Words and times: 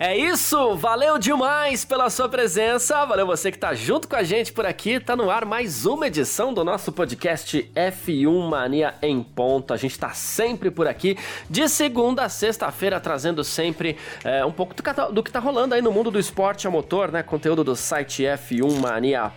É 0.00 0.16
isso, 0.16 0.76
valeu 0.76 1.18
demais 1.18 1.84
pela 1.84 2.08
sua 2.08 2.28
presença, 2.28 3.04
valeu 3.04 3.26
você 3.26 3.50
que 3.50 3.58
tá 3.58 3.74
junto 3.74 4.06
com 4.06 4.14
a 4.14 4.22
gente 4.22 4.52
por 4.52 4.64
aqui, 4.64 5.00
tá 5.00 5.16
no 5.16 5.28
ar 5.28 5.44
mais 5.44 5.84
uma 5.86 6.06
edição 6.06 6.54
do 6.54 6.62
nosso 6.62 6.92
podcast 6.92 7.68
F1 7.74 8.48
Mania 8.48 8.94
em 9.02 9.20
ponto, 9.20 9.74
a 9.74 9.76
gente 9.76 9.98
tá 9.98 10.10
sempre 10.10 10.70
por 10.70 10.86
aqui, 10.86 11.18
de 11.50 11.68
segunda 11.68 12.22
a 12.22 12.28
sexta-feira, 12.28 13.00
trazendo 13.00 13.42
sempre 13.42 13.96
é, 14.22 14.44
um 14.44 14.52
pouco 14.52 14.72
do 14.72 14.84
que, 14.84 14.94
tá, 14.94 15.08
do 15.08 15.20
que 15.20 15.32
tá 15.32 15.40
rolando 15.40 15.74
aí 15.74 15.82
no 15.82 15.90
mundo 15.90 16.12
do 16.12 16.18
esporte 16.20 16.68
a 16.68 16.70
motor, 16.70 17.10
né, 17.10 17.24
conteúdo 17.24 17.64
do 17.64 17.74
site 17.74 18.22
F1 18.22 18.78
Mania 18.78 19.32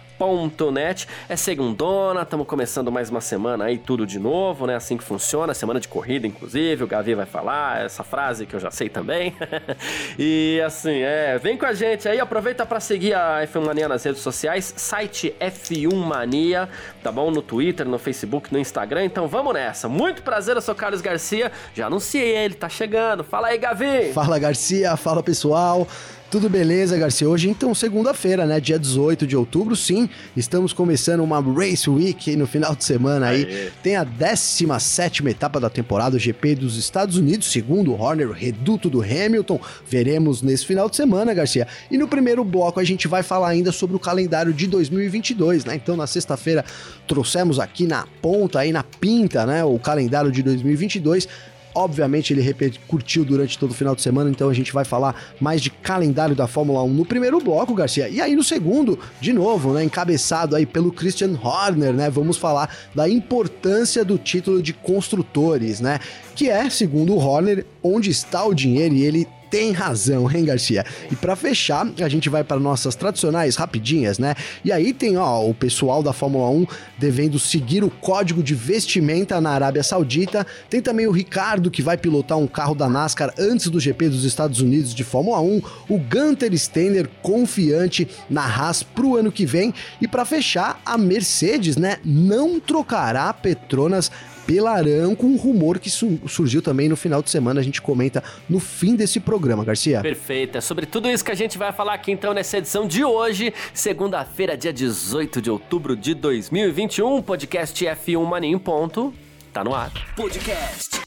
Net. 0.71 1.07
É 1.27 1.35
segundona, 1.35 2.21
estamos 2.21 2.45
começando 2.45 2.91
mais 2.91 3.09
uma 3.09 3.21
semana 3.21 3.65
aí, 3.65 3.79
tudo 3.79 4.05
de 4.05 4.19
novo, 4.19 4.67
né? 4.67 4.75
Assim 4.75 4.95
que 4.95 5.03
funciona, 5.03 5.51
semana 5.55 5.79
de 5.79 5.87
corrida, 5.87 6.27
inclusive. 6.27 6.83
O 6.83 6.87
Gavi 6.87 7.15
vai 7.15 7.25
falar 7.25 7.83
essa 7.83 8.03
frase 8.03 8.45
que 8.45 8.55
eu 8.55 8.59
já 8.59 8.69
sei 8.69 8.87
também. 8.87 9.35
e 10.19 10.61
assim, 10.63 11.01
é, 11.01 11.39
vem 11.39 11.57
com 11.57 11.65
a 11.65 11.73
gente 11.73 12.07
aí, 12.07 12.19
aproveita 12.19 12.67
para 12.67 12.79
seguir 12.79 13.15
a 13.15 13.41
F1 13.47 13.65
Mania 13.65 13.87
nas 13.87 14.03
redes 14.03 14.21
sociais, 14.21 14.71
site 14.77 15.33
F1 15.39 15.91
Mania, 15.91 16.69
tá 17.01 17.11
bom? 17.11 17.31
No 17.31 17.41
Twitter, 17.41 17.87
no 17.87 17.97
Facebook, 17.97 18.53
no 18.53 18.59
Instagram. 18.59 19.05
Então 19.05 19.27
vamos 19.27 19.55
nessa. 19.55 19.89
Muito 19.89 20.21
prazer, 20.21 20.55
eu 20.55 20.61
sou 20.61 20.75
Carlos 20.75 21.01
Garcia. 21.01 21.51
Já 21.73 21.87
anunciei 21.87 22.37
ele, 22.37 22.53
tá 22.53 22.69
chegando. 22.69 23.23
Fala 23.23 23.47
aí, 23.47 23.57
Gavi. 23.57 24.13
Fala, 24.13 24.37
Garcia. 24.37 24.95
Fala, 24.95 25.23
pessoal. 25.23 25.87
Tudo 26.31 26.49
beleza, 26.49 26.97
Garcia? 26.97 27.27
Hoje, 27.27 27.49
então, 27.49 27.75
segunda-feira, 27.75 28.45
né? 28.45 28.57
Dia 28.57 28.79
18 28.79 29.27
de 29.27 29.35
outubro, 29.35 29.75
sim. 29.75 30.09
Estamos 30.33 30.71
começando 30.71 31.19
uma 31.19 31.41
Race 31.41 31.89
Week 31.89 32.37
no 32.37 32.47
final 32.47 32.73
de 32.73 32.85
semana 32.85 33.27
aí. 33.27 33.43
Aê. 33.43 33.69
Tem 33.83 33.97
a 33.97 34.05
17 34.05 35.27
etapa 35.27 35.59
da 35.59 35.69
temporada, 35.69 36.17
GP 36.17 36.55
dos 36.55 36.77
Estados 36.77 37.17
Unidos, 37.17 37.51
segundo 37.51 37.91
o 37.91 38.01
Horner, 38.01 38.31
reduto 38.31 38.89
do 38.89 39.01
Hamilton. 39.01 39.59
Veremos 39.85 40.41
nesse 40.41 40.65
final 40.65 40.89
de 40.89 40.95
semana, 40.95 41.33
Garcia. 41.33 41.67
E 41.91 41.97
no 41.97 42.07
primeiro 42.07 42.45
bloco 42.45 42.79
a 42.79 42.83
gente 42.85 43.09
vai 43.09 43.23
falar 43.23 43.49
ainda 43.49 43.73
sobre 43.73 43.97
o 43.97 43.99
calendário 43.99 44.53
de 44.53 44.67
2022, 44.67 45.65
né? 45.65 45.75
Então, 45.75 45.97
na 45.97 46.07
sexta-feira, 46.07 46.63
trouxemos 47.09 47.59
aqui 47.59 47.85
na 47.85 48.07
ponta, 48.21 48.59
aí 48.59 48.71
na 48.71 48.83
pinta, 48.83 49.45
né? 49.45 49.65
O 49.65 49.77
calendário 49.77 50.31
de 50.31 50.41
2022 50.41 51.27
Obviamente 51.73 52.33
ele 52.33 52.41
repercutiu 52.41 53.23
durante 53.23 53.57
todo 53.57 53.71
o 53.71 53.73
final 53.73 53.95
de 53.95 54.01
semana, 54.01 54.29
então 54.29 54.49
a 54.49 54.53
gente 54.53 54.73
vai 54.73 54.83
falar 54.83 55.15
mais 55.39 55.61
de 55.61 55.69
calendário 55.69 56.35
da 56.35 56.47
Fórmula 56.47 56.83
1 56.83 56.89
no 56.89 57.05
primeiro 57.05 57.39
bloco, 57.39 57.73
Garcia. 57.73 58.09
E 58.09 58.19
aí 58.19 58.35
no 58.35 58.43
segundo, 58.43 58.99
de 59.19 59.31
novo, 59.31 59.73
né, 59.73 59.83
encabeçado 59.83 60.55
aí 60.55 60.65
pelo 60.65 60.91
Christian 60.91 61.37
Horner, 61.41 61.93
né, 61.93 62.09
vamos 62.09 62.37
falar 62.37 62.75
da 62.93 63.07
importância 63.07 64.03
do 64.03 64.17
título 64.17 64.61
de 64.61 64.73
construtores, 64.73 65.79
né, 65.79 65.99
que 66.35 66.49
é, 66.49 66.69
segundo 66.69 67.13
o 67.13 67.17
Horner, 67.17 67.65
onde 67.81 68.09
está 68.09 68.45
o 68.45 68.53
dinheiro 68.53 68.95
e 68.95 69.03
ele 69.03 69.27
tem 69.51 69.73
razão, 69.73 70.31
hein, 70.31 70.45
Garcia? 70.45 70.85
E 71.11 71.15
para 71.15 71.35
fechar, 71.35 71.85
a 71.99 72.07
gente 72.07 72.29
vai 72.29 72.41
para 72.41 72.57
nossas 72.57 72.95
tradicionais 72.95 73.57
rapidinhas, 73.57 74.17
né? 74.17 74.33
E 74.63 74.71
aí 74.71 74.93
tem, 74.93 75.17
ó, 75.17 75.45
o 75.45 75.53
pessoal 75.53 76.01
da 76.01 76.13
Fórmula 76.13 76.49
1 76.49 76.65
devendo 76.97 77.37
seguir 77.37 77.83
o 77.83 77.89
código 77.89 78.41
de 78.41 78.55
vestimenta 78.55 79.41
na 79.41 79.49
Arábia 79.49 79.83
Saudita. 79.83 80.47
Tem 80.69 80.81
também 80.81 81.05
o 81.05 81.11
Ricardo 81.11 81.69
que 81.69 81.81
vai 81.81 81.97
pilotar 81.97 82.37
um 82.37 82.47
carro 82.47 82.73
da 82.73 82.87
NASCAR 82.87 83.33
antes 83.37 83.67
do 83.67 83.79
GP 83.79 84.07
dos 84.07 84.23
Estados 84.23 84.61
Unidos 84.61 84.95
de 84.95 85.03
Fórmula 85.03 85.41
1. 85.41 85.61
O 85.89 85.97
Gunter 85.99 86.57
Steiner 86.57 87.09
confiante 87.21 88.07
na 88.29 88.43
Haas 88.43 88.83
pro 88.83 89.17
ano 89.17 89.33
que 89.33 89.45
vem. 89.45 89.73
E 89.99 90.07
para 90.07 90.23
fechar, 90.23 90.79
a 90.85 90.97
Mercedes, 90.97 91.75
né, 91.75 91.97
não 92.05 92.57
trocará 92.57 93.33
Petronas 93.33 94.09
Pelarão 94.45 95.15
com 95.15 95.27
um 95.27 95.37
rumor 95.37 95.79
que 95.79 95.89
su 95.89 96.19
surgiu 96.27 96.61
também 96.61 96.89
no 96.89 96.95
final 96.95 97.21
de 97.21 97.29
semana. 97.29 97.59
A 97.59 97.63
gente 97.63 97.81
comenta 97.81 98.23
no 98.49 98.59
fim 98.59 98.95
desse 98.95 99.19
programa, 99.19 99.63
Garcia. 99.63 100.01
Perfeito. 100.01 100.57
É 100.57 100.61
sobre 100.61 100.85
tudo 100.85 101.09
isso 101.09 101.23
que 101.23 101.31
a 101.31 101.35
gente 101.35 101.57
vai 101.57 101.71
falar 101.71 101.93
aqui 101.93 102.11
então 102.11 102.33
nessa 102.33 102.57
edição 102.57 102.87
de 102.87 103.03
hoje, 103.03 103.53
segunda-feira, 103.73 104.57
dia 104.57 104.73
18 104.73 105.41
de 105.41 105.49
outubro 105.49 105.95
de 105.95 106.13
2021. 106.13 107.21
Podcast 107.21 107.85
F1 107.85 108.25
Mania 108.25 108.51
em 108.51 108.59
ponto. 108.59 109.13
Tá 109.53 109.63
no 109.63 109.75
ar. 109.75 109.91
Podcast 110.15 111.01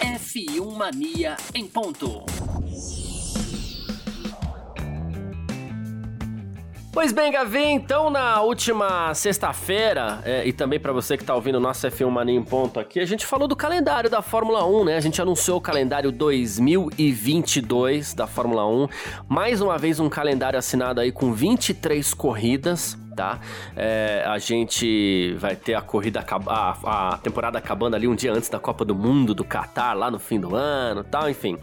F1 0.00 0.76
Mania 0.76 1.36
em 1.54 1.66
ponto. 1.66 2.24
Pois 6.94 7.10
bem, 7.10 7.32
Gavi, 7.32 7.58
então 7.58 8.08
na 8.08 8.40
última 8.40 9.12
sexta-feira, 9.14 10.22
é, 10.24 10.46
e 10.46 10.52
também 10.52 10.78
para 10.78 10.92
você 10.92 11.16
que 11.16 11.24
tá 11.24 11.34
ouvindo 11.34 11.56
o 11.56 11.60
nosso 11.60 11.84
F1 11.88 12.08
Mania 12.08 12.36
em 12.36 12.42
ponto 12.42 12.78
aqui, 12.78 13.00
a 13.00 13.04
gente 13.04 13.26
falou 13.26 13.48
do 13.48 13.56
calendário 13.56 14.08
da 14.08 14.22
Fórmula 14.22 14.64
1, 14.64 14.84
né? 14.84 14.96
A 14.96 15.00
gente 15.00 15.20
anunciou 15.20 15.58
o 15.58 15.60
calendário 15.60 16.12
2022 16.12 18.14
da 18.14 18.28
Fórmula 18.28 18.64
1. 18.64 18.86
Mais 19.26 19.60
uma 19.60 19.76
vez 19.76 19.98
um 19.98 20.08
calendário 20.08 20.56
assinado 20.56 21.00
aí 21.00 21.10
com 21.10 21.32
23 21.32 22.14
corridas, 22.14 22.96
tá? 23.16 23.40
É, 23.74 24.22
a 24.24 24.38
gente 24.38 25.34
vai 25.34 25.56
ter 25.56 25.74
a 25.74 25.82
corrida, 25.82 26.24
a, 26.46 27.14
a 27.14 27.18
temporada 27.18 27.58
acabando 27.58 27.96
ali 27.96 28.06
um 28.06 28.14
dia 28.14 28.32
antes 28.32 28.48
da 28.48 28.60
Copa 28.60 28.84
do 28.84 28.94
Mundo 28.94 29.34
do 29.34 29.44
Qatar, 29.44 29.98
lá 29.98 30.12
no 30.12 30.20
fim 30.20 30.38
do 30.38 30.54
ano 30.54 31.02
tal, 31.02 31.28
enfim. 31.28 31.58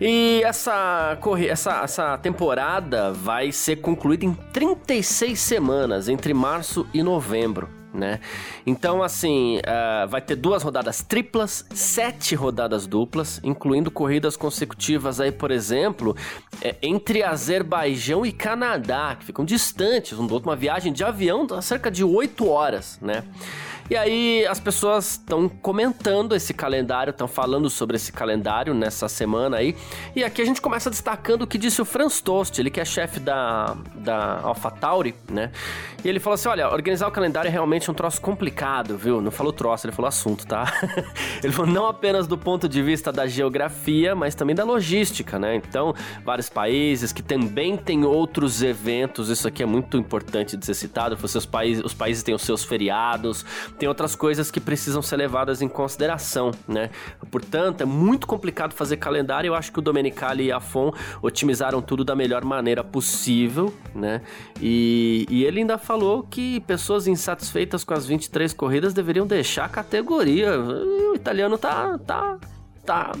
E 0.00 0.42
essa, 0.44 1.18
essa, 1.48 1.80
essa 1.82 2.18
temporada 2.18 3.12
vai 3.12 3.50
ser 3.50 3.76
concluída 3.76 4.24
em 4.24 4.32
36 4.32 5.38
semanas, 5.38 6.08
entre 6.08 6.32
março 6.32 6.86
e 6.94 7.02
novembro. 7.02 7.68
Né? 7.92 8.20
Então, 8.66 9.02
assim, 9.02 9.58
uh, 9.58 10.06
vai 10.08 10.20
ter 10.20 10.36
duas 10.36 10.62
rodadas 10.62 11.02
triplas, 11.02 11.64
sete 11.74 12.34
rodadas 12.34 12.86
duplas, 12.86 13.40
incluindo 13.42 13.90
corridas 13.90 14.36
consecutivas 14.36 15.20
aí, 15.20 15.32
por 15.32 15.50
exemplo, 15.50 16.14
é, 16.62 16.76
entre 16.82 17.22
Azerbaijão 17.22 18.24
e 18.24 18.30
Canadá, 18.30 19.16
que 19.18 19.24
ficam 19.24 19.44
distantes 19.44 20.18
um 20.18 20.26
do 20.26 20.34
outro, 20.34 20.50
uma 20.50 20.56
viagem 20.56 20.92
de 20.92 21.02
avião 21.02 21.46
a 21.50 21.62
cerca 21.62 21.90
de 21.90 22.04
oito 22.04 22.46
horas, 22.46 22.98
né? 23.00 23.24
E 23.90 23.96
aí 23.96 24.46
as 24.46 24.60
pessoas 24.60 25.12
estão 25.12 25.48
comentando 25.48 26.34
esse 26.34 26.52
calendário, 26.52 27.10
estão 27.10 27.26
falando 27.26 27.70
sobre 27.70 27.96
esse 27.96 28.12
calendário 28.12 28.74
nessa 28.74 29.08
semana 29.08 29.56
aí. 29.56 29.74
E 30.14 30.22
aqui 30.22 30.42
a 30.42 30.44
gente 30.44 30.60
começa 30.60 30.90
destacando 30.90 31.42
o 31.42 31.46
que 31.46 31.56
disse 31.56 31.80
o 31.80 31.84
Franz 31.84 32.20
Tost, 32.20 32.58
ele 32.58 32.70
que 32.70 32.80
é 32.80 32.84
chefe 32.84 33.18
da, 33.18 33.76
da 33.94 34.40
AlphaTauri, 34.40 35.14
né? 35.30 35.50
E 36.04 36.08
ele 36.08 36.20
falou 36.20 36.34
assim: 36.34 36.48
olha, 36.48 36.68
organizar 36.68 37.08
o 37.08 37.10
calendário 37.10 37.48
é 37.48 37.50
realmente 37.50 37.90
um 37.90 37.94
troço 37.94 38.20
complicado, 38.20 38.96
viu? 38.96 39.20
Não 39.20 39.30
falou 39.30 39.52
troço, 39.52 39.86
ele 39.86 39.94
falou 39.94 40.08
assunto, 40.08 40.46
tá? 40.46 40.72
ele 41.42 41.52
falou 41.52 41.70
não 41.70 41.86
apenas 41.86 42.26
do 42.26 42.36
ponto 42.36 42.68
de 42.68 42.82
vista 42.82 43.10
da 43.10 43.26
geografia, 43.26 44.14
mas 44.14 44.34
também 44.34 44.54
da 44.54 44.64
logística, 44.64 45.38
né? 45.38 45.56
Então, 45.56 45.94
vários 46.24 46.48
países 46.48 47.12
que 47.12 47.22
também 47.22 47.76
têm 47.76 48.04
outros 48.04 48.62
eventos, 48.62 49.28
isso 49.28 49.48
aqui 49.48 49.62
é 49.62 49.66
muito 49.66 49.96
importante 49.96 50.56
de 50.56 50.64
ser 50.64 50.74
citado. 50.74 51.16
Os 51.20 51.46
países, 51.46 51.84
os 51.84 51.94
países 51.94 52.22
têm 52.22 52.34
os 52.34 52.42
seus 52.42 52.64
feriados, 52.64 53.44
tem 53.78 53.88
outras 53.88 54.16
coisas 54.16 54.50
que 54.50 54.60
precisam 54.60 55.00
ser 55.00 55.16
levadas 55.16 55.62
em 55.62 55.68
consideração, 55.68 56.50
né? 56.66 56.90
Portanto, 57.30 57.82
é 57.82 57.84
muito 57.84 58.26
complicado 58.26 58.72
fazer 58.72 58.96
calendário. 58.96 59.48
Eu 59.48 59.54
acho 59.54 59.72
que 59.72 59.78
o 59.78 59.82
Domenicali 59.82 60.46
e 60.46 60.52
a 60.52 60.60
Fon 60.60 60.92
otimizaram 61.22 61.80
tudo 61.80 62.04
da 62.04 62.16
melhor 62.16 62.44
maneira 62.44 62.82
possível, 62.82 63.72
né? 63.94 64.22
E, 64.60 65.26
e 65.30 65.44
ele 65.44 65.60
ainda 65.60 65.78
falou 65.78 66.22
que 66.22 66.60
pessoas 66.60 67.06
insatisfeitas 67.06 67.84
com 67.84 67.94
as 67.94 68.06
23 68.06 68.52
corridas 68.52 68.92
deveriam 68.92 69.26
deixar 69.26 69.66
a 69.66 69.68
categoria. 69.68 70.58
O 70.58 71.14
italiano 71.14 71.56
tá 71.56 71.98
tá 71.98 72.38
tá 72.84 73.12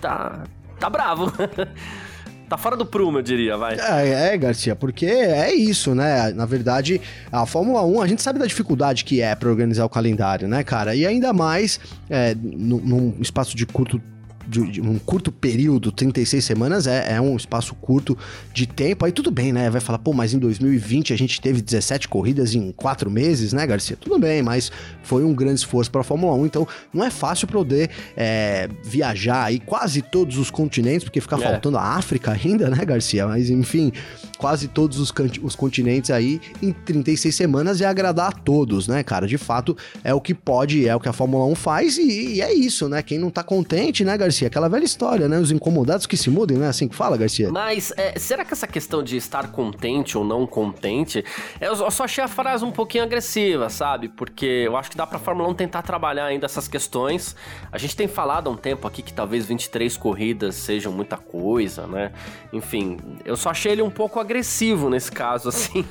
tá 0.00 0.42
tá 0.78 0.90
bravo. 0.90 1.32
Tá 2.52 2.58
fora 2.58 2.76
do 2.76 2.84
prumo, 2.84 3.16
eu 3.16 3.22
diria, 3.22 3.56
vai. 3.56 3.78
É, 3.80 4.34
é, 4.34 4.36
Garcia, 4.36 4.76
porque 4.76 5.06
é 5.06 5.54
isso, 5.54 5.94
né? 5.94 6.34
Na 6.34 6.44
verdade, 6.44 7.00
a 7.32 7.46
Fórmula 7.46 7.82
1, 7.82 8.02
a 8.02 8.06
gente 8.06 8.20
sabe 8.20 8.38
da 8.38 8.44
dificuldade 8.44 9.06
que 9.06 9.22
é 9.22 9.34
para 9.34 9.48
organizar 9.48 9.86
o 9.86 9.88
calendário, 9.88 10.46
né, 10.46 10.62
cara? 10.62 10.94
E 10.94 11.06
ainda 11.06 11.32
mais 11.32 11.80
é, 12.10 12.34
num 12.34 13.14
espaço 13.20 13.56
de 13.56 13.64
curto 13.64 13.98
de, 14.46 14.72
de, 14.72 14.80
um 14.80 14.98
curto 14.98 15.30
período, 15.30 15.92
36 15.92 16.44
semanas 16.44 16.86
é, 16.86 17.14
é 17.14 17.20
um 17.20 17.36
espaço 17.36 17.74
curto 17.74 18.16
de 18.52 18.66
tempo. 18.66 19.04
Aí 19.04 19.12
tudo 19.12 19.30
bem, 19.30 19.52
né? 19.52 19.70
Vai 19.70 19.80
falar, 19.80 19.98
pô, 19.98 20.12
mas 20.12 20.34
em 20.34 20.38
2020 20.38 21.12
a 21.12 21.16
gente 21.16 21.40
teve 21.40 21.60
17 21.60 22.08
corridas 22.08 22.54
em 22.54 22.72
4 22.72 23.10
meses, 23.10 23.52
né, 23.52 23.66
Garcia? 23.66 23.96
Tudo 23.96 24.18
bem, 24.18 24.42
mas 24.42 24.70
foi 25.02 25.24
um 25.24 25.34
grande 25.34 25.60
esforço 25.60 25.90
para 25.90 26.00
a 26.00 26.04
Fórmula 26.04 26.34
1, 26.34 26.46
então 26.46 26.66
não 26.92 27.04
é 27.04 27.10
fácil 27.10 27.46
poder 27.48 27.90
é, 28.16 28.68
viajar 28.84 29.44
aí 29.44 29.58
quase 29.58 30.02
todos 30.02 30.38
os 30.38 30.50
continentes, 30.50 31.04
porque 31.04 31.20
fica 31.20 31.36
é. 31.36 31.38
faltando 31.38 31.78
a 31.78 31.96
África 31.96 32.32
ainda, 32.42 32.68
né, 32.68 32.84
Garcia? 32.84 33.26
Mas 33.26 33.50
enfim, 33.50 33.92
quase 34.38 34.68
todos 34.68 34.98
os, 34.98 35.12
os 35.42 35.54
continentes 35.54 36.10
aí 36.10 36.40
em 36.60 36.72
36 36.72 37.34
semanas 37.34 37.80
e 37.80 37.84
agradar 37.84 38.28
a 38.28 38.32
todos, 38.32 38.88
né, 38.88 39.02
cara? 39.02 39.26
De 39.26 39.38
fato, 39.38 39.76
é 40.02 40.12
o 40.12 40.20
que 40.20 40.34
pode, 40.34 40.88
é 40.88 40.94
o 40.94 41.00
que 41.00 41.08
a 41.08 41.12
Fórmula 41.12 41.44
1 41.46 41.54
faz 41.54 41.96
e, 41.96 42.34
e 42.34 42.40
é 42.40 42.52
isso, 42.52 42.88
né? 42.88 43.02
Quem 43.02 43.18
não 43.18 43.30
tá 43.30 43.42
contente, 43.42 44.04
né, 44.04 44.16
Garcia? 44.16 44.31
Aquela 44.46 44.68
velha 44.68 44.84
história, 44.84 45.28
né? 45.28 45.38
Os 45.38 45.50
incomodados 45.50 46.06
que 46.06 46.16
se 46.16 46.30
mudem, 46.30 46.58
né? 46.58 46.68
Assim 46.68 46.88
que 46.88 46.94
fala, 46.94 47.16
Garcia. 47.16 47.50
Mas 47.50 47.92
é, 47.96 48.18
será 48.18 48.44
que 48.44 48.52
essa 48.52 48.66
questão 48.66 49.02
de 49.02 49.16
estar 49.16 49.50
contente 49.52 50.16
ou 50.16 50.24
não 50.24 50.46
contente, 50.46 51.24
eu 51.60 51.90
só 51.90 52.04
achei 52.04 52.22
a 52.22 52.28
frase 52.28 52.64
um 52.64 52.70
pouquinho 52.70 53.04
agressiva, 53.04 53.68
sabe? 53.68 54.08
Porque 54.08 54.46
eu 54.46 54.76
acho 54.76 54.90
que 54.90 54.96
dá 54.96 55.06
pra 55.06 55.18
Fórmula 55.18 55.48
1 55.50 55.54
tentar 55.54 55.82
trabalhar 55.82 56.26
ainda 56.26 56.46
essas 56.46 56.68
questões. 56.68 57.36
A 57.70 57.78
gente 57.78 57.96
tem 57.96 58.08
falado 58.08 58.48
há 58.48 58.50
um 58.50 58.56
tempo 58.56 58.86
aqui 58.86 59.02
que 59.02 59.12
talvez 59.12 59.46
23 59.46 59.96
corridas 59.96 60.54
sejam 60.54 60.92
muita 60.92 61.16
coisa, 61.16 61.86
né? 61.86 62.12
Enfim, 62.52 62.98
eu 63.24 63.36
só 63.36 63.50
achei 63.50 63.72
ele 63.72 63.82
um 63.82 63.90
pouco 63.90 64.18
agressivo 64.18 64.88
nesse 64.88 65.10
caso, 65.10 65.48
assim, 65.50 65.84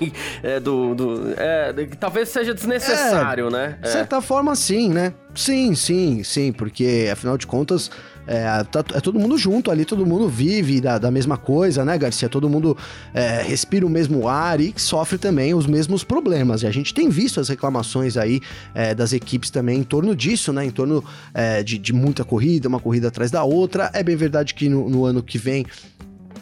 é, 0.43 0.59
do, 0.59 0.95
do 0.95 1.33
é, 1.37 1.73
talvez 1.99 2.29
seja 2.29 2.53
desnecessário, 2.53 3.47
é, 3.47 3.51
né? 3.51 3.79
De 3.81 3.89
certa 3.89 4.17
é. 4.17 4.21
forma, 4.21 4.55
sim, 4.55 4.89
né? 4.89 5.13
Sim, 5.33 5.75
sim, 5.75 6.23
sim, 6.23 6.51
porque 6.51 7.09
afinal 7.11 7.37
de 7.37 7.47
contas 7.47 7.89
é, 8.31 8.63
tá, 8.63 8.81
é 8.93 9.01
todo 9.01 9.19
mundo 9.19 9.37
junto 9.37 9.69
ali, 9.69 9.83
todo 9.83 10.05
mundo 10.05 10.29
vive 10.29 10.79
da, 10.79 10.97
da 10.97 11.11
mesma 11.11 11.35
coisa, 11.35 11.83
né, 11.83 11.97
Garcia? 11.97 12.29
Todo 12.29 12.47
mundo 12.47 12.77
é, 13.13 13.41
respira 13.41 13.85
o 13.85 13.89
mesmo 13.89 14.25
ar 14.25 14.61
e 14.61 14.73
sofre 14.77 15.17
também 15.17 15.53
os 15.53 15.67
mesmos 15.67 16.05
problemas. 16.05 16.63
E 16.63 16.67
a 16.67 16.71
gente 16.71 16.93
tem 16.93 17.09
visto 17.09 17.41
as 17.41 17.49
reclamações 17.49 18.15
aí 18.15 18.39
é, 18.73 18.95
das 18.95 19.11
equipes 19.11 19.49
também 19.49 19.79
em 19.79 19.83
torno 19.83 20.15
disso, 20.15 20.53
né? 20.53 20.63
Em 20.63 20.69
torno 20.69 21.03
é, 21.33 21.61
de, 21.61 21.77
de, 21.77 21.91
muita 21.91 22.23
corrida, 22.23 22.69
uma 22.69 22.79
corrida 22.79 23.09
atrás 23.09 23.29
da 23.31 23.43
outra. 23.43 23.91
É 23.93 24.01
bem 24.01 24.15
verdade 24.15 24.53
que 24.53 24.69
no, 24.69 24.89
no 24.89 25.03
ano 25.03 25.21
que 25.21 25.37
vem 25.37 25.65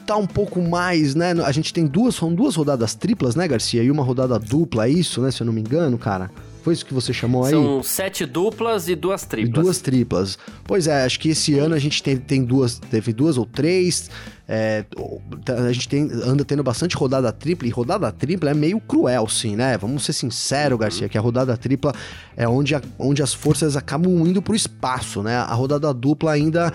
tá 0.05 0.15
um 0.15 0.27
pouco 0.27 0.61
mais, 0.61 1.15
né? 1.15 1.31
A 1.43 1.51
gente 1.51 1.73
tem 1.73 1.87
duas, 1.87 2.13
são 2.13 2.31
duas 2.31 2.55
rodadas 2.55 2.93
triplas, 2.93 3.35
né, 3.35 3.47
Garcia? 3.47 3.81
E 3.81 3.89
uma 3.89 4.03
rodada 4.03 4.37
dupla, 4.37 4.85
é 4.85 4.91
isso, 4.91 5.21
né? 5.21 5.31
Se 5.31 5.41
eu 5.41 5.45
não 5.45 5.53
me 5.53 5.61
engano, 5.61 5.97
cara. 5.97 6.29
Foi 6.69 6.75
isso 6.75 6.85
que 6.85 6.93
você 6.93 7.11
chamou 7.11 7.45
aí? 7.45 7.49
São 7.49 7.81
sete 7.81 8.27
duplas 8.27 8.87
e 8.87 8.95
duas 8.95 9.25
triplas. 9.25 9.59
E 9.59 9.63
duas 9.63 9.79
triplas. 9.79 10.37
Pois 10.65 10.85
é, 10.85 11.03
acho 11.03 11.19
que 11.19 11.29
esse 11.29 11.57
ano 11.57 11.73
a 11.73 11.79
gente 11.79 12.03
tem, 12.03 12.15
tem 12.15 12.43
duas, 12.43 12.77
teve 12.77 13.11
duas 13.11 13.39
ou 13.39 13.45
três. 13.47 14.07
É, 14.47 14.85
a 15.67 15.73
gente 15.73 15.89
tem, 15.89 16.03
anda 16.23 16.45
tendo 16.45 16.61
bastante 16.61 16.95
rodada 16.95 17.31
tripla, 17.31 17.67
e 17.67 17.71
rodada 17.71 18.11
tripla 18.11 18.51
é 18.51 18.53
meio 18.53 18.79
cruel, 18.79 19.27
sim, 19.27 19.55
né? 19.55 19.79
Vamos 19.79 20.05
ser 20.05 20.13
sinceros, 20.13 20.73
uhum. 20.73 20.77
Garcia, 20.77 21.09
que 21.09 21.17
a 21.17 21.21
rodada 21.21 21.57
tripla 21.57 21.91
é 22.37 22.47
onde, 22.47 22.75
a, 22.75 22.81
onde 22.99 23.23
as 23.23 23.33
forças 23.33 23.75
acabam 23.75 24.27
indo 24.27 24.39
pro 24.39 24.55
espaço, 24.55 25.23
né? 25.23 25.37
A 25.37 25.53
rodada 25.55 25.91
dupla 25.91 26.33
ainda 26.33 26.71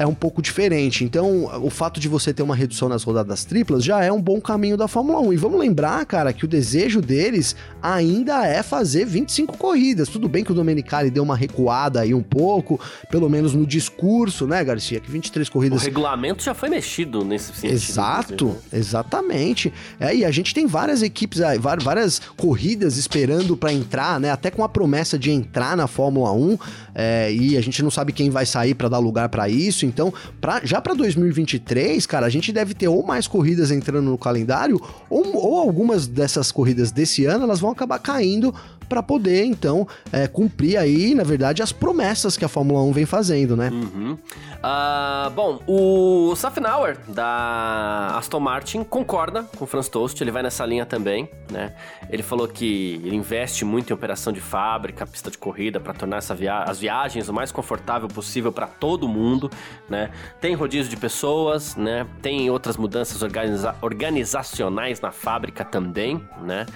é 0.00 0.06
um 0.06 0.14
pouco 0.14 0.40
diferente. 0.40 1.04
Então, 1.04 1.44
o 1.62 1.68
fato 1.68 2.00
de 2.00 2.08
você 2.08 2.32
ter 2.32 2.42
uma 2.42 2.56
redução 2.56 2.88
nas 2.88 3.02
rodadas 3.02 3.44
triplas 3.44 3.84
já 3.84 4.02
é 4.02 4.10
um 4.10 4.20
bom 4.20 4.40
caminho 4.40 4.74
da 4.74 4.88
Fórmula 4.88 5.20
1. 5.20 5.34
E 5.34 5.36
vamos 5.36 5.60
lembrar, 5.60 6.06
cara, 6.06 6.32
que 6.32 6.42
o 6.42 6.48
desejo 6.48 7.02
deles 7.02 7.54
ainda 7.82 8.46
é 8.46 8.62
fazer 8.62 9.04
25 9.04 9.58
corridas. 9.58 10.08
Tudo 10.08 10.26
bem 10.26 10.42
que 10.42 10.52
o 10.52 10.54
Domenicali 10.54 11.10
deu 11.10 11.22
uma 11.22 11.36
recuada 11.36 12.00
aí 12.00 12.14
um 12.14 12.22
pouco, 12.22 12.80
pelo 13.10 13.28
menos 13.28 13.52
no 13.52 13.66
discurso, 13.66 14.46
né, 14.46 14.64
Garcia? 14.64 15.00
Que 15.00 15.10
23 15.10 15.50
corridas. 15.50 15.82
O 15.82 15.84
regulamento 15.84 16.42
já 16.42 16.54
foi 16.54 16.70
mexido 16.70 17.22
nesse 17.22 17.52
sentido. 17.52 17.74
Exato, 17.74 18.56
exatamente. 18.72 19.70
É, 20.00 20.16
e 20.16 20.24
a 20.24 20.30
gente 20.30 20.54
tem 20.54 20.66
várias 20.66 21.02
equipes, 21.02 21.42
várias 21.60 22.22
corridas 22.38 22.96
esperando 22.96 23.54
para 23.54 23.70
entrar, 23.70 24.18
né? 24.18 24.30
Até 24.30 24.50
com 24.50 24.64
a 24.64 24.68
promessa 24.68 25.18
de 25.18 25.30
entrar 25.30 25.76
na 25.76 25.86
Fórmula 25.86 26.32
1. 26.32 26.58
É, 26.94 27.30
e 27.30 27.58
a 27.58 27.60
gente 27.60 27.82
não 27.82 27.90
sabe 27.90 28.14
quem 28.14 28.30
vai 28.30 28.46
sair 28.46 28.72
para 28.72 28.88
dar 28.88 28.98
lugar 28.98 29.28
para 29.28 29.46
isso. 29.46 29.89
Então, 29.90 30.12
pra, 30.40 30.60
já 30.64 30.80
para 30.80 30.94
2023, 30.94 32.06
cara, 32.06 32.26
a 32.26 32.30
gente 32.30 32.52
deve 32.52 32.72
ter 32.72 32.88
ou 32.88 33.04
mais 33.04 33.26
corridas 33.26 33.70
entrando 33.70 34.08
no 34.10 34.16
calendário, 34.16 34.80
ou, 35.10 35.36
ou 35.36 35.58
algumas 35.58 36.06
dessas 36.06 36.50
corridas 36.50 36.90
desse 36.90 37.26
ano 37.26 37.44
elas 37.44 37.60
vão 37.60 37.70
acabar 37.70 37.98
caindo 37.98 38.54
para 38.90 39.02
poder, 39.04 39.44
então, 39.44 39.86
é, 40.12 40.26
cumprir 40.26 40.76
aí, 40.76 41.14
na 41.14 41.22
verdade, 41.22 41.62
as 41.62 41.70
promessas 41.70 42.36
que 42.36 42.44
a 42.44 42.48
Fórmula 42.48 42.82
1 42.82 42.92
vem 42.92 43.06
fazendo, 43.06 43.56
né? 43.56 43.70
Uhum. 43.70 44.18
Uh, 44.60 45.30
bom, 45.30 45.60
o 45.66 46.34
Safnauer, 46.34 46.98
da 47.08 48.16
Aston 48.18 48.40
Martin, 48.40 48.82
concorda 48.82 49.44
com 49.56 49.64
o 49.64 49.66
Franz 49.66 49.88
Tost, 49.88 50.20
ele 50.20 50.32
vai 50.32 50.42
nessa 50.42 50.66
linha 50.66 50.84
também, 50.84 51.30
né? 51.50 51.72
Ele 52.10 52.22
falou 52.22 52.48
que 52.48 53.00
ele 53.04 53.14
investe 53.14 53.64
muito 53.64 53.90
em 53.90 53.94
operação 53.94 54.32
de 54.32 54.40
fábrica, 54.40 55.06
pista 55.06 55.30
de 55.30 55.38
corrida, 55.38 55.78
para 55.78 55.94
tornar 55.94 56.20
via 56.36 56.64
as 56.64 56.80
viagens 56.80 57.28
o 57.28 57.32
mais 57.32 57.52
confortável 57.52 58.08
possível 58.08 58.50
para 58.50 58.66
todo 58.66 59.08
mundo, 59.08 59.48
né? 59.88 60.10
Tem 60.40 60.54
rodízio 60.54 60.90
de 60.90 60.96
pessoas, 60.96 61.76
né? 61.76 62.06
Tem 62.20 62.50
outras 62.50 62.76
mudanças 62.76 63.22
organiza 63.22 63.76
organizacionais 63.80 65.00
na 65.00 65.12
fábrica 65.12 65.64
também, 65.64 66.20
né? 66.42 66.66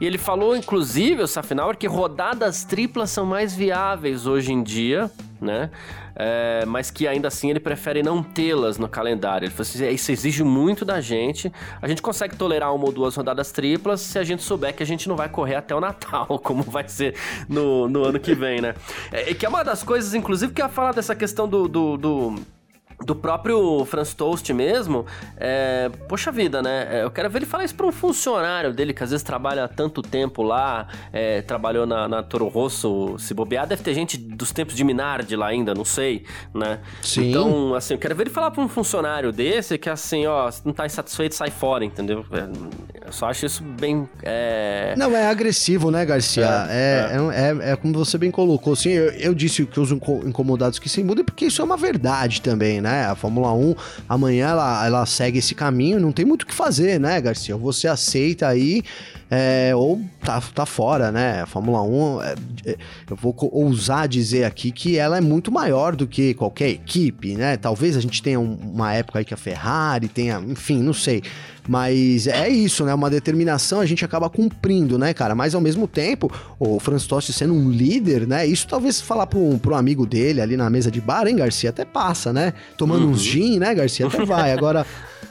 E 0.00 0.06
ele 0.06 0.16
falou, 0.16 0.56
inclusive, 0.56 1.22
o 1.22 1.26
Safinauer, 1.26 1.76
que 1.76 1.86
rodadas 1.86 2.64
triplas 2.64 3.10
são 3.10 3.26
mais 3.26 3.54
viáveis 3.54 4.26
hoje 4.26 4.50
em 4.50 4.62
dia, 4.62 5.10
né? 5.38 5.70
É, 6.16 6.64
mas 6.66 6.90
que 6.90 7.06
ainda 7.06 7.28
assim 7.28 7.50
ele 7.50 7.60
prefere 7.60 8.02
não 8.02 8.22
tê-las 8.22 8.78
no 8.78 8.88
calendário. 8.88 9.46
Ele 9.46 9.52
falou 9.52 9.68
assim: 9.68 9.84
é, 9.84 9.92
isso 9.92 10.10
exige 10.10 10.42
muito 10.42 10.84
da 10.84 11.00
gente. 11.00 11.52
A 11.80 11.88
gente 11.88 12.00
consegue 12.00 12.34
tolerar 12.34 12.74
uma 12.74 12.86
ou 12.86 12.92
duas 12.92 13.14
rodadas 13.14 13.52
triplas 13.52 14.00
se 14.00 14.18
a 14.18 14.24
gente 14.24 14.42
souber 14.42 14.74
que 14.74 14.82
a 14.82 14.86
gente 14.86 15.08
não 15.08 15.16
vai 15.16 15.28
correr 15.28 15.56
até 15.56 15.74
o 15.74 15.80
Natal, 15.80 16.26
como 16.42 16.62
vai 16.62 16.88
ser 16.88 17.14
no, 17.48 17.88
no 17.88 18.04
ano 18.04 18.18
que 18.18 18.34
vem, 18.34 18.60
né? 18.60 18.74
É, 19.12 19.34
que 19.34 19.44
é 19.44 19.48
uma 19.48 19.62
das 19.62 19.82
coisas, 19.82 20.14
inclusive, 20.14 20.52
que 20.52 20.62
ia 20.62 20.68
falar 20.68 20.92
dessa 20.92 21.14
questão 21.14 21.46
do, 21.48 21.68
do, 21.68 21.96
do 21.96 22.34
do 23.04 23.14
próprio 23.14 23.84
Franz 23.86 24.14
Toast 24.14 24.52
mesmo, 24.52 25.06
é, 25.36 25.90
poxa 26.08 26.30
vida, 26.30 26.62
né? 26.62 26.86
É, 26.90 27.02
eu 27.02 27.10
quero 27.10 27.30
ver 27.30 27.38
ele 27.38 27.46
falar 27.46 27.64
isso 27.64 27.74
para 27.74 27.86
um 27.86 27.92
funcionário 27.92 28.72
dele 28.72 28.92
que 28.92 29.02
às 29.02 29.10
vezes 29.10 29.24
trabalha 29.24 29.64
há 29.64 29.68
tanto 29.68 30.02
tempo 30.02 30.42
lá, 30.42 30.86
é, 31.12 31.40
trabalhou 31.42 31.86
na, 31.86 32.06
na 32.06 32.22
Toro 32.22 32.48
Rosso, 32.48 33.16
se 33.18 33.32
bobear, 33.32 33.66
deve 33.66 33.82
ter 33.82 33.94
gente 33.94 34.18
dos 34.18 34.52
tempos 34.52 34.74
de 34.74 34.84
Minardi 34.84 35.34
lá 35.34 35.48
ainda, 35.48 35.74
não 35.74 35.84
sei, 35.84 36.24
né? 36.54 36.80
Sim. 37.02 37.30
Então, 37.30 37.74
assim, 37.74 37.94
eu 37.94 37.98
quero 37.98 38.14
ver 38.14 38.24
ele 38.24 38.30
falar 38.30 38.50
para 38.50 38.62
um 38.62 38.68
funcionário 38.68 39.32
desse 39.32 39.78
que 39.78 39.88
assim, 39.88 40.26
ó, 40.26 40.50
se 40.50 40.64
não 40.64 40.72
tá 40.72 40.84
insatisfeito, 40.84 41.34
sai 41.34 41.50
fora, 41.50 41.84
entendeu? 41.84 42.24
É, 42.32 43.06
eu 43.06 43.12
só 43.12 43.30
acho 43.30 43.46
isso 43.46 43.62
bem. 43.62 44.08
É... 44.22 44.94
Não, 44.96 45.16
é 45.16 45.28
agressivo, 45.28 45.90
né, 45.90 46.04
Garcia? 46.04 46.66
É, 46.68 47.10
é, 47.12 47.68
é, 47.68 47.72
é 47.72 47.76
como 47.76 47.94
você 47.94 48.18
bem 48.18 48.30
colocou. 48.30 48.74
Assim, 48.74 48.90
eu, 48.90 49.10
eu 49.12 49.34
disse 49.34 49.64
que 49.64 49.80
os 49.80 49.90
incomodados 49.90 50.78
que 50.78 50.88
se 50.88 51.02
mudem, 51.02 51.24
porque 51.24 51.46
isso 51.46 51.62
é 51.62 51.64
uma 51.64 51.76
verdade 51.76 52.42
também, 52.42 52.80
né? 52.80 52.89
Né? 52.90 53.06
A 53.06 53.14
Fórmula 53.14 53.52
1 53.52 53.74
amanhã 54.08 54.48
ela, 54.48 54.86
ela 54.86 55.06
segue 55.06 55.38
esse 55.38 55.54
caminho, 55.54 56.00
não 56.00 56.12
tem 56.12 56.24
muito 56.24 56.42
o 56.42 56.46
que 56.46 56.54
fazer, 56.54 56.98
né, 56.98 57.20
Garcia? 57.20 57.56
Você 57.56 57.86
aceita 57.86 58.48
aí 58.48 58.82
é, 59.30 59.72
ou 59.76 60.00
tá, 60.24 60.40
tá 60.40 60.66
fora, 60.66 61.12
né? 61.12 61.42
A 61.42 61.46
Fórmula 61.46 61.82
1, 61.82 62.22
é, 62.22 62.34
é, 62.66 62.76
eu 63.08 63.16
vou 63.16 63.34
ousar 63.52 64.08
dizer 64.08 64.44
aqui 64.44 64.72
que 64.72 64.98
ela 64.98 65.16
é 65.16 65.20
muito 65.20 65.52
maior 65.52 65.94
do 65.94 66.06
que 66.06 66.34
qualquer 66.34 66.70
equipe, 66.70 67.36
né? 67.36 67.56
Talvez 67.56 67.96
a 67.96 68.00
gente 68.00 68.20
tenha 68.20 68.40
um, 68.40 68.54
uma 68.54 68.92
época 68.92 69.20
aí 69.20 69.24
que 69.24 69.32
a 69.32 69.36
Ferrari 69.36 70.08
tenha, 70.08 70.40
enfim, 70.40 70.82
não 70.82 70.92
sei. 70.92 71.22
Mas 71.70 72.26
é 72.26 72.48
isso, 72.48 72.84
né? 72.84 72.92
Uma 72.92 73.08
determinação 73.08 73.78
a 73.78 73.86
gente 73.86 74.04
acaba 74.04 74.28
cumprindo, 74.28 74.98
né, 74.98 75.14
cara? 75.14 75.36
Mas 75.36 75.54
ao 75.54 75.60
mesmo 75.60 75.86
tempo, 75.86 76.28
o 76.58 76.80
Franz 76.80 77.06
Tost 77.06 77.32
sendo 77.32 77.54
um 77.54 77.70
líder, 77.70 78.26
né? 78.26 78.44
Isso 78.44 78.66
talvez 78.66 79.00
falar 79.00 79.28
para 79.28 79.38
um, 79.38 79.56
pra 79.56 79.74
um 79.74 79.76
amigo 79.76 80.04
dele 80.04 80.40
ali 80.40 80.56
na 80.56 80.68
mesa 80.68 80.90
de 80.90 81.00
bar, 81.00 81.28
hein, 81.28 81.36
Garcia? 81.36 81.70
Até 81.70 81.84
passa, 81.84 82.32
né? 82.32 82.54
Tomando 82.76 83.04
uhum. 83.04 83.12
uns 83.12 83.22
gin, 83.22 83.60
né, 83.60 83.72
Garcia? 83.72 84.08
Até 84.08 84.24
vai. 84.26 84.52
Agora, 84.52 84.84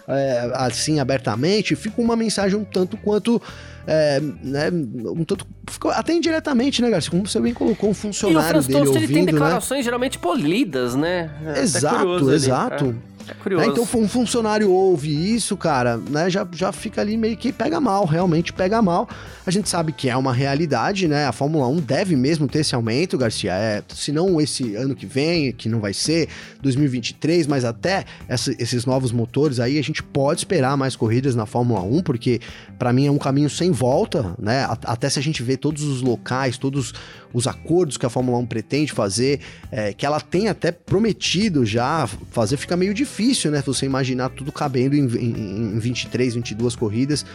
é, 0.07 0.49
assim, 0.53 1.01
abertamente, 1.01 1.75
fica 1.75 2.01
uma 2.01 2.15
mensagem 2.15 2.57
um 2.57 2.63
tanto 2.63 2.95
quanto 2.95 3.41
é, 3.85 4.21
né, 4.41 4.69
um 4.71 5.25
tanto, 5.25 5.45
até 5.89 6.13
indiretamente, 6.13 6.81
né, 6.81 6.89
Garcia? 6.89 7.11
Como 7.11 7.27
você 7.27 7.41
bem 7.41 7.53
colocou, 7.53 7.89
um 7.89 7.93
funcionário 7.93 8.61
e 8.61 8.63
o 8.63 8.65
dele 8.65 8.79
ouvindo, 8.79 8.97
ele 8.97 9.07
tem 9.13 9.25
né? 9.25 9.31
declarações 9.33 9.79
né? 9.79 9.83
geralmente 9.83 10.17
polidas, 10.17 10.95
né? 10.95 11.29
Exato, 11.57 12.31
exato. 12.31 12.85
Ali, 12.85 12.95
é. 13.05 13.08
É 13.29 13.33
curioso. 13.33 13.65
Né? 13.65 13.71
Então, 13.71 14.01
um 14.01 14.07
funcionário 14.07 14.71
ouve 14.71 15.35
isso, 15.35 15.55
cara, 15.55 15.97
né? 15.97 16.29
Já, 16.29 16.47
já 16.51 16.71
fica 16.71 17.01
ali 17.01 17.15
meio 17.15 17.37
que 17.37 17.51
pega 17.53 17.79
mal, 17.79 18.05
realmente 18.05 18.51
pega 18.51 18.81
mal. 18.81 19.07
A 19.45 19.51
gente 19.51 19.69
sabe 19.69 19.91
que 19.91 20.09
é 20.09 20.17
uma 20.17 20.33
realidade, 20.33 21.07
né? 21.07 21.25
A 21.27 21.31
Fórmula 21.31 21.67
1 21.67 21.77
deve 21.77 22.15
mesmo 22.15 22.47
ter 22.47 22.59
esse 22.59 22.73
aumento, 22.73 23.17
Garcia. 23.17 23.53
É, 23.53 23.83
se 23.93 24.11
não 24.11 24.41
esse 24.41 24.75
ano 24.75 24.95
que 24.95 25.05
vem, 25.05 25.51
que 25.51 25.69
não 25.69 25.79
vai 25.79 25.93
ser 25.93 26.27
2023, 26.61 27.47
mas 27.47 27.63
até 27.63 28.05
essa, 28.27 28.51
esses 28.59 28.85
novos 28.85 29.11
motores 29.11 29.59
aí, 29.59 29.77
a 29.77 29.83
gente 29.83 30.01
pode 30.01 30.41
esperar 30.41 30.75
mais 30.75 30.95
corridas 30.95 31.35
na 31.35 31.45
Fórmula 31.45 31.81
1, 31.81 32.01
porque 32.01 32.39
para 32.79 32.93
mim 32.93 33.05
é 33.05 33.11
um 33.11 33.17
caminho 33.17 33.49
sem 33.49 33.71
volta, 33.71 34.33
né? 34.39 34.65
Até 34.85 35.09
se 35.09 35.19
a 35.19 35.21
gente 35.21 35.43
vê 35.43 35.57
todos 35.57 35.83
os 35.83 36.01
locais, 36.01 36.57
todos 36.57 36.93
os 37.33 37.45
acordos 37.45 37.97
que 37.97 38.05
a 38.05 38.09
Fórmula 38.09 38.37
1 38.37 38.45
pretende 38.45 38.93
fazer, 38.93 39.41
é, 39.69 39.93
que 39.93 40.05
ela 40.05 40.21
tem 40.21 40.47
até 40.47 40.71
prometido 40.71 41.65
já 41.65 42.07
fazer, 42.31 42.55
fica 42.55 42.77
meio 42.77 42.93
difícil, 42.93 43.51
né? 43.51 43.61
Você 43.65 43.85
imaginar 43.85 44.29
tudo 44.29 44.49
cabendo 44.49 44.95
em, 44.95 45.05
em, 45.05 45.75
em 45.75 45.79
23, 45.79 46.35
22 46.35 46.75
corridas 46.77 47.25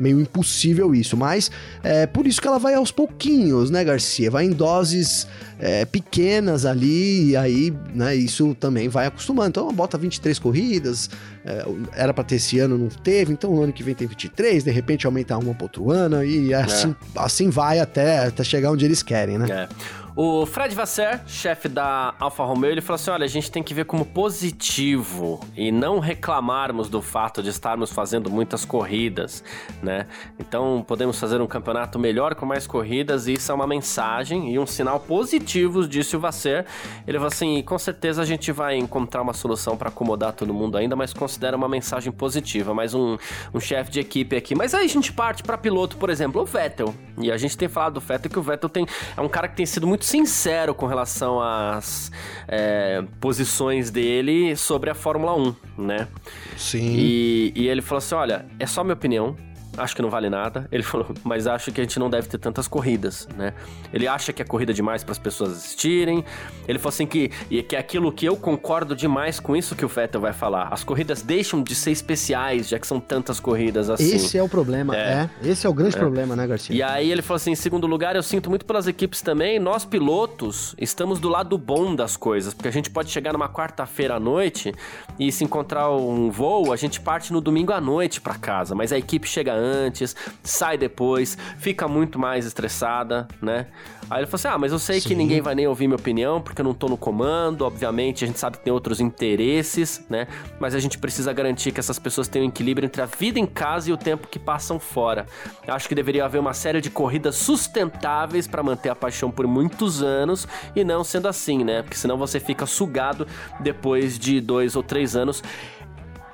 meio 0.00 0.20
impossível 0.20 0.94
isso, 0.94 1.16
mas 1.16 1.50
é 1.82 2.06
por 2.06 2.26
isso 2.26 2.40
que 2.40 2.48
ela 2.48 2.58
vai 2.58 2.74
aos 2.74 2.90
pouquinhos, 2.90 3.70
né, 3.70 3.84
Garcia? 3.84 4.30
Vai 4.30 4.46
em 4.46 4.50
doses 4.50 5.28
é, 5.58 5.84
pequenas 5.84 6.64
ali, 6.64 7.30
e 7.30 7.36
aí, 7.36 7.72
né, 7.94 8.16
isso 8.16 8.54
também 8.58 8.88
vai 8.88 9.06
acostumando. 9.06 9.50
Então, 9.50 9.72
bota 9.72 9.98
23 9.98 10.38
corridas, 10.38 11.10
é, 11.44 11.64
era 11.92 12.14
para 12.14 12.24
ter 12.24 12.36
esse 12.36 12.58
ano, 12.58 12.78
não 12.78 12.88
teve, 12.88 13.32
então 13.32 13.54
no 13.54 13.62
ano 13.62 13.72
que 13.72 13.82
vem 13.82 13.94
tem 13.94 14.08
23, 14.08 14.64
de 14.64 14.70
repente 14.70 15.04
aumenta 15.04 15.36
uma 15.36 15.54
para 15.54 15.64
outro 15.64 15.90
ano, 15.90 16.24
e 16.24 16.54
assim, 16.54 16.96
é. 17.14 17.20
assim 17.20 17.50
vai 17.50 17.78
até, 17.78 18.26
até 18.26 18.42
chegar 18.42 18.70
onde 18.70 18.84
eles 18.84 19.02
querem, 19.02 19.38
né? 19.38 19.46
É. 19.50 19.68
O 20.16 20.44
Fred 20.44 20.74
Vasser, 20.74 21.20
chefe 21.26 21.68
da 21.68 22.14
Alfa 22.18 22.42
Romeo, 22.44 22.72
ele 22.72 22.80
falou 22.80 22.96
assim: 22.96 23.10
olha, 23.10 23.24
a 23.24 23.28
gente 23.28 23.50
tem 23.50 23.62
que 23.62 23.72
ver 23.72 23.84
como 23.84 24.04
positivo 24.04 25.40
e 25.56 25.70
não 25.70 26.00
reclamarmos 26.00 26.88
do 26.88 27.00
fato 27.00 27.42
de 27.42 27.50
estarmos 27.50 27.92
fazendo 27.92 28.28
muitas 28.28 28.64
corridas, 28.64 29.44
né? 29.80 30.06
Então 30.38 30.84
podemos 30.86 31.18
fazer 31.18 31.40
um 31.40 31.46
campeonato 31.46 31.98
melhor 31.98 32.34
com 32.34 32.44
mais 32.44 32.66
corridas 32.66 33.28
e 33.28 33.34
isso 33.34 33.52
é 33.52 33.54
uma 33.54 33.66
mensagem 33.66 34.52
e 34.52 34.58
um 34.58 34.66
sinal 34.66 34.98
positivo, 34.98 35.86
disse 35.86 36.16
o 36.16 36.20
Vasser. 36.20 36.66
Ele 37.06 37.16
falou 37.16 37.28
assim: 37.28 37.62
com 37.62 37.78
certeza 37.78 38.22
a 38.22 38.24
gente 38.24 38.50
vai 38.50 38.76
encontrar 38.76 39.22
uma 39.22 39.32
solução 39.32 39.76
para 39.76 39.90
acomodar 39.90 40.32
todo 40.32 40.52
mundo 40.52 40.76
ainda, 40.76 40.96
mas 40.96 41.12
considera 41.12 41.56
uma 41.56 41.68
mensagem 41.68 42.12
positiva. 42.12 42.74
Mais 42.74 42.94
um, 42.94 43.16
um 43.54 43.60
chefe 43.60 43.92
de 43.92 44.00
equipe 44.00 44.36
aqui. 44.36 44.56
Mas 44.56 44.74
aí 44.74 44.84
a 44.84 44.88
gente 44.88 45.12
parte 45.12 45.42
para 45.42 45.56
piloto, 45.56 45.96
por 45.96 46.10
exemplo, 46.10 46.42
o 46.42 46.44
Vettel. 46.44 46.92
E 47.18 47.30
a 47.30 47.36
gente 47.36 47.56
tem 47.56 47.68
falado 47.68 47.94
do 47.94 48.00
Vettel 48.00 48.30
que 48.30 48.38
o 48.38 48.42
Vettel 48.42 48.68
tem, 48.68 48.86
é 49.16 49.20
um 49.20 49.28
cara 49.28 49.46
que 49.46 49.56
tem 49.56 49.66
sido 49.66 49.86
muito 49.86 49.99
muito 50.00 50.06
sincero 50.06 50.74
com 50.74 50.86
relação 50.86 51.40
às 51.40 52.10
é, 52.48 53.04
posições 53.20 53.90
dele 53.90 54.56
sobre 54.56 54.88
a 54.88 54.94
Fórmula 54.94 55.36
1, 55.36 55.54
né? 55.76 56.08
Sim. 56.56 56.94
E, 56.96 57.52
e 57.54 57.68
ele 57.68 57.82
falou 57.82 57.98
assim: 57.98 58.14
olha, 58.14 58.46
é 58.58 58.66
só 58.66 58.82
minha 58.82 58.94
opinião 58.94 59.36
acho 59.76 59.94
que 59.94 60.02
não 60.02 60.10
vale 60.10 60.28
nada. 60.28 60.68
Ele 60.72 60.82
falou, 60.82 61.08
mas 61.24 61.46
acho 61.46 61.72
que 61.72 61.80
a 61.80 61.84
gente 61.84 61.98
não 61.98 62.10
deve 62.10 62.28
ter 62.28 62.38
tantas 62.38 62.66
corridas, 62.66 63.28
né? 63.36 63.52
Ele 63.92 64.06
acha 64.06 64.32
que 64.32 64.42
é 64.42 64.44
corrida 64.44 64.72
demais 64.72 65.02
para 65.02 65.12
as 65.12 65.18
pessoas 65.18 65.52
assistirem. 65.52 66.24
Ele 66.66 66.78
falou 66.78 66.90
assim 66.90 67.06
que, 67.06 67.30
e 67.50 67.62
que 67.62 67.76
é 67.76 67.78
aquilo 67.78 68.12
que 68.12 68.26
eu 68.26 68.36
concordo 68.36 68.94
demais 68.94 69.40
com 69.40 69.56
isso 69.56 69.74
que 69.74 69.84
o 69.84 69.88
Vettel 69.88 70.20
vai 70.20 70.32
falar. 70.32 70.68
As 70.70 70.84
corridas 70.84 71.22
deixam 71.22 71.62
de 71.62 71.74
ser 71.74 71.90
especiais, 71.90 72.68
já 72.68 72.78
que 72.78 72.86
são 72.86 73.00
tantas 73.00 73.40
corridas 73.40 73.90
assim. 73.90 74.14
Esse 74.14 74.38
é 74.38 74.42
o 74.42 74.48
problema, 74.48 74.96
é. 74.96 75.28
é. 75.42 75.48
Esse 75.48 75.66
é 75.66 75.70
o 75.70 75.74
grande 75.74 75.96
é. 75.96 75.98
problema, 75.98 76.36
né, 76.36 76.46
Garcia? 76.46 76.74
E 76.74 76.82
aí 76.82 77.10
ele 77.10 77.22
falou 77.22 77.36
assim, 77.36 77.52
em 77.52 77.56
segundo 77.56 77.86
lugar, 77.86 78.16
eu 78.16 78.22
sinto 78.22 78.48
muito 78.48 78.64
pelas 78.64 78.86
equipes 78.86 79.22
também. 79.22 79.58
Nós 79.58 79.84
pilotos 79.84 80.74
estamos 80.78 81.18
do 81.18 81.28
lado 81.28 81.56
bom 81.58 81.94
das 81.94 82.16
coisas, 82.16 82.54
porque 82.54 82.68
a 82.68 82.72
gente 82.72 82.90
pode 82.90 83.10
chegar 83.10 83.32
numa 83.32 83.48
quarta-feira 83.48 84.14
à 84.14 84.20
noite 84.20 84.72
e 85.18 85.30
se 85.32 85.44
encontrar 85.44 85.90
um 85.90 86.30
voo, 86.30 86.72
a 86.72 86.76
gente 86.76 87.00
parte 87.00 87.32
no 87.32 87.40
domingo 87.40 87.72
à 87.72 87.80
noite 87.80 88.20
para 88.20 88.34
casa, 88.34 88.74
mas 88.74 88.92
a 88.92 88.98
equipe 88.98 89.28
chega 89.28 89.52
antes, 89.60 90.16
sai 90.42 90.78
depois, 90.78 91.36
fica 91.58 91.86
muito 91.86 92.18
mais 92.18 92.46
estressada, 92.46 93.28
né? 93.40 93.66
Aí 94.10 94.20
ele 94.20 94.26
falou 94.26 94.36
assim: 94.36 94.48
Ah, 94.48 94.58
mas 94.58 94.72
eu 94.72 94.78
sei 94.78 95.00
Sim. 95.00 95.08
que 95.08 95.14
ninguém 95.14 95.40
vai 95.40 95.54
nem 95.54 95.68
ouvir 95.68 95.86
minha 95.86 95.96
opinião, 95.96 96.40
porque 96.40 96.60
eu 96.60 96.64
não 96.64 96.74
tô 96.74 96.88
no 96.88 96.96
comando, 96.96 97.64
obviamente, 97.64 98.24
a 98.24 98.26
gente 98.26 98.38
sabe 98.40 98.58
que 98.58 98.64
tem 98.64 98.72
outros 98.72 99.00
interesses, 99.00 100.04
né? 100.10 100.26
Mas 100.58 100.74
a 100.74 100.80
gente 100.80 100.98
precisa 100.98 101.32
garantir 101.32 101.70
que 101.70 101.78
essas 101.78 101.98
pessoas 101.98 102.26
tenham 102.26 102.46
um 102.46 102.48
equilíbrio 102.48 102.86
entre 102.86 103.00
a 103.00 103.06
vida 103.06 103.38
em 103.38 103.46
casa 103.46 103.90
e 103.90 103.92
o 103.92 103.96
tempo 103.96 104.26
que 104.26 104.38
passam 104.38 104.80
fora. 104.80 105.26
Eu 105.66 105.74
acho 105.74 105.88
que 105.88 105.94
deveria 105.94 106.24
haver 106.24 106.40
uma 106.40 106.54
série 106.54 106.80
de 106.80 106.90
corridas 106.90 107.36
sustentáveis 107.36 108.48
para 108.48 108.62
manter 108.62 108.88
a 108.88 108.96
paixão 108.96 109.30
por 109.30 109.46
muitos 109.46 110.02
anos 110.02 110.48
e 110.74 110.82
não 110.82 111.04
sendo 111.04 111.28
assim, 111.28 111.62
né? 111.62 111.82
Porque 111.82 111.96
senão 111.96 112.16
você 112.16 112.40
fica 112.40 112.66
sugado 112.66 113.26
depois 113.60 114.18
de 114.18 114.40
dois 114.40 114.74
ou 114.74 114.82
três 114.82 115.14
anos. 115.14 115.42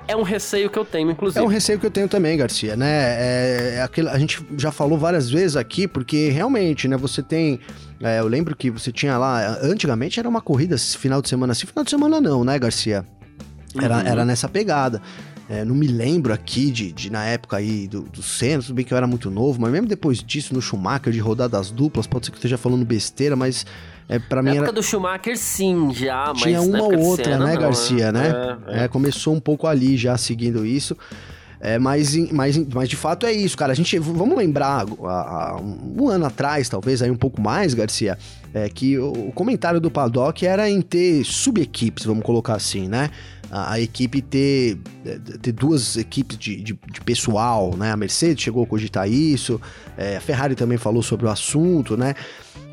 É 0.07 0.15
um 0.15 0.23
receio 0.23 0.69
que 0.69 0.79
eu 0.79 0.85
tenho, 0.85 1.11
inclusive. 1.11 1.39
É 1.39 1.43
um 1.43 1.49
receio 1.49 1.79
que 1.79 1.85
eu 1.85 1.91
tenho 1.91 2.07
também, 2.07 2.37
Garcia, 2.37 2.75
né? 2.75 2.87
É, 2.89 3.73
é 3.75 3.81
aquele, 3.81 4.09
a 4.09 4.17
gente 4.17 4.45
já 4.57 4.71
falou 4.71 4.97
várias 4.97 5.29
vezes 5.29 5.57
aqui, 5.57 5.87
porque 5.87 6.29
realmente, 6.29 6.87
né, 6.87 6.95
você 6.95 7.21
tem. 7.21 7.59
É, 8.01 8.19
eu 8.19 8.27
lembro 8.27 8.55
que 8.55 8.71
você 8.71 8.91
tinha 8.91 9.17
lá. 9.17 9.57
Antigamente 9.61 10.19
era 10.19 10.29
uma 10.29 10.41
corrida 10.41 10.77
final 10.77 11.21
de 11.21 11.29
semana 11.29 11.51
assim, 11.51 11.67
final 11.67 11.83
de 11.83 11.89
semana 11.89 12.21
não, 12.21 12.43
né, 12.43 12.57
Garcia? 12.57 13.05
Era, 13.79 13.97
uhum. 13.97 14.07
era 14.07 14.25
nessa 14.25 14.47
pegada. 14.47 15.01
É, 15.49 15.63
não 15.63 15.75
me 15.75 15.87
lembro 15.87 16.33
aqui 16.33 16.69
de, 16.71 16.91
de 16.91 17.09
na 17.09 17.23
época 17.23 17.57
aí 17.57 17.87
do, 17.87 18.01
do 18.01 18.21
Senna, 18.21 18.61
tudo 18.61 18.75
bem 18.75 18.83
que 18.83 18.93
eu 18.93 18.97
era 18.97 19.07
muito 19.07 19.31
novo, 19.31 19.61
mas 19.61 19.71
mesmo 19.71 19.87
depois 19.87 20.21
disso, 20.21 20.53
no 20.53 20.61
Schumacher, 20.61 21.13
de 21.13 21.19
rodadas 21.19 21.71
duplas, 21.71 22.05
pode 22.05 22.25
ser 22.25 22.31
que 22.31 22.35
eu 22.35 22.39
esteja 22.39 22.57
falando 22.57 22.83
besteira, 22.85 23.33
mas 23.33 23.65
é, 24.09 24.19
pra 24.19 24.41
mim 24.41 24.49
na 24.49 24.55
época 24.55 24.69
era... 24.69 24.73
do 24.73 24.83
Schumacher, 24.83 25.37
sim, 25.37 25.91
já, 25.93 26.27
mas 26.33 26.43
Tinha 26.43 26.61
uma 26.61 26.83
ou 26.83 26.99
outra, 26.99 27.25
Senna, 27.25 27.45
né, 27.45 27.53
não, 27.53 27.61
Garcia, 27.61 28.11
né? 28.11 28.57
É, 28.67 28.79
é. 28.79 28.83
é, 28.83 28.87
começou 28.87 29.33
um 29.33 29.39
pouco 29.39 29.67
ali 29.67 29.97
já 29.97 30.17
seguindo 30.17 30.65
isso. 30.65 30.95
É, 31.59 31.79
mas, 31.79 32.15
mas, 32.31 32.57
mas 32.57 32.87
de 32.87 32.95
fato 32.95 33.25
é 33.25 33.31
isso, 33.33 33.57
cara. 33.57 33.71
A 33.71 33.75
gente, 33.75 33.97
vamos 33.97 34.37
lembrar, 34.37 34.85
há, 35.03 35.59
um, 35.59 36.07
ano 36.07 36.25
atrás, 36.25 36.69
talvez 36.69 37.01
aí 37.01 37.09
um 37.09 37.17
pouco 37.17 37.41
mais, 37.41 37.73
Garcia, 37.73 38.17
é 38.53 38.69
que 38.69 38.97
o, 38.97 39.11
o 39.29 39.31
comentário 39.31 39.79
do 39.79 39.89
Paddock 39.89 40.45
era 40.45 40.69
em 40.69 40.81
ter 40.81 41.25
subequipes, 41.25 42.05
vamos 42.05 42.23
colocar 42.23 42.53
assim, 42.53 42.87
né? 42.87 43.09
A, 43.51 43.73
a 43.73 43.79
equipe 43.79 44.21
ter, 44.21 44.77
ter 45.41 45.51
duas 45.51 45.97
equipes 45.97 46.37
de, 46.37 46.57
de, 46.57 46.79
de, 46.91 47.01
pessoal, 47.01 47.75
né? 47.75 47.91
A 47.91 47.97
Mercedes 47.97 48.43
chegou 48.43 48.63
a 48.63 48.67
cogitar 48.67 49.09
isso, 49.09 49.59
é, 49.97 50.17
a 50.17 50.21
Ferrari 50.21 50.55
também 50.55 50.77
falou 50.77 51.01
sobre 51.01 51.25
o 51.25 51.29
assunto, 51.29 51.95
né? 51.95 52.15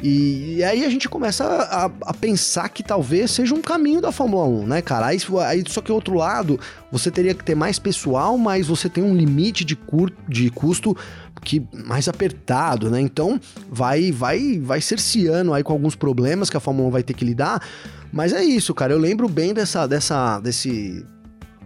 E, 0.03 0.57
e 0.57 0.65
aí 0.65 0.85
a 0.85 0.91
gente 0.91 1.09
começa 1.09 1.45
a, 1.45 1.85
a, 1.85 2.15
pensar 2.15 2.69
que 2.69 2.83
talvez 2.83 3.31
seja 3.31 3.55
um 3.55 3.63
caminho 3.63 4.01
da 4.01 4.13
Fórmula 4.13 4.45
1, 4.45 4.67
né, 4.67 4.83
cara? 4.83 5.07
Aí, 5.07 5.19
aí, 5.47 5.65
só 5.67 5.81
que 5.81 5.93
outro 5.93 6.15
lado, 6.15 6.59
você 6.91 7.11
teria 7.11 7.35
que 7.35 7.45
ter 7.45 7.55
mais 7.55 7.79
pessoal, 7.79 8.37
mas 8.37 8.67
você 8.67 8.89
tem 8.89 9.03
um 9.03 9.15
limite 9.15 9.65
de, 9.65 9.77
cur, 9.77 10.13
de 10.29 10.51
custo 10.51 10.97
que 11.45 11.63
mais 11.87 12.09
apertado, 12.09 12.91
né? 12.91 13.01
Então 13.01 13.41
vai 13.71 14.11
vai 14.11 14.59
vai 14.59 14.81
cerceando 14.81 15.53
aí 15.53 15.63
com 15.63 15.73
alguns 15.73 15.95
problemas 15.95 16.51
que 16.51 16.57
a 16.57 16.61
Fórmula 16.61 16.89
1 16.89 16.91
vai 16.91 17.03
ter 17.03 17.15
que 17.15 17.25
lidar. 17.25 17.63
Mas 18.15 18.33
é 18.33 18.45
isso, 18.45 18.73
cara. 18.73 18.93
Eu 18.93 18.99
lembro 18.99 19.29
bem 19.29 19.53
dessa, 19.53 19.89
dessa, 19.89 20.39
desse, 20.39 21.05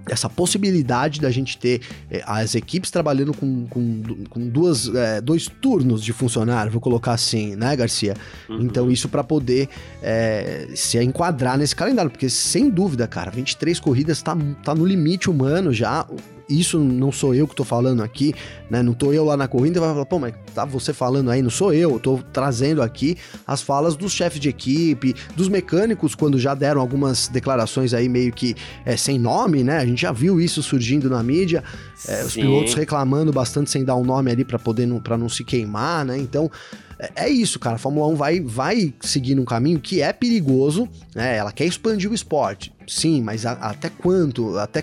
essa 0.09 0.31
possibilidade 0.31 1.21
da 1.21 1.31
gente 1.31 1.59
ter 1.59 1.83
é, 2.11 2.23
as 2.27 2.55
equipes 2.55 2.91
trabalhando 2.91 3.35
com, 3.35 3.67
com, 3.67 4.03
com 4.31 4.49
duas, 4.49 4.89
é, 4.95 5.21
dois 5.21 5.47
turnos 5.47 6.03
de 6.03 6.11
funcionário, 6.11 6.73
vou 6.73 6.81
colocar 6.81 7.13
assim, 7.13 7.55
né, 7.55 7.77
Garcia? 7.77 8.15
Uhum. 8.49 8.63
Então, 8.63 8.91
isso 8.91 9.11
para 9.11 9.23
poder 9.23 9.69
é, 10.03 10.69
se 10.75 10.99
enquadrar 11.03 11.59
nesse 11.59 11.77
calendário, 11.77 12.11
porque 12.11 12.31
sem 12.31 12.71
dúvida, 12.71 13.07
cara, 13.07 13.31
23 13.31 13.79
corridas 13.79 14.23
tá, 14.23 14.35
tá 14.65 14.75
no 14.75 14.87
limite 14.87 15.29
humano 15.29 15.71
já 15.71 16.07
isso 16.49 16.79
não 16.79 17.13
sou 17.13 17.35
eu 17.35 17.47
que 17.47 17.55
tô 17.55 17.65
falando 17.65 18.03
aqui, 18.03 18.35
né? 18.71 18.83
Não 18.83 18.95
tô 18.95 19.13
eu 19.13 19.25
lá 19.25 19.37
na 19.37 19.47
corrida 19.47 19.81
vai 19.81 19.91
falar, 19.91 20.07
pô, 20.07 20.19
mas 20.19 20.35
tá 20.55 20.65
você 20.65 20.93
falando 20.93 21.31
aí, 21.31 21.43
não 21.43 21.51
sou 21.51 21.73
eu, 21.73 21.93
eu 21.93 22.01
tô 22.01 22.21
trazendo 22.33 22.83
aqui 22.83 23.17
as 23.47 23.61
falas 23.61 23.97
dos 23.97 24.13
chefes 24.13 24.41
de 24.41 24.49
equipe, 24.49 25.15
dos 25.37 25.49
mecânicos, 25.49 26.15
quando 26.15 26.39
já 26.39 26.55
deram 26.55 26.81
algumas 26.81 27.29
declarações 27.29 27.93
aí 27.93 28.09
meio 28.09 28.33
que 28.33 28.55
é, 28.85 28.97
sem 28.97 29.19
nome, 29.19 29.63
né? 29.63 29.79
A 29.79 29.87
gente 29.87 30.01
já 30.01 30.13
viu 30.13 30.41
isso 30.41 30.63
surgindo 30.63 31.11
na 31.11 31.23
mídia, 31.23 31.63
é, 32.07 32.25
os 32.25 32.35
pilotos 32.35 32.75
reclamando 32.75 33.33
bastante 33.33 33.71
sem 33.71 33.85
dar 33.85 33.97
um 33.97 34.05
nome 34.05 34.31
ali 34.31 34.45
para 34.45 34.59
poder 34.59 34.87
não, 34.87 35.01
pra 35.01 35.19
não 35.19 35.29
se 35.29 35.45
queimar, 35.45 36.05
né? 36.05 36.17
Então. 36.17 36.51
É, 36.99 37.27
é 37.27 37.29
isso, 37.29 37.59
cara. 37.59 37.77
A 37.77 37.79
Fórmula 37.79 38.07
1 38.09 38.17
vai, 38.17 38.41
vai 38.41 38.95
seguindo 39.01 39.41
um 39.41 39.45
caminho 39.45 39.79
que 39.79 40.03
é 40.03 40.13
perigoso, 40.13 40.89
né? 41.15 41.37
Ela 41.37 41.53
quer 41.53 41.65
expandir 41.65 42.11
o 42.11 42.15
esporte. 42.15 42.73
Sim, 42.89 43.21
mas 43.21 43.45
a, 43.45 43.53
até 43.53 43.91
quanto, 43.91 44.57
até, 44.57 44.83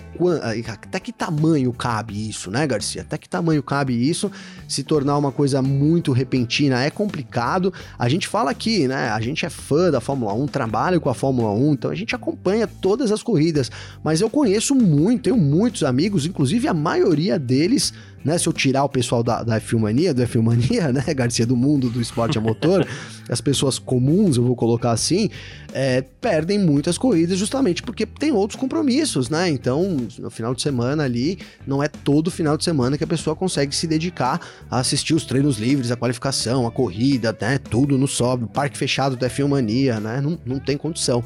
até 0.72 1.00
que 1.00 1.12
tamanho 1.12 1.72
cabe 1.72 2.28
isso, 2.28 2.52
né, 2.52 2.64
Garcia? 2.64 3.02
Até 3.02 3.18
que 3.18 3.28
tamanho 3.28 3.62
cabe 3.64 3.92
isso? 4.08 4.30
Se 4.68 4.84
tornar 4.84 5.18
uma 5.18 5.32
coisa 5.32 5.60
muito 5.60 6.12
repentina 6.12 6.84
é 6.84 6.90
complicado. 6.90 7.72
A 7.98 8.08
gente 8.08 8.28
fala 8.28 8.52
aqui, 8.52 8.86
né? 8.86 9.10
A 9.10 9.20
gente 9.20 9.44
é 9.44 9.50
fã 9.50 9.90
da 9.90 10.00
Fórmula 10.00 10.32
1, 10.34 10.46
trabalha 10.46 11.00
com 11.00 11.10
a 11.10 11.14
Fórmula 11.14 11.50
1, 11.50 11.72
então 11.72 11.90
a 11.90 11.96
gente 11.96 12.14
acompanha 12.14 12.66
todas 12.66 13.10
as 13.10 13.24
corridas. 13.24 13.70
Mas 14.04 14.20
eu 14.20 14.30
conheço 14.30 14.74
muito, 14.74 15.24
tenho 15.24 15.36
muitos 15.36 15.82
amigos, 15.82 16.26
inclusive 16.26 16.68
a 16.68 16.74
maioria 16.74 17.38
deles 17.38 17.92
né? 18.26 18.36
Se 18.36 18.48
eu 18.48 18.52
tirar 18.52 18.82
o 18.82 18.88
pessoal 18.88 19.22
da, 19.22 19.44
da 19.44 19.60
F1 19.60 20.12
do 20.12 20.22
F1 20.22 20.90
né, 20.92 21.14
Garcia, 21.14 21.46
do 21.46 21.56
mundo 21.56 21.88
do 21.88 22.00
esporte 22.02 22.36
a 22.36 22.40
motor, 22.40 22.84
as 23.30 23.40
pessoas 23.40 23.78
comuns, 23.78 24.36
eu 24.36 24.42
vou 24.42 24.56
colocar 24.56 24.90
assim, 24.90 25.30
é, 25.72 26.02
perdem 26.20 26.58
muitas 26.58 26.98
corridas 26.98 27.38
justamente 27.38 27.84
porque 27.84 28.04
tem 28.04 28.32
outros 28.32 28.58
compromissos, 28.58 29.30
né? 29.30 29.48
Então, 29.48 29.96
no 30.18 30.28
final 30.28 30.56
de 30.56 30.60
semana 30.60 31.04
ali, 31.04 31.38
não 31.64 31.80
é 31.80 31.86
todo 31.86 32.28
final 32.28 32.56
de 32.56 32.64
semana 32.64 32.98
que 32.98 33.04
a 33.04 33.06
pessoa 33.06 33.36
consegue 33.36 33.74
se 33.74 33.86
dedicar 33.86 34.40
a 34.68 34.80
assistir 34.80 35.14
os 35.14 35.24
treinos 35.24 35.58
livres, 35.58 35.92
a 35.92 35.96
qualificação, 35.96 36.66
a 36.66 36.70
corrida, 36.72 37.36
né? 37.40 37.58
Tudo 37.58 37.96
no 37.96 38.08
sobe, 38.08 38.48
parque 38.52 38.76
fechado 38.76 39.16
da 39.16 39.30
F1 39.30 40.00
né? 40.00 40.20
Não, 40.20 40.36
não 40.44 40.58
tem 40.58 40.76
condição. 40.76 41.22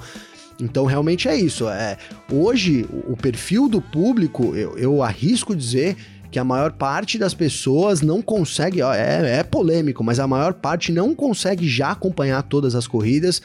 Então, 0.61 0.85
realmente 0.85 1.29
é 1.29 1.35
isso. 1.35 1.67
É, 1.67 1.97
hoje, 2.31 2.87
o 3.09 3.17
perfil 3.17 3.71
do 3.71 3.81
público, 3.81 4.55
eu, 4.55 4.77
eu 4.77 5.03
arrisco 5.03 5.57
dizer 5.57 5.97
que 6.31 6.39
a 6.39 6.45
maior 6.45 6.73
parte 6.73 7.19
das 7.19 7.35
pessoas 7.35 8.01
não 8.01 8.23
consegue, 8.23 8.81
é, 8.83 9.39
é 9.39 9.43
polêmico, 9.43 10.05
mas 10.05 10.21
a 10.21 10.27
maior 10.27 10.55
parte 10.55 10.93
não 10.93 11.15
consegue 11.15 11.69
já 11.69 11.91
acompanhar 11.91 12.43
todas 12.43 12.75
as 12.75 12.87
corridas 12.87 13.43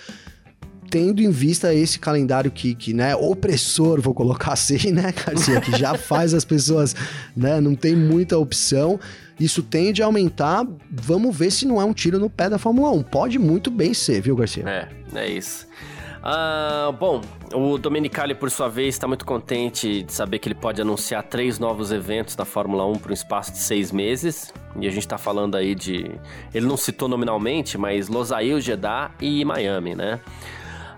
tendo 0.89 1.21
em 1.21 1.29
vista 1.29 1.73
esse 1.73 1.99
calendário 1.99 2.51
que, 2.51 2.75
que 2.75 2.93
né, 2.93 3.15
opressor, 3.15 3.99
vou 3.99 4.13
colocar 4.13 4.53
assim, 4.53 4.91
né, 4.91 5.11
Garcia, 5.11 5.59
que 5.59 5.77
já 5.77 5.95
faz 5.97 6.33
as 6.33 6.45
pessoas, 6.45 6.95
né, 7.35 7.59
não 7.59 7.75
tem 7.75 7.95
muita 7.95 8.37
opção. 8.37 8.99
Isso 9.37 9.61
tende 9.61 10.01
a 10.01 10.05
aumentar. 10.05 10.65
Vamos 10.89 11.35
ver 11.35 11.51
se 11.51 11.65
não 11.65 11.81
é 11.81 11.83
um 11.83 11.91
tiro 11.91 12.17
no 12.17 12.29
pé 12.29 12.49
da 12.49 12.57
Fórmula 12.57 12.91
1. 12.91 13.03
Pode 13.03 13.37
muito 13.37 13.69
bem 13.69 13.93
ser, 13.93 14.21
viu, 14.21 14.35
Garcia? 14.35 14.63
É, 14.65 14.87
é 15.13 15.29
isso. 15.29 15.67
Uh, 16.25 16.91
bom, 16.91 17.21
o 17.53 17.77
Domenicali, 17.77 18.33
por 18.33 18.49
sua 18.49 18.67
vez, 18.67 18.95
está 18.95 19.07
muito 19.07 19.23
contente 19.23 20.01
de 20.01 20.11
saber 20.11 20.39
que 20.39 20.47
ele 20.47 20.55
pode 20.55 20.81
anunciar 20.81 21.21
três 21.21 21.59
novos 21.59 21.91
eventos 21.91 22.35
da 22.35 22.43
Fórmula 22.43 22.83
1 22.87 22.95
para 22.95 23.11
um 23.11 23.13
espaço 23.13 23.51
de 23.51 23.59
seis 23.59 23.91
meses. 23.91 24.51
E 24.79 24.87
a 24.87 24.89
gente 24.89 25.01
está 25.05 25.19
falando 25.19 25.55
aí 25.55 25.75
de. 25.75 26.09
Ele 26.51 26.65
não 26.65 26.77
citou 26.77 27.07
nominalmente, 27.07 27.77
mas 27.77 28.07
Losail, 28.07 28.59
Jeddah 28.59 29.11
e 29.21 29.45
Miami, 29.45 29.93
né? 29.93 30.19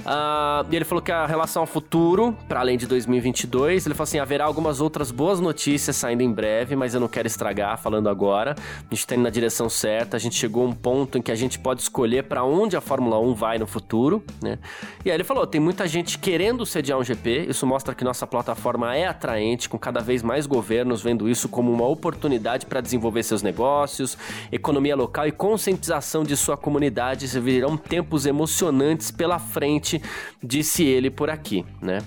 Uh, 0.08 0.66
e 0.72 0.76
ele 0.78 0.86
falou 0.86 1.02
que 1.02 1.12
a 1.12 1.26
relação 1.26 1.64
ao 1.64 1.68
futuro, 1.68 2.34
para 2.48 2.62
além 2.62 2.78
de 2.78 2.88
2022, 2.88 3.86
ele 3.86 3.94
falou 3.94 4.06
assim: 4.06 4.20
haverá 4.20 4.46
algumas 4.46 4.80
outras 4.80 5.12
boas 5.12 5.42
notícias 5.42 5.98
saindo 5.98 6.24
em 6.24 6.32
breve, 6.32 6.78
mas 6.78 6.94
eu 6.94 7.02
não 7.02 7.10
quero 7.10 7.28
estragar 7.28 7.78
falando 7.78 8.08
agora. 8.08 8.56
A 8.58 8.84
gente 8.90 9.00
está 9.00 9.16
indo 9.16 9.24
na 9.24 9.30
direção 9.30 9.68
certa, 9.68 10.16
a 10.16 10.20
gente 10.20 10.36
chegou 10.36 10.66
a 10.66 10.70
um 10.70 10.74
ponto 10.74 11.18
em 11.18 11.22
que 11.22 11.30
a 11.30 11.36
gente 11.36 11.60
pode 11.60 11.82
escolher 11.82 12.24
para 12.24 12.42
onde 12.46 12.78
a 12.78 12.82
Fórmula 12.82 13.20
1 13.20 13.34
vai 13.36 13.58
no 13.58 13.68
futuro, 13.68 14.24
né? 14.42 14.58
E 15.04 15.12
aí 15.12 15.18
ele 15.18 15.26
falou: 15.26 15.46
tem 15.46 15.60
muita 15.60 15.86
gente 15.86 16.18
querendo 16.18 16.66
sediar 16.66 16.98
um 16.98 17.04
GP, 17.04 17.48
isso 17.50 17.68
mostra 17.68 17.94
que 17.94 18.06
nossa 18.06 18.26
plataforma 18.26 18.96
é 18.96 19.08
atraente, 19.08 19.68
com 19.68 19.78
cada 19.78 20.00
vez 20.00 20.24
mais 20.24 20.48
governos 20.48 21.02
vendo 21.02 21.28
isso 21.28 21.50
como 21.50 21.70
uma 21.70 21.86
oportunidade 21.86 22.66
para 22.66 22.80
desenvolver 22.80 23.24
seus 23.24 23.42
negócios, 23.42 24.18
economia 24.54 24.96
local 24.96 25.28
e 25.28 25.34
conscientização 25.34 26.24
de 26.24 26.38
sua 26.38 26.56
comunidade. 26.56 27.28
Virão 27.38 27.76
tempos 27.76 28.26
emocionantes 28.26 29.12
pela 29.12 29.38
frente 29.38 29.97
disse 30.42 30.84
ele 30.84 31.10
por 31.10 31.30
aqui, 31.30 31.66
né? 31.82 32.00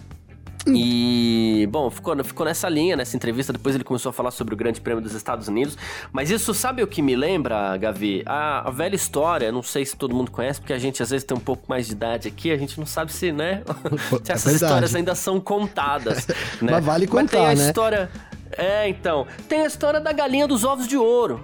E, 0.67 1.67
bom, 1.71 1.89
ficou, 1.91 2.23
ficou 2.23 2.45
nessa 2.45 2.69
linha, 2.69 2.97
nessa 2.97 3.17
entrevista. 3.17 3.53
Depois 3.53 3.75
ele 3.75 3.85
começou 3.85 4.11
a 4.11 4.13
falar 4.13 4.31
sobre 4.31 4.53
o 4.53 4.57
Grande 4.57 4.81
Prêmio 4.81 5.03
dos 5.03 5.15
Estados 5.15 5.49
Unidos. 5.49 5.77
Mas 6.13 6.31
isso, 6.31 6.53
sabe 6.53 6.83
o 6.83 6.87
que 6.87 7.01
me 7.01 7.17
lembra, 7.17 7.77
Gavi? 7.77 8.23
A, 8.27 8.69
a, 8.69 8.71
velha 8.71 8.95
história, 8.95 9.51
não 9.51 9.63
sei 9.63 9.87
se 9.87 9.97
todo 9.97 10.15
mundo 10.15 10.31
conhece, 10.31 10.61
porque 10.61 10.73
a 10.73 10.79
gente 10.79 11.03
às 11.03 11.11
vezes 11.11 11.25
tem 11.25 11.37
um 11.37 11.41
pouco 11.41 11.65
mais 11.69 11.87
de 11.87 11.93
idade 11.93 12.29
aqui, 12.29 12.51
a 12.51 12.57
gente 12.57 12.79
não 12.79 12.87
sabe 12.87 13.13
se, 13.13 13.33
né? 13.33 13.63
se 14.23 14.33
essas 14.33 14.53
é 14.53 14.57
histórias 14.57 14.95
ainda 14.95 15.15
são 15.15 15.41
contadas. 15.41 16.27
né? 16.61 16.73
Mas 16.73 16.85
vale 16.85 17.07
contar, 17.07 17.23
Mas 17.23 17.31
tem 17.31 17.45
a 17.45 17.55
né? 17.55 17.67
história. 17.67 18.11
É, 18.53 18.89
então. 18.89 19.27
Tem 19.49 19.63
a 19.63 19.67
história 19.67 20.01
da 20.01 20.13
galinha 20.13 20.47
dos 20.47 20.65
ovos 20.65 20.87
de 20.87 20.97
ouro 20.97 21.41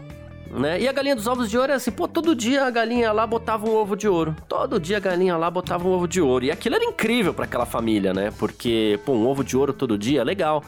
né? 0.50 0.80
E 0.80 0.88
a 0.88 0.92
galinha 0.92 1.14
dos 1.14 1.26
ovos 1.26 1.50
de 1.50 1.58
ouro 1.58 1.72
é 1.72 1.74
assim, 1.74 1.90
pô, 1.90 2.06
todo 2.06 2.34
dia 2.34 2.64
a 2.64 2.70
galinha 2.70 3.12
lá 3.12 3.26
botava 3.26 3.68
um 3.68 3.74
ovo 3.74 3.96
de 3.96 4.08
ouro. 4.08 4.34
Todo 4.48 4.78
dia 4.80 4.96
a 4.96 5.00
galinha 5.00 5.36
lá 5.36 5.50
botava 5.50 5.86
um 5.86 5.90
ovo 5.90 6.06
de 6.06 6.20
ouro. 6.20 6.44
E 6.44 6.50
aquilo 6.50 6.76
era 6.76 6.84
incrível 6.84 7.34
para 7.34 7.44
aquela 7.44 7.66
família, 7.66 8.14
né? 8.14 8.30
Porque, 8.38 8.98
pô, 9.04 9.12
um 9.12 9.26
ovo 9.26 9.44
de 9.44 9.56
ouro 9.56 9.72
todo 9.72 9.98
dia 9.98 10.20
é 10.20 10.24
legal. 10.24 10.62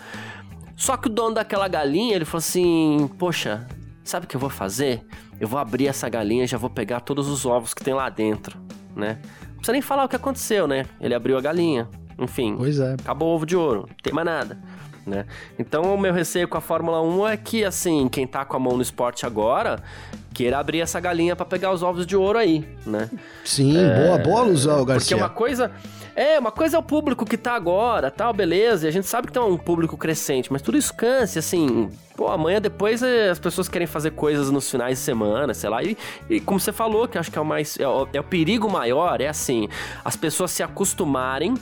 Só 0.76 0.96
que 0.96 1.08
o 1.08 1.10
dono 1.10 1.34
daquela 1.34 1.68
galinha, 1.68 2.14
ele 2.14 2.24
falou 2.24 2.38
assim: 2.38 3.10
Poxa, 3.18 3.66
sabe 4.04 4.26
o 4.26 4.28
que 4.28 4.36
eu 4.36 4.40
vou 4.40 4.50
fazer? 4.50 5.02
Eu 5.40 5.48
vou 5.48 5.58
abrir 5.58 5.86
essa 5.86 6.08
galinha 6.08 6.44
e 6.44 6.46
já 6.46 6.58
vou 6.58 6.70
pegar 6.70 7.00
todos 7.00 7.28
os 7.28 7.46
ovos 7.46 7.74
que 7.74 7.82
tem 7.82 7.94
lá 7.94 8.08
dentro, 8.08 8.58
né? 8.94 9.18
Não 9.48 9.56
precisa 9.56 9.72
nem 9.72 9.82
falar 9.82 10.04
o 10.04 10.08
que 10.08 10.16
aconteceu, 10.16 10.66
né? 10.66 10.86
Ele 11.00 11.14
abriu 11.14 11.36
a 11.36 11.40
galinha. 11.40 11.88
Enfim, 12.18 12.56
pois 12.56 12.80
é. 12.80 12.94
acabou 12.94 13.28
o 13.28 13.34
ovo 13.36 13.46
de 13.46 13.56
ouro, 13.56 13.86
não 13.88 13.96
tem 14.02 14.12
mais 14.12 14.26
nada 14.26 14.58
né? 15.08 15.26
Então 15.58 15.94
o 15.94 15.98
meu 15.98 16.12
receio 16.12 16.46
com 16.46 16.58
a 16.58 16.60
Fórmula 16.60 17.02
1 17.02 17.28
é 17.28 17.36
que, 17.36 17.64
assim, 17.64 18.08
quem 18.08 18.26
tá 18.26 18.44
com 18.44 18.56
a 18.56 18.60
mão 18.60 18.76
no 18.76 18.82
esporte 18.82 19.26
agora 19.26 19.82
queira 20.32 20.58
abrir 20.58 20.80
essa 20.80 21.00
galinha 21.00 21.34
para 21.34 21.44
pegar 21.44 21.72
os 21.72 21.82
ovos 21.82 22.06
de 22.06 22.16
ouro 22.16 22.38
aí, 22.38 22.64
né? 22.86 23.10
Sim, 23.44 23.76
é... 23.76 24.06
boa, 24.06 24.18
boa 24.18 24.40
alusão, 24.42 24.84
Garcia. 24.84 25.16
Porque 25.16 25.24
uma 25.24 25.28
coisa... 25.28 25.72
É, 26.14 26.36
uma 26.36 26.50
coisa 26.50 26.76
é 26.76 26.80
o 26.80 26.82
público 26.82 27.24
que 27.24 27.36
tá 27.36 27.52
agora, 27.52 28.10
tal, 28.10 28.32
beleza, 28.32 28.86
e 28.86 28.88
a 28.88 28.90
gente 28.90 29.06
sabe 29.06 29.28
que 29.28 29.32
tem 29.32 29.40
um 29.40 29.56
público 29.56 29.96
crescente, 29.96 30.50
mas 30.50 30.60
tudo 30.60 30.76
isso 30.76 30.92
cansa, 30.92 31.38
assim, 31.38 31.88
pô, 32.16 32.26
amanhã 32.26 32.60
depois 32.60 33.04
é, 33.04 33.30
as 33.30 33.38
pessoas 33.38 33.68
querem 33.68 33.86
fazer 33.86 34.10
coisas 34.10 34.50
nos 34.50 34.68
finais 34.68 34.98
de 34.98 35.04
semana, 35.04 35.54
sei 35.54 35.70
lá, 35.70 35.80
e, 35.80 35.96
e 36.28 36.40
como 36.40 36.58
você 36.58 36.72
falou, 36.72 37.06
que 37.06 37.18
acho 37.18 37.30
que 37.30 37.38
é 37.38 37.40
o 37.40 37.44
mais, 37.44 37.78
é 37.78 37.86
o, 37.86 38.08
é 38.12 38.18
o 38.18 38.24
perigo 38.24 38.68
maior, 38.68 39.20
é 39.20 39.28
assim, 39.28 39.68
as 40.04 40.16
pessoas 40.16 40.50
se 40.50 40.60
acostumarem 40.60 41.54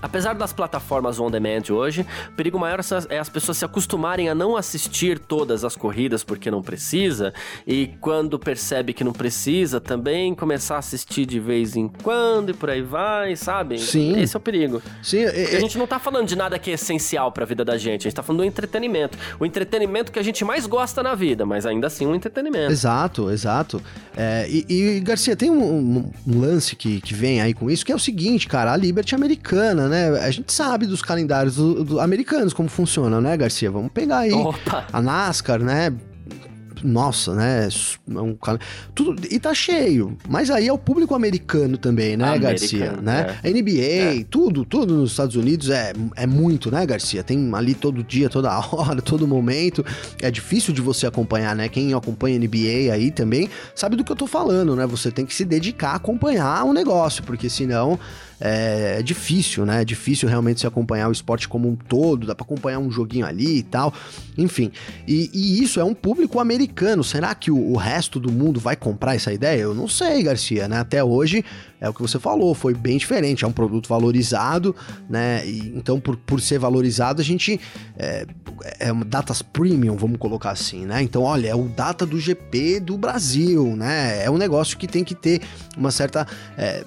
Apesar 0.00 0.34
das 0.34 0.52
plataformas 0.52 1.18
on 1.18 1.30
demand 1.30 1.70
hoje, 1.70 2.06
o 2.28 2.32
perigo 2.32 2.58
maior 2.58 2.80
é 3.08 3.18
as 3.18 3.28
pessoas 3.28 3.58
se 3.58 3.64
acostumarem 3.64 4.28
a 4.28 4.34
não 4.34 4.56
assistir 4.56 5.18
todas 5.18 5.64
as 5.64 5.74
corridas 5.74 6.22
porque 6.22 6.50
não 6.50 6.62
precisa, 6.62 7.32
e 7.66 7.88
quando 8.00 8.38
percebe 8.38 8.92
que 8.92 9.02
não 9.02 9.12
precisa, 9.12 9.80
também 9.80 10.34
começar 10.34 10.76
a 10.76 10.78
assistir 10.78 11.26
de 11.26 11.40
vez 11.40 11.76
em 11.76 11.88
quando 11.88 12.50
e 12.50 12.54
por 12.54 12.70
aí 12.70 12.82
vai, 12.82 13.36
sabe? 13.36 13.78
Sim. 13.78 14.18
Esse 14.20 14.36
é 14.36 14.38
o 14.38 14.40
perigo. 14.40 14.82
Sim, 15.02 15.20
é, 15.20 15.56
a 15.56 15.60
gente 15.60 15.78
não 15.78 15.86
tá 15.86 15.98
falando 15.98 16.26
de 16.26 16.36
nada 16.36 16.58
que 16.58 16.70
é 16.70 16.74
essencial 16.74 17.32
para 17.32 17.44
a 17.44 17.46
vida 17.46 17.64
da 17.64 17.76
gente, 17.76 18.02
a 18.02 18.10
gente 18.10 18.16
tá 18.16 18.22
falando 18.22 18.40
do 18.40 18.46
entretenimento. 18.46 19.18
O 19.40 19.46
entretenimento 19.46 20.12
que 20.12 20.18
a 20.18 20.22
gente 20.22 20.44
mais 20.44 20.66
gosta 20.66 21.02
na 21.02 21.14
vida, 21.14 21.46
mas 21.46 21.66
ainda 21.66 21.86
assim 21.86 22.06
um 22.06 22.14
entretenimento. 22.14 22.70
Exato, 22.70 23.30
exato. 23.30 23.82
É, 24.16 24.46
e, 24.48 24.64
e, 24.68 25.00
Garcia, 25.00 25.36
tem 25.36 25.50
um, 25.50 25.62
um, 25.62 26.10
um 26.26 26.40
lance 26.40 26.74
que, 26.74 27.00
que 27.00 27.14
vem 27.14 27.40
aí 27.40 27.52
com 27.52 27.70
isso, 27.70 27.84
que 27.84 27.92
é 27.92 27.94
o 27.94 27.98
seguinte, 27.98 28.46
cara, 28.46 28.72
a 28.72 28.76
Liberty 28.76 29.14
americana, 29.14 29.85
né? 29.88 30.08
A 30.20 30.30
gente 30.30 30.52
sabe 30.52 30.86
dos 30.86 31.02
calendários 31.02 31.56
do, 31.56 31.84
do 31.84 32.00
americanos 32.00 32.52
como 32.52 32.68
funciona, 32.68 33.20
né, 33.20 33.36
Garcia? 33.36 33.70
Vamos 33.70 33.92
pegar 33.92 34.18
aí 34.18 34.32
Opa. 34.32 34.86
a 34.92 35.02
NASCAR, 35.02 35.60
né? 35.60 35.92
nossa, 36.82 37.34
né? 37.34 37.68
É 37.68 38.20
um, 38.20 38.36
tudo, 38.94 39.26
e 39.30 39.38
tá 39.38 39.54
cheio. 39.54 40.16
Mas 40.28 40.50
aí 40.50 40.68
é 40.68 40.72
o 40.72 40.78
público 40.78 41.14
americano 41.14 41.76
também, 41.76 42.16
né, 42.16 42.24
americano, 42.24 42.58
Garcia? 42.58 42.92
Né? 42.92 43.36
É. 43.42 43.50
NBA, 43.50 44.20
é. 44.20 44.24
tudo, 44.28 44.64
tudo 44.64 44.94
nos 44.94 45.10
Estados 45.10 45.36
Unidos 45.36 45.70
é, 45.70 45.92
é 46.14 46.26
muito, 46.26 46.70
né, 46.70 46.84
Garcia? 46.86 47.22
Tem 47.22 47.50
ali 47.54 47.74
todo 47.74 48.02
dia, 48.02 48.28
toda 48.28 48.50
hora, 48.72 49.00
todo 49.00 49.26
momento. 49.26 49.84
É 50.20 50.30
difícil 50.30 50.72
de 50.72 50.80
você 50.80 51.06
acompanhar, 51.06 51.54
né? 51.54 51.68
Quem 51.68 51.94
acompanha 51.94 52.38
NBA 52.38 52.92
aí 52.92 53.10
também 53.10 53.48
sabe 53.74 53.96
do 53.96 54.04
que 54.04 54.12
eu 54.12 54.16
tô 54.16 54.26
falando, 54.26 54.76
né? 54.76 54.86
Você 54.86 55.10
tem 55.10 55.24
que 55.24 55.34
se 55.34 55.44
dedicar 55.44 55.90
a 55.90 55.96
acompanhar 55.96 56.64
o 56.64 56.72
negócio, 56.72 57.22
porque 57.22 57.48
senão 57.48 57.98
é, 58.40 58.96
é, 58.98 59.02
difícil, 59.02 59.64
né? 59.64 59.82
É 59.82 59.84
difícil 59.84 60.28
realmente 60.28 60.60
se 60.60 60.66
acompanhar 60.66 61.08
o 61.08 61.12
esporte 61.12 61.48
como 61.48 61.68
um 61.68 61.76
todo, 61.76 62.26
dá 62.26 62.34
para 62.34 62.44
acompanhar 62.44 62.78
um 62.78 62.90
joguinho 62.90 63.26
ali 63.26 63.58
e 63.58 63.62
tal, 63.62 63.92
enfim. 64.36 64.70
E, 65.06 65.30
e 65.32 65.62
isso 65.62 65.80
é 65.80 65.84
um 65.84 65.94
público 65.94 66.38
americano. 66.38 67.02
Será 67.02 67.34
que 67.34 67.50
o, 67.50 67.72
o, 67.72 67.76
resto 67.76 68.20
do 68.20 68.30
mundo 68.30 68.60
vai 68.60 68.76
comprar 68.76 69.14
essa 69.14 69.32
ideia? 69.32 69.62
Eu 69.62 69.74
não 69.74 69.88
sei, 69.88 70.22
Garcia, 70.22 70.68
né? 70.68 70.78
Até 70.78 71.02
hoje 71.02 71.44
é 71.80 71.88
o 71.88 71.94
que 71.94 72.02
você 72.02 72.18
falou, 72.18 72.54
foi 72.54 72.74
bem 72.74 72.98
diferente. 72.98 73.44
É 73.44 73.48
um 73.48 73.52
produto 73.52 73.88
valorizado, 73.88 74.74
né? 75.08 75.46
E, 75.46 75.72
então, 75.74 75.98
por, 75.98 76.16
por 76.16 76.40
ser 76.40 76.58
valorizado, 76.58 77.20
a 77.20 77.24
gente 77.24 77.60
é, 77.96 78.26
é 78.78 78.92
datas 79.06 79.40
premium, 79.40 79.96
vamos 79.96 80.18
colocar 80.18 80.50
assim, 80.50 80.84
né? 80.84 81.02
Então, 81.02 81.22
olha, 81.22 81.48
é 81.48 81.54
o 81.54 81.68
data 81.68 82.04
do 82.04 82.18
GP 82.18 82.80
do 82.80 82.98
Brasil, 82.98 83.74
né? 83.76 84.22
É 84.22 84.30
um 84.30 84.36
negócio 84.36 84.76
que 84.76 84.86
tem 84.86 85.04
que 85.04 85.14
ter 85.14 85.40
uma 85.76 85.90
certa 85.90 86.26
é, 86.56 86.84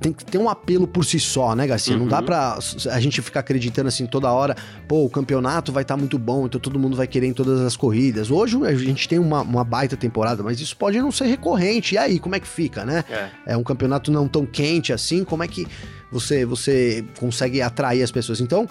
tem 0.00 0.12
que 0.12 0.24
ter 0.24 0.38
um 0.38 0.48
apelo 0.48 0.86
por 0.86 1.04
si 1.04 1.18
só, 1.18 1.54
né, 1.54 1.66
Garcia? 1.66 1.94
Uhum. 1.94 2.00
Não 2.00 2.08
dá 2.08 2.18
uhum. 2.18 2.24
pra 2.24 2.58
a 2.90 3.00
gente 3.00 3.20
ficar 3.22 3.40
acreditando 3.40 3.88
assim 3.88 4.06
toda 4.06 4.30
hora, 4.30 4.56
pô, 4.86 5.04
o 5.04 5.10
campeonato 5.10 5.72
vai 5.72 5.82
estar 5.82 5.94
tá 5.94 5.98
muito 5.98 6.18
bom, 6.18 6.46
então 6.46 6.60
todo 6.60 6.78
mundo 6.78 6.96
vai 6.96 7.06
querer 7.06 7.26
em 7.26 7.32
todas 7.32 7.60
as 7.60 7.76
corridas. 7.76 8.30
Hoje 8.30 8.58
a 8.64 8.74
gente 8.74 9.08
tem 9.08 9.18
uma, 9.18 9.42
uma 9.42 9.64
baita 9.64 9.96
temporada, 9.96 10.42
mas 10.42 10.60
isso 10.60 10.76
pode 10.76 10.98
não 11.00 11.10
ser 11.10 11.26
recorrente. 11.26 11.94
E 11.94 11.98
aí, 11.98 12.18
como 12.18 12.34
é 12.34 12.40
que 12.40 12.48
fica, 12.48 12.84
né? 12.84 13.04
É, 13.46 13.52
é 13.52 13.56
um 13.56 13.62
campeonato 13.62 14.10
não 14.10 14.28
tão 14.28 14.44
quente 14.44 14.92
assim, 14.92 15.24
como 15.24 15.42
é 15.42 15.48
que 15.48 15.66
você, 16.10 16.44
você 16.44 17.04
consegue 17.18 17.62
atrair 17.62 18.02
as 18.02 18.10
pessoas? 18.10 18.40
Então, 18.40 18.68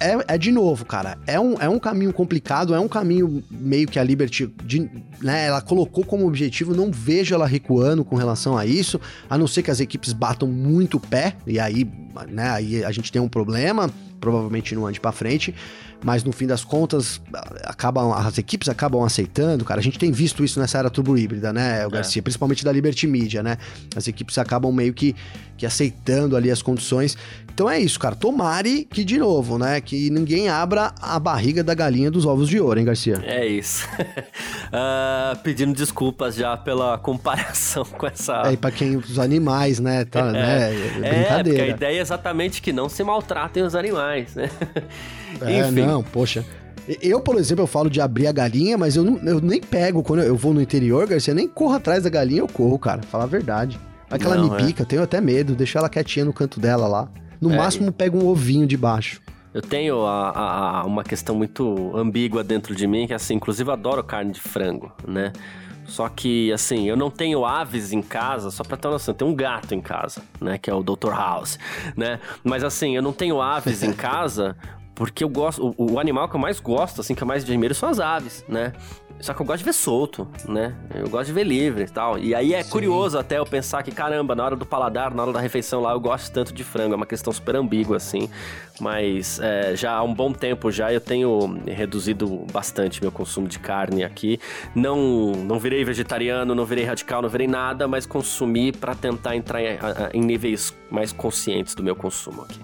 é, 0.00 0.34
é 0.34 0.38
de 0.38 0.50
novo, 0.50 0.84
cara, 0.84 1.16
é 1.26 1.38
um, 1.38 1.54
é 1.60 1.68
um 1.68 1.78
caminho 1.78 2.12
complicado, 2.12 2.74
é 2.74 2.80
um 2.80 2.88
caminho 2.88 3.42
meio 3.50 3.86
que 3.86 3.98
a 3.98 4.04
Liberty, 4.04 4.52
de, 4.64 4.90
né, 5.22 5.46
ela 5.46 5.60
colocou 5.60 6.04
como 6.04 6.26
objetivo, 6.26 6.74
não 6.74 6.90
vejo 6.90 7.34
ela 7.34 7.46
recuando 7.46 8.04
com 8.04 8.16
relação 8.16 8.56
a 8.56 8.66
isso, 8.66 9.00
a 9.28 9.38
não 9.38 9.46
ser 9.46 9.62
que 9.62 9.70
as 9.70 9.80
equipes 9.80 10.12
batam 10.12 10.48
muito 10.48 10.96
o 10.96 11.00
pé, 11.00 11.36
e 11.46 11.58
aí, 11.60 11.88
né, 12.28 12.50
aí 12.50 12.84
a 12.84 12.90
gente 12.90 13.12
tem 13.12 13.22
um 13.22 13.28
problema, 13.28 13.90
provavelmente 14.24 14.74
não 14.74 14.86
ande 14.86 14.98
para 14.98 15.12
frente, 15.12 15.54
mas 16.02 16.24
no 16.24 16.32
fim 16.32 16.46
das 16.46 16.64
contas, 16.64 17.20
acabam, 17.64 18.12
as 18.12 18.38
equipes 18.38 18.68
acabam 18.68 19.02
aceitando, 19.02 19.64
cara. 19.64 19.80
A 19.80 19.82
gente 19.82 19.98
tem 19.98 20.10
visto 20.10 20.42
isso 20.42 20.58
nessa 20.58 20.78
era 20.78 20.88
turbo 20.88 21.16
híbrida, 21.16 21.52
né, 21.52 21.84
o 21.86 21.88
é. 21.88 21.90
Garcia? 21.90 22.20
É. 22.20 22.22
Principalmente 22.22 22.64
da 22.64 22.72
Liberty 22.72 23.06
Media, 23.06 23.42
né? 23.42 23.58
As 23.94 24.08
equipes 24.08 24.38
acabam 24.38 24.72
meio 24.72 24.94
que, 24.94 25.14
que 25.58 25.66
aceitando 25.66 26.36
ali 26.36 26.50
as 26.50 26.62
condições. 26.62 27.16
Então 27.54 27.70
é 27.70 27.78
isso, 27.78 28.00
cara. 28.00 28.16
Tomare 28.16 28.84
que, 28.84 29.04
de 29.04 29.16
novo, 29.16 29.56
né? 29.58 29.80
Que 29.80 30.10
ninguém 30.10 30.48
abra 30.48 30.92
a 31.00 31.20
barriga 31.20 31.62
da 31.62 31.72
galinha 31.72 32.10
dos 32.10 32.26
ovos 32.26 32.48
de 32.48 32.58
ouro, 32.58 32.80
hein, 32.80 32.84
Garcia? 32.84 33.22
É 33.24 33.46
isso. 33.46 33.86
uh, 33.96 35.38
pedindo 35.44 35.72
desculpas 35.72 36.34
já 36.34 36.56
pela 36.56 36.98
comparação 36.98 37.84
com 37.84 38.06
essa. 38.06 38.42
É, 38.46 38.52
e 38.54 38.56
pra 38.56 38.72
quem 38.72 38.96
os 38.96 39.20
animais, 39.20 39.78
né? 39.78 40.04
Tá, 40.04 40.28
é, 40.28 40.32
né? 40.32 40.72
É, 40.72 41.14
brincadeira. 41.14 41.62
É, 41.62 41.66
a 41.66 41.68
ideia 41.68 41.98
é 41.98 42.00
exatamente 42.00 42.60
que 42.60 42.72
não 42.72 42.88
se 42.88 43.04
maltratem 43.04 43.62
os 43.62 43.74
animais, 43.74 44.13
né? 44.34 44.50
É, 45.40 45.66
Enfim. 45.66 45.80
não, 45.80 46.00
poxa. 46.00 46.44
Eu, 47.02 47.20
por 47.20 47.36
exemplo, 47.36 47.64
eu 47.64 47.66
falo 47.66 47.90
de 47.90 48.00
abrir 48.00 48.28
a 48.28 48.32
galinha, 48.32 48.78
mas 48.78 48.94
eu, 48.94 49.02
não, 49.02 49.16
eu 49.28 49.40
nem 49.40 49.60
pego 49.60 50.00
quando 50.00 50.22
eu 50.22 50.36
vou 50.36 50.54
no 50.54 50.62
interior, 50.62 51.08
Garcia, 51.08 51.34
nem 51.34 51.48
corro 51.48 51.74
atrás 51.74 52.04
da 52.04 52.08
galinha, 52.08 52.40
eu 52.40 52.46
corro, 52.46 52.78
cara. 52.78 53.02
Falar 53.02 53.24
a 53.24 53.26
verdade. 53.26 53.80
Vai 54.08 54.18
que 54.18 54.26
ela 54.26 54.38
me 54.38 54.54
é. 54.54 54.66
pica, 54.66 54.84
tenho 54.84 55.02
até 55.02 55.20
medo, 55.20 55.56
deixar 55.56 55.80
ela 55.80 55.88
quietinha 55.88 56.24
no 56.24 56.32
canto 56.32 56.60
dela 56.60 56.86
lá. 56.86 57.08
No 57.40 57.52
é, 57.52 57.56
máximo, 57.56 57.90
pego 57.90 58.18
um 58.18 58.28
ovinho 58.28 58.66
de 58.66 58.76
baixo. 58.76 59.20
Eu 59.52 59.62
tenho 59.62 60.04
a, 60.04 60.30
a, 60.30 60.80
a, 60.80 60.84
uma 60.84 61.02
questão 61.02 61.34
muito 61.34 61.96
ambígua 61.96 62.44
dentro 62.44 62.74
de 62.74 62.86
mim, 62.86 63.06
que 63.06 63.14
assim, 63.14 63.34
inclusive 63.34 63.70
adoro 63.70 64.02
carne 64.04 64.32
de 64.32 64.40
frango, 64.40 64.92
né? 65.06 65.32
Só 65.86 66.08
que, 66.08 66.52
assim, 66.52 66.88
eu 66.88 66.96
não 66.96 67.10
tenho 67.10 67.44
aves 67.44 67.92
em 67.92 68.02
casa, 68.02 68.50
só 68.50 68.64
pra 68.64 68.76
ter 68.76 68.88
uma 68.88 68.94
noção, 68.94 69.12
eu 69.12 69.18
tenho 69.18 69.30
um 69.30 69.34
gato 69.34 69.74
em 69.74 69.80
casa, 69.80 70.22
né? 70.40 70.58
Que 70.58 70.70
é 70.70 70.74
o 70.74 70.82
Dr. 70.82 71.10
House, 71.10 71.58
né? 71.96 72.20
Mas 72.42 72.64
assim, 72.64 72.96
eu 72.96 73.02
não 73.02 73.12
tenho 73.12 73.40
aves 73.40 73.82
em 73.82 73.92
casa 73.94 74.56
porque 74.94 75.24
eu 75.24 75.28
gosto. 75.28 75.74
O, 75.76 75.92
o, 75.92 75.98
animal 75.98 76.28
que 76.28 76.36
eu 76.36 76.40
mais 76.40 76.60
gosto, 76.60 77.00
assim, 77.00 77.14
que 77.14 77.22
eu 77.22 77.26
mais 77.26 77.42
admiro 77.42 77.74
são 77.74 77.88
as 77.88 77.98
aves, 77.98 78.44
né? 78.48 78.72
Só 79.24 79.32
que 79.32 79.40
eu 79.40 79.46
gosto 79.46 79.60
de 79.60 79.64
ver 79.64 79.72
solto, 79.72 80.28
né? 80.46 80.74
Eu 80.94 81.08
gosto 81.08 81.28
de 81.28 81.32
ver 81.32 81.44
livre 81.44 81.84
e 81.84 81.88
tal. 81.88 82.18
E 82.18 82.34
aí 82.34 82.52
é 82.52 82.62
Sim. 82.62 82.70
curioso 82.70 83.18
até 83.18 83.38
eu 83.38 83.46
pensar 83.46 83.82
que, 83.82 83.90
caramba, 83.90 84.34
na 84.34 84.44
hora 84.44 84.54
do 84.54 84.66
paladar, 84.66 85.14
na 85.14 85.22
hora 85.22 85.32
da 85.32 85.40
refeição 85.40 85.80
lá, 85.80 85.92
eu 85.92 85.98
gosto 85.98 86.30
tanto 86.30 86.52
de 86.52 86.62
frango. 86.62 86.92
É 86.92 86.96
uma 86.96 87.06
questão 87.06 87.32
super 87.32 87.56
ambígua, 87.56 87.96
assim. 87.96 88.28
Mas 88.78 89.40
é, 89.40 89.74
já 89.74 89.92
há 89.92 90.02
um 90.02 90.12
bom 90.12 90.30
tempo 90.30 90.70
já 90.70 90.92
eu 90.92 91.00
tenho 91.00 91.58
reduzido 91.66 92.44
bastante 92.52 93.00
meu 93.00 93.10
consumo 93.10 93.48
de 93.48 93.58
carne 93.58 94.04
aqui. 94.04 94.38
Não, 94.74 95.32
não 95.32 95.58
virei 95.58 95.82
vegetariano, 95.84 96.54
não 96.54 96.66
virei 96.66 96.84
radical, 96.84 97.22
não 97.22 97.28
virei 97.30 97.46
nada, 97.46 97.88
mas 97.88 98.04
consumi 98.04 98.72
para 98.72 98.94
tentar 98.94 99.34
entrar 99.34 99.62
em, 99.62 99.78
em 100.12 100.20
níveis 100.20 100.74
mais 100.90 101.12
conscientes 101.12 101.74
do 101.74 101.82
meu 101.82 101.96
consumo 101.96 102.42
aqui. 102.42 102.60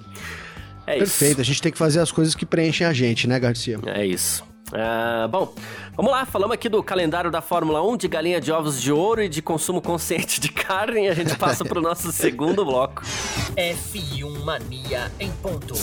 É 0.86 0.98
Perfeito, 0.98 1.32
isso. 1.32 1.40
a 1.40 1.44
gente 1.44 1.62
tem 1.62 1.72
que 1.72 1.78
fazer 1.78 2.00
as 2.00 2.12
coisas 2.12 2.34
que 2.34 2.44
preenchem 2.44 2.86
a 2.86 2.92
gente, 2.92 3.26
né, 3.26 3.40
Garcia? 3.40 3.78
É 3.86 4.04
isso. 4.04 4.49
Uh, 4.72 5.26
bom, 5.28 5.52
vamos 5.96 6.12
lá, 6.12 6.24
falamos 6.24 6.54
aqui 6.54 6.68
do 6.68 6.82
calendário 6.82 7.30
da 7.30 7.40
Fórmula 7.40 7.82
1, 7.82 7.96
de 7.96 8.08
galinha 8.08 8.40
de 8.40 8.52
ovos 8.52 8.80
de 8.80 8.92
ouro 8.92 9.22
e 9.22 9.28
de 9.28 9.42
consumo 9.42 9.82
consciente 9.82 10.40
de 10.40 10.48
carne, 10.50 11.08
a 11.08 11.14
gente 11.14 11.36
passa 11.36 11.64
para 11.64 11.78
o 11.78 11.82
nosso 11.82 12.12
segundo 12.12 12.64
bloco. 12.64 13.02
F1 13.56 14.44
Mania 14.44 15.10
em 15.18 15.30
ponto. 15.32 15.74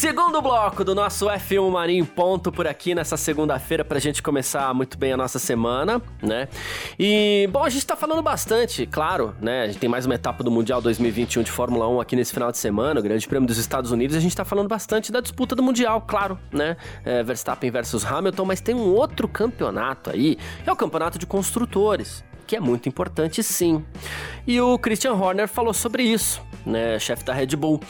Segundo 0.00 0.40
bloco 0.40 0.82
do 0.82 0.94
nosso 0.94 1.26
F1 1.26 1.70
Marinho 1.70 2.06
ponto 2.06 2.50
por 2.50 2.66
aqui 2.66 2.94
nessa 2.94 3.18
segunda-feira 3.18 3.84
pra 3.84 3.98
gente 3.98 4.22
começar 4.22 4.72
muito 4.72 4.96
bem 4.96 5.12
a 5.12 5.16
nossa 5.16 5.38
semana, 5.38 6.00
né? 6.22 6.48
E, 6.98 7.46
bom, 7.52 7.62
a 7.62 7.68
gente 7.68 7.86
tá 7.86 7.94
falando 7.94 8.22
bastante, 8.22 8.86
claro, 8.86 9.34
né? 9.42 9.64
A 9.64 9.66
gente 9.66 9.78
tem 9.78 9.90
mais 9.90 10.06
uma 10.06 10.14
etapa 10.14 10.42
do 10.42 10.50
Mundial 10.50 10.80
2021 10.80 11.42
de 11.42 11.50
Fórmula 11.50 11.86
1 11.86 12.00
aqui 12.00 12.16
nesse 12.16 12.32
final 12.32 12.50
de 12.50 12.56
semana, 12.56 12.98
o 12.98 13.02
Grande 13.02 13.28
Prêmio 13.28 13.46
dos 13.46 13.58
Estados 13.58 13.90
Unidos, 13.90 14.16
a 14.16 14.20
gente 14.20 14.34
tá 14.34 14.42
falando 14.42 14.68
bastante 14.68 15.12
da 15.12 15.20
disputa 15.20 15.54
do 15.54 15.62
Mundial, 15.62 16.00
claro, 16.00 16.38
né? 16.50 16.78
É, 17.04 17.22
Verstappen 17.22 17.70
versus 17.70 18.02
Hamilton, 18.02 18.46
mas 18.46 18.62
tem 18.62 18.74
um 18.74 18.94
outro 18.94 19.28
campeonato 19.28 20.08
aí, 20.08 20.38
é 20.64 20.72
o 20.72 20.76
Campeonato 20.76 21.18
de 21.18 21.26
Construtores 21.26 22.24
que 22.50 22.56
é 22.56 22.60
muito 22.60 22.88
importante 22.88 23.44
sim. 23.44 23.84
E 24.44 24.60
o 24.60 24.76
Christian 24.76 25.12
Horner 25.12 25.46
falou 25.46 25.72
sobre 25.72 26.02
isso, 26.02 26.42
né, 26.66 26.98
chefe 26.98 27.22
da 27.22 27.32
Red 27.32 27.54
Bull. 27.54 27.80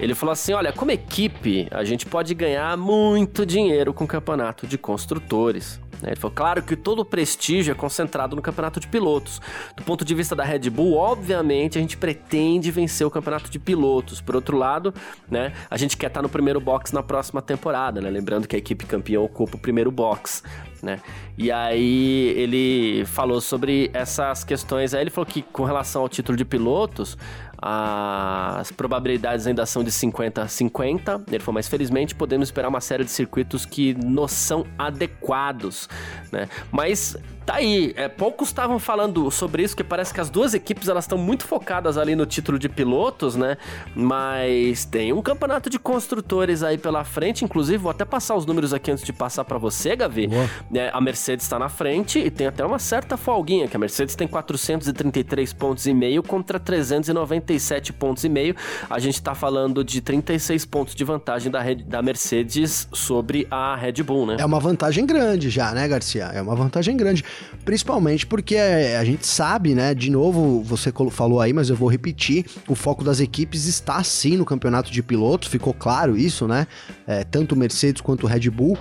Ele 0.00 0.14
falou 0.14 0.32
assim: 0.32 0.54
olha, 0.54 0.72
como 0.72 0.90
equipe, 0.90 1.68
a 1.70 1.84
gente 1.84 2.06
pode 2.06 2.34
ganhar 2.34 2.74
muito 2.78 3.44
dinheiro 3.44 3.92
com 3.92 4.04
o 4.04 4.06
campeonato 4.06 4.66
de 4.66 4.78
construtores. 4.78 5.78
Né? 6.02 6.10
Ele 6.10 6.16
falou, 6.16 6.34
claro 6.34 6.62
que 6.62 6.76
todo 6.76 7.00
o 7.00 7.04
prestígio 7.04 7.72
é 7.72 7.74
concentrado 7.74 8.36
no 8.36 8.42
campeonato 8.42 8.80
de 8.80 8.86
pilotos. 8.86 9.40
Do 9.76 9.82
ponto 9.82 10.04
de 10.04 10.14
vista 10.14 10.34
da 10.34 10.44
Red 10.44 10.70
Bull, 10.70 10.94
obviamente, 10.94 11.78
a 11.78 11.80
gente 11.80 11.96
pretende 11.96 12.70
vencer 12.70 13.06
o 13.06 13.10
campeonato 13.10 13.50
de 13.50 13.58
pilotos. 13.58 14.20
Por 14.20 14.36
outro 14.36 14.56
lado, 14.56 14.92
né, 15.30 15.52
a 15.70 15.76
gente 15.76 15.96
quer 15.96 16.08
estar 16.08 16.22
no 16.22 16.28
primeiro 16.28 16.60
box 16.60 16.92
na 16.92 17.02
próxima 17.02 17.40
temporada, 17.42 18.00
né? 18.00 18.10
Lembrando 18.10 18.46
que 18.46 18.56
a 18.56 18.58
equipe 18.58 18.84
campeã 18.86 19.20
ocupa 19.20 19.56
o 19.56 19.58
primeiro 19.58 19.90
box. 19.90 20.42
Né? 20.82 21.00
E 21.38 21.50
aí 21.50 22.34
ele 22.36 23.04
falou 23.06 23.40
sobre 23.40 23.90
essas 23.92 24.44
questões. 24.44 24.94
Aí 24.94 25.00
ele 25.02 25.10
falou 25.10 25.26
que 25.26 25.42
com 25.42 25.64
relação 25.64 26.02
ao 26.02 26.08
título 26.08 26.36
de 26.36 26.44
pilotos, 26.44 27.16
as 27.58 28.70
probabilidades 28.72 29.46
ainda 29.46 29.64
são 29.64 29.82
de 29.82 29.90
50 29.90 30.42
a 30.42 30.48
50. 30.48 31.22
Ele 31.28 31.38
falou, 31.38 31.54
mas 31.54 31.68
felizmente 31.68 32.14
podemos 32.14 32.48
esperar 32.48 32.68
uma 32.68 32.80
série 32.80 33.04
de 33.04 33.10
circuitos 33.10 33.64
que 33.64 33.94
nos 33.94 34.32
são 34.32 34.66
adequados, 34.78 35.88
né? 36.30 36.48
Mas 36.70 37.16
tá 37.46 37.54
aí, 37.54 37.94
é, 37.96 38.08
poucos 38.08 38.48
estavam 38.48 38.78
falando 38.78 39.30
sobre 39.30 39.62
isso, 39.62 39.76
que 39.76 39.84
parece 39.84 40.12
que 40.12 40.20
as 40.20 40.28
duas 40.28 40.52
equipes 40.52 40.88
elas 40.88 41.04
estão 41.04 41.16
muito 41.16 41.44
focadas 41.46 41.96
ali 41.96 42.16
no 42.16 42.26
título 42.26 42.58
de 42.58 42.68
pilotos, 42.68 43.36
né? 43.36 43.56
Mas 43.94 44.84
tem 44.84 45.12
um 45.12 45.22
campeonato 45.22 45.70
de 45.70 45.78
construtores 45.78 46.64
aí 46.64 46.76
pela 46.76 47.04
frente, 47.04 47.44
inclusive 47.44 47.78
vou 47.78 47.90
até 47.90 48.04
passar 48.04 48.34
os 48.34 48.44
números 48.44 48.74
aqui 48.74 48.90
antes 48.90 49.04
de 49.04 49.12
passar 49.12 49.44
para 49.44 49.58
você, 49.58 49.94
Gavi. 49.94 50.28
É, 50.74 50.90
a 50.92 51.00
Mercedes 51.00 51.44
está 51.44 51.58
na 51.58 51.68
frente 51.68 52.18
e 52.18 52.30
tem 52.30 52.48
até 52.48 52.64
uma 52.64 52.80
certa 52.80 53.16
folguinha, 53.16 53.68
que 53.68 53.76
a 53.76 53.78
Mercedes 53.78 54.16
tem 54.16 54.26
433 54.26 55.52
pontos 55.52 55.86
e 55.86 55.94
meio 55.94 56.24
contra 56.24 56.58
397 56.58 57.92
pontos 57.92 58.24
e 58.24 58.28
meio. 58.28 58.56
A 58.90 58.98
gente 58.98 59.22
tá 59.22 59.34
falando 59.34 59.84
de 59.84 60.00
36 60.00 60.64
pontos 60.64 60.94
de 60.96 61.04
vantagem 61.04 61.50
da, 61.50 61.60
da 61.86 62.02
Mercedes 62.02 62.88
sobre 62.92 63.46
a 63.50 63.76
Red 63.76 64.02
Bull, 64.02 64.26
né? 64.26 64.36
É 64.40 64.44
uma 64.44 64.58
vantagem 64.58 65.06
grande 65.06 65.48
já, 65.48 65.72
né, 65.72 65.86
Garcia? 65.86 66.24
É 66.34 66.42
uma 66.42 66.56
vantagem 66.56 66.96
grande. 66.96 67.24
Principalmente 67.64 68.26
porque 68.26 68.56
a 68.56 69.04
gente 69.04 69.26
sabe, 69.26 69.74
né? 69.74 69.94
De 69.94 70.10
novo, 70.10 70.62
você 70.62 70.92
falou 71.10 71.40
aí, 71.40 71.52
mas 71.52 71.68
eu 71.68 71.76
vou 71.76 71.88
repetir: 71.88 72.46
o 72.68 72.74
foco 72.74 73.02
das 73.02 73.20
equipes 73.20 73.66
está 73.66 74.02
sim 74.04 74.36
no 74.36 74.44
campeonato 74.44 74.90
de 74.90 75.02
pilotos, 75.02 75.48
ficou 75.48 75.74
claro 75.74 76.16
isso, 76.16 76.46
né? 76.46 76.66
É, 77.06 77.24
tanto 77.24 77.56
Mercedes 77.56 78.00
quanto 78.00 78.26
Red 78.26 78.50
Bull 78.50 78.78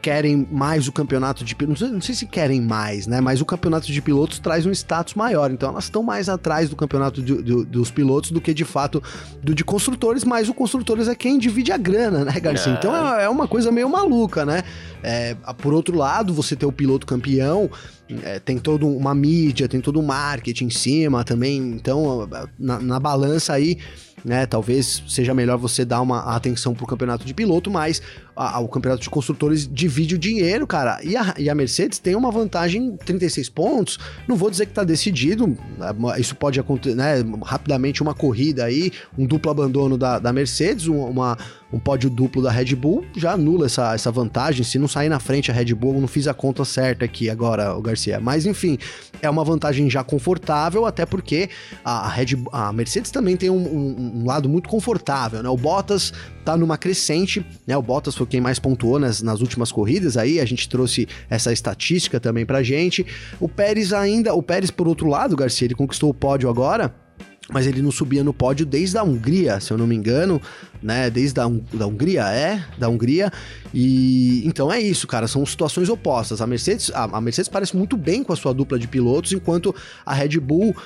querem 0.00 0.46
mais 0.50 0.88
o 0.88 0.92
campeonato 0.92 1.44
de 1.44 1.54
pilotos. 1.54 1.90
Não 1.90 2.00
sei 2.00 2.14
se 2.14 2.26
querem 2.26 2.60
mais, 2.60 3.06
né? 3.06 3.20
Mas 3.20 3.40
o 3.40 3.44
campeonato 3.44 3.90
de 3.90 4.00
pilotos 4.00 4.38
traz 4.38 4.66
um 4.66 4.70
status 4.70 5.14
maior. 5.14 5.50
Então 5.50 5.70
elas 5.70 5.84
estão 5.84 6.02
mais 6.02 6.28
atrás 6.28 6.68
do 6.68 6.76
campeonato 6.76 7.22
de, 7.22 7.42
de, 7.42 7.64
dos 7.64 7.90
pilotos 7.90 8.30
do 8.30 8.40
que 8.40 8.54
de 8.54 8.64
fato 8.64 9.02
do 9.42 9.54
de 9.54 9.64
construtores. 9.64 10.24
Mas 10.24 10.48
o 10.48 10.54
construtores 10.54 11.08
é 11.08 11.14
quem 11.14 11.38
divide 11.38 11.72
a 11.72 11.76
grana, 11.76 12.24
né, 12.24 12.38
Garcia? 12.40 12.72
É. 12.72 12.76
Então 12.76 12.94
é, 12.94 13.24
é 13.24 13.28
uma 13.28 13.46
coisa 13.46 13.70
meio 13.70 13.88
maluca, 13.88 14.44
né? 14.44 14.62
É, 15.02 15.34
por 15.58 15.72
outro 15.72 15.96
lado, 15.96 16.32
você 16.32 16.56
ter 16.56 16.66
o 16.66 16.72
piloto 16.72 17.06
campeão. 17.06 17.70
É, 18.24 18.40
tem 18.40 18.58
toda 18.58 18.84
uma 18.84 19.14
mídia, 19.14 19.68
tem 19.68 19.80
todo 19.80 20.00
um 20.00 20.02
marketing 20.02 20.64
em 20.64 20.70
cima 20.70 21.22
também. 21.22 21.58
Então, 21.58 22.28
na, 22.58 22.80
na 22.80 22.98
balança 22.98 23.52
aí, 23.52 23.78
né? 24.24 24.46
Talvez 24.46 25.02
seja 25.08 25.32
melhor 25.34 25.58
você 25.58 25.84
dar 25.84 26.00
uma 26.00 26.34
atenção 26.34 26.74
pro 26.74 26.86
campeonato 26.86 27.24
de 27.24 27.34
piloto, 27.34 27.70
mas 27.70 28.02
a, 28.40 28.58
o 28.58 28.68
campeonato 28.68 29.02
de 29.02 29.10
construtores 29.10 29.68
divide 29.70 30.14
o 30.14 30.18
dinheiro, 30.18 30.66
cara. 30.66 30.98
E 31.04 31.14
a, 31.14 31.34
e 31.36 31.50
a, 31.50 31.54
Mercedes 31.54 31.98
tem 31.98 32.14
uma 32.14 32.30
vantagem 32.30 32.96
36 33.04 33.50
pontos. 33.50 33.98
Não 34.26 34.34
vou 34.34 34.50
dizer 34.50 34.64
que 34.64 34.72
tá 34.72 34.82
decidido, 34.82 35.56
é, 35.78 36.20
isso 36.20 36.34
pode 36.34 36.58
acontecer, 36.58 36.94
né? 36.94 37.16
Rapidamente 37.44 38.02
uma 38.02 38.14
corrida 38.14 38.64
aí, 38.64 38.92
um 39.18 39.26
duplo 39.26 39.50
abandono 39.50 39.98
da, 39.98 40.18
da 40.18 40.32
Mercedes, 40.32 40.86
uma, 40.86 41.36
um 41.70 41.78
pódio 41.78 42.08
duplo 42.08 42.42
da 42.42 42.50
Red 42.50 42.74
Bull, 42.74 43.04
já 43.14 43.32
anula 43.32 43.66
essa, 43.66 43.94
essa 43.94 44.10
vantagem. 44.10 44.64
Se 44.64 44.78
não 44.78 44.88
sair 44.88 45.10
na 45.10 45.20
frente 45.20 45.50
a 45.50 45.54
Red 45.54 45.74
Bull, 45.74 46.00
não 46.00 46.08
fiz 46.08 46.26
a 46.26 46.32
conta 46.32 46.64
certa 46.64 47.04
aqui 47.04 47.28
agora, 47.28 47.76
o 47.76 47.82
Garcia. 47.82 48.18
Mas 48.20 48.46
enfim, 48.46 48.78
é 49.20 49.28
uma 49.28 49.44
vantagem 49.44 49.90
já 49.90 50.02
confortável, 50.02 50.86
até 50.86 51.04
porque 51.04 51.50
a, 51.84 52.08
Red, 52.08 52.42
a 52.52 52.72
Mercedes 52.72 53.10
também 53.10 53.36
tem 53.36 53.50
um, 53.50 53.56
um, 53.56 54.20
um 54.20 54.26
lado 54.26 54.48
muito 54.48 54.68
confortável, 54.68 55.42
né? 55.42 55.48
O 55.50 55.56
Bottas 55.58 56.12
tá 56.44 56.56
numa 56.56 56.78
crescente, 56.78 57.44
né? 57.66 57.76
O 57.76 57.82
Bottas 57.82 58.14
foi 58.14 58.29
quem 58.30 58.40
mais 58.40 58.58
pontuou 58.58 58.98
nas, 58.98 59.20
nas 59.20 59.40
últimas 59.40 59.70
corridas 59.70 60.16
aí, 60.16 60.40
a 60.40 60.44
gente 60.44 60.68
trouxe 60.68 61.06
essa 61.28 61.52
estatística 61.52 62.18
também 62.18 62.46
pra 62.46 62.62
gente. 62.62 63.04
O 63.38 63.48
Pérez 63.48 63.92
ainda, 63.92 64.32
o 64.32 64.42
Pérez 64.42 64.70
por 64.70 64.88
outro 64.88 65.08
lado, 65.08 65.36
Garcia, 65.36 65.66
ele 65.66 65.74
conquistou 65.74 66.08
o 66.08 66.14
pódio 66.14 66.48
agora, 66.48 66.94
mas 67.52 67.66
ele 67.66 67.82
não 67.82 67.90
subia 67.90 68.22
no 68.22 68.32
pódio 68.32 68.64
desde 68.64 68.96
a 68.96 69.02
Hungria, 69.02 69.58
se 69.58 69.72
eu 69.72 69.78
não 69.78 69.86
me 69.86 69.96
engano, 69.96 70.40
né? 70.80 71.10
Desde 71.10 71.40
a, 71.40 71.50
da 71.72 71.86
Hungria, 71.86 72.22
é, 72.28 72.64
da 72.78 72.88
Hungria. 72.88 73.32
E 73.74 74.42
então 74.46 74.72
é 74.72 74.80
isso, 74.80 75.06
cara, 75.06 75.26
são 75.26 75.44
situações 75.44 75.88
opostas. 75.88 76.40
A 76.40 76.46
Mercedes, 76.46 76.90
a, 76.94 77.04
a 77.04 77.20
Mercedes 77.20 77.48
parece 77.48 77.76
muito 77.76 77.96
bem 77.96 78.22
com 78.22 78.32
a 78.32 78.36
sua 78.36 78.54
dupla 78.54 78.78
de 78.78 78.86
pilotos, 78.86 79.32
enquanto 79.32 79.74
a 80.06 80.14
Red 80.14 80.38
Bull, 80.38 80.76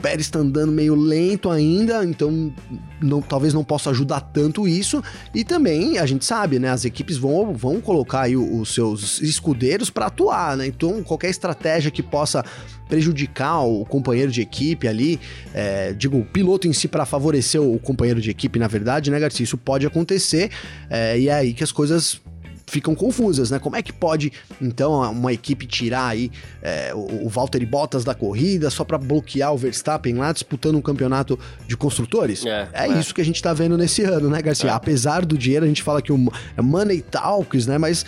Pérez 0.00 0.26
está 0.26 0.38
andando 0.38 0.72
meio 0.72 0.94
lento 0.94 1.50
ainda, 1.50 2.04
então 2.04 2.52
não, 3.00 3.20
talvez 3.20 3.54
não 3.54 3.64
possa 3.64 3.90
ajudar 3.90 4.20
tanto 4.20 4.66
isso. 4.66 5.02
E 5.34 5.44
também 5.44 5.98
a 5.98 6.06
gente 6.06 6.24
sabe, 6.24 6.58
né? 6.58 6.68
As 6.68 6.84
equipes 6.84 7.16
vão, 7.16 7.54
vão 7.54 7.80
colocar 7.80 8.22
aí 8.22 8.36
os 8.36 8.74
seus 8.74 9.20
escudeiros 9.20 9.90
para 9.90 10.06
atuar, 10.06 10.56
né? 10.56 10.66
Então 10.66 11.02
qualquer 11.02 11.30
estratégia 11.30 11.90
que 11.90 12.02
possa 12.02 12.44
prejudicar 12.88 13.60
o 13.60 13.84
companheiro 13.84 14.32
de 14.32 14.40
equipe 14.40 14.88
ali, 14.88 15.20
é, 15.54 15.92
digo, 15.92 16.18
o 16.18 16.24
piloto 16.24 16.66
em 16.66 16.72
si 16.72 16.88
para 16.88 17.06
favorecer 17.06 17.62
o 17.62 17.78
companheiro 17.78 18.20
de 18.20 18.30
equipe, 18.30 18.58
na 18.58 18.66
verdade, 18.66 19.10
né, 19.10 19.20
Garcia? 19.20 19.44
Isso 19.44 19.56
pode 19.56 19.86
acontecer 19.86 20.50
é, 20.90 21.18
e 21.18 21.28
é 21.28 21.34
aí 21.34 21.52
que 21.54 21.62
as 21.62 21.70
coisas 21.70 22.20
ficam 22.70 22.94
confusas, 22.94 23.50
né? 23.50 23.58
Como 23.58 23.76
é 23.76 23.82
que 23.82 23.92
pode, 23.92 24.32
então, 24.60 25.00
uma 25.10 25.32
equipe 25.32 25.66
tirar 25.66 26.06
aí 26.06 26.30
é, 26.62 26.92
o, 26.94 27.26
o 27.26 27.28
Valtteri 27.28 27.66
Bottas 27.66 28.04
da 28.04 28.14
corrida 28.14 28.70
só 28.70 28.84
para 28.84 28.96
bloquear 28.96 29.52
o 29.52 29.58
Verstappen 29.58 30.14
lá 30.14 30.32
disputando 30.32 30.76
um 30.76 30.80
campeonato 30.80 31.38
de 31.66 31.76
construtores? 31.76 32.46
É, 32.46 32.68
é, 32.72 32.86
é. 32.86 32.98
isso 32.98 33.14
que 33.14 33.20
a 33.20 33.24
gente 33.24 33.42
tá 33.42 33.52
vendo 33.52 33.76
nesse 33.76 34.02
ano, 34.02 34.30
né, 34.30 34.40
Garcia? 34.40 34.70
É. 34.70 34.72
Apesar 34.72 35.26
do 35.26 35.36
dinheiro, 35.36 35.64
a 35.64 35.68
gente 35.68 35.82
fala 35.82 36.00
que 36.00 36.12
o 36.12 36.32
é 36.56 36.62
money 36.62 37.02
talks, 37.02 37.66
né? 37.66 37.76
Mas 37.76 38.06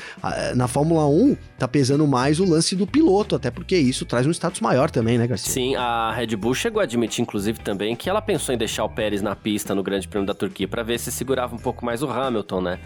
na 0.54 0.68
Fórmula 0.68 1.06
1 1.06 1.36
tá 1.58 1.66
pesando 1.66 2.06
mais 2.06 2.40
o 2.40 2.44
lance 2.44 2.76
do 2.76 2.86
piloto, 2.86 3.34
até 3.34 3.50
porque 3.50 3.76
isso 3.76 4.04
traz 4.04 4.26
um 4.26 4.30
status 4.30 4.60
maior 4.60 4.90
também, 4.90 5.18
né, 5.18 5.26
Garcia? 5.26 5.52
Sim, 5.52 5.74
a 5.76 6.12
Red 6.12 6.36
Bull 6.36 6.54
chegou 6.54 6.80
a 6.80 6.84
admitir, 6.84 7.22
inclusive, 7.22 7.58
também 7.60 7.96
que 7.96 8.08
ela 8.08 8.20
pensou 8.20 8.54
em 8.54 8.58
deixar 8.58 8.84
o 8.84 8.88
Pérez 8.88 9.22
na 9.22 9.34
pista 9.34 9.74
no 9.74 9.82
Grande 9.82 10.06
Prêmio 10.06 10.26
da 10.26 10.34
Turquia 10.34 10.68
para 10.68 10.82
ver 10.82 10.98
se 10.98 11.10
segurava 11.10 11.54
um 11.54 11.58
pouco 11.58 11.84
mais 11.84 12.02
o 12.02 12.10
Hamilton, 12.10 12.60
né? 12.60 12.78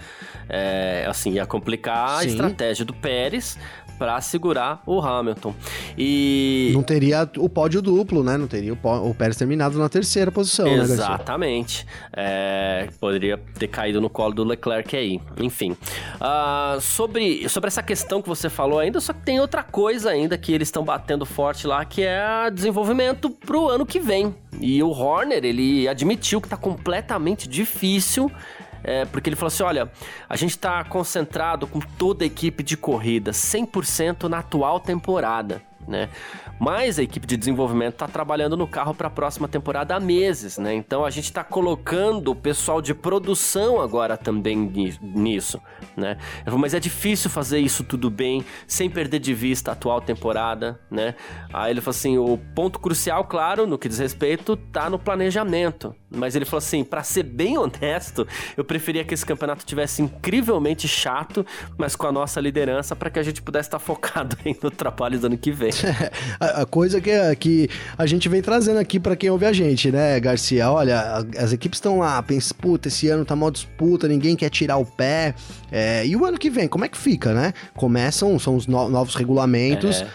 É, 0.49 1.05
assim, 1.09 1.33
ia 1.33 1.47
complicar 1.67 2.21
Sim. 2.21 2.29
a 2.29 2.31
estratégia 2.31 2.85
do 2.85 2.95
Pérez 2.95 3.59
para 3.99 4.21
segurar 4.21 4.83
o 4.87 5.01
Hamilton. 5.01 5.55
E 5.97 6.71
não 6.75 6.83
teria 6.83 7.29
o 7.39 7.49
pódio 7.49 7.81
duplo, 7.81 8.23
né? 8.23 8.37
Não 8.37 8.47
teria 8.47 8.75
o, 8.75 9.11
o 9.11 9.15
Pérez 9.15 9.37
terminado 9.37 9.79
na 9.79 9.89
terceira 9.89 10.31
posição, 10.31 10.67
né, 10.67 10.83
Exatamente. 10.83 11.87
Né, 11.87 11.93
é, 12.13 12.89
poderia 13.01 13.41
ter 13.59 13.69
caído 13.69 14.01
no 14.01 14.11
colo 14.11 14.35
do 14.35 14.45
Leclerc 14.45 14.95
aí. 14.95 15.21
Enfim, 15.39 15.73
uh, 15.73 16.79
sobre 16.81 17.49
sobre 17.49 17.69
essa 17.69 17.83
questão 17.83 18.21
que 18.21 18.29
você 18.29 18.51
falou 18.51 18.79
ainda, 18.79 19.01
só 19.01 19.15
que 19.15 19.21
tem 19.21 19.41
outra 19.41 19.63
coisa 19.63 20.11
ainda 20.11 20.37
que 20.37 20.53
eles 20.53 20.69
estão 20.69 20.85
batendo 20.85 21.25
forte 21.25 21.67
lá, 21.67 21.83
que 21.85 22.03
é 22.03 22.51
desenvolvimento 22.53 23.31
pro 23.31 23.69
ano 23.69 23.87
que 23.87 23.99
vem. 23.99 24.35
E 24.61 24.83
o 24.83 24.91
Horner, 24.91 25.45
ele 25.45 25.89
admitiu 25.89 26.41
que 26.41 26.49
tá 26.49 26.57
completamente 26.57 27.49
difícil 27.49 28.31
é, 28.87 29.05
porque 29.05 29.29
ele 29.29 29.35
falou 29.35 29.49
assim: 29.49 29.65
olha, 29.65 29.91
a 30.29 30.37
gente 30.37 30.53
está 30.53 30.85
concentrado 30.85 31.67
com 31.67 31.81
toda 31.81 32.23
a 32.23 32.27
equipe 32.27 32.63
de 32.63 32.77
corrida, 32.77 33.33
100% 33.33 34.29
na 34.29 34.39
atual 34.39 34.79
temporada. 34.79 35.61
Né? 35.89 36.09
Mas 36.59 36.99
a 36.99 37.03
equipe 37.03 37.27
de 37.27 37.37
desenvolvimento 37.37 37.95
está 37.95 38.09
trabalhando 38.09 38.57
no 38.57 38.67
carro 38.67 38.95
para 38.95 39.09
a 39.09 39.11
próxima 39.11 39.47
temporada 39.47 39.95
há 39.95 40.01
meses, 40.01 40.59
né? 40.59 40.75
Então 40.75 41.05
a 41.05 41.11
gente 41.11 41.25
está 41.25 41.45
colocando 41.45 42.31
o 42.31 42.35
pessoal 42.35 42.81
de 42.81 42.95
produção 42.95 43.81
agora 43.81 44.17
também 44.17 44.57
nisso, 45.01 45.61
né? 45.97 46.17
Mas 46.47 46.75
é 46.75 46.81
difícil 46.81 47.29
fazer 47.31 47.59
isso 47.59 47.85
tudo 47.85 48.11
bem, 48.11 48.45
sem 48.67 48.89
perder 48.89 49.19
de 49.19 49.35
vista 49.35 49.71
a 49.71 49.75
atual 49.75 50.01
temporada, 50.01 50.81
né? 50.91 51.15
Aí 51.53 51.73
ele 51.73 51.81
falou 51.81 51.97
assim: 51.97 52.19
o 52.19 52.39
ponto 52.55 52.79
crucial, 52.79 53.25
claro, 53.25 53.67
no 53.67 53.79
que 53.79 53.89
diz 53.89 53.99
respeito, 53.99 54.57
tá 54.57 54.89
no 54.89 54.99
planejamento. 54.99 55.95
Mas 56.11 56.35
ele 56.35 56.45
falou 56.45 56.59
assim: 56.59 56.83
para 56.83 57.03
ser 57.03 57.25
bem 57.25 57.59
honesto, 57.59 58.27
eu 58.57 58.65
preferia 58.65 59.05
que 59.05 59.13
esse 59.13 59.27
campeonato 59.27 59.65
tivesse 59.65 60.03
incrivelmente 60.03 60.89
chato, 60.89 61.45
mas 61.77 61.95
com 61.95 62.07
a 62.07 62.13
nossa 62.13 62.41
liderança 62.41 62.97
para 62.97 63.11
que 63.11 63.19
a 63.19 63.23
gente 63.23 63.43
pudesse 63.43 63.69
estar 63.69 63.79
tá 63.79 63.85
focado 63.85 64.37
aí 64.45 64.57
no 64.63 64.71
trabalho 64.71 65.19
do 65.19 65.27
ano 65.27 65.39
que 65.39 65.53
vem. 65.53 65.71
a, 66.63 66.67
coisa 66.67 67.01
que, 67.01 67.37
que 67.37 67.69
a 67.97 68.07
gente 68.07 68.29
vem 68.29 68.43
trazendo 68.43 68.79
aqui 68.79 68.99
para 68.99 69.17
quem 69.17 69.31
ouve 69.31 69.47
a 69.47 69.53
gente, 69.53 69.91
né, 69.91 70.19
Garcia? 70.21 70.71
Olha, 70.71 71.25
as 71.39 71.53
equipes 71.53 71.79
estão 71.79 71.99
lá, 71.99 72.23
pensa, 72.23 72.55
puta, 72.55 72.89
esse 72.89 73.09
ano 73.09 73.25
tá 73.25 73.35
mal 73.37 73.51
disputa, 73.51 74.09
ninguém 74.09 74.37
quer 74.37 74.51
tirar 74.51 74.77
o 74.77 74.87
pé. 74.87 75.35
É, 75.71 76.07
e 76.07 76.17
o 76.17 76.25
ano 76.25 76.39
que 76.39 76.51
vem, 76.51 76.69
como 76.69 76.85
é 76.85 76.89
que 76.89 76.99
fica, 76.99 77.33
né? 77.33 77.53
Começam, 77.75 78.39
são 78.39 78.57
os 78.57 78.67
no, 78.67 78.89
novos 78.89 79.15
regulamentos. 79.15 80.03
É 80.03 80.05
é, 80.05 80.09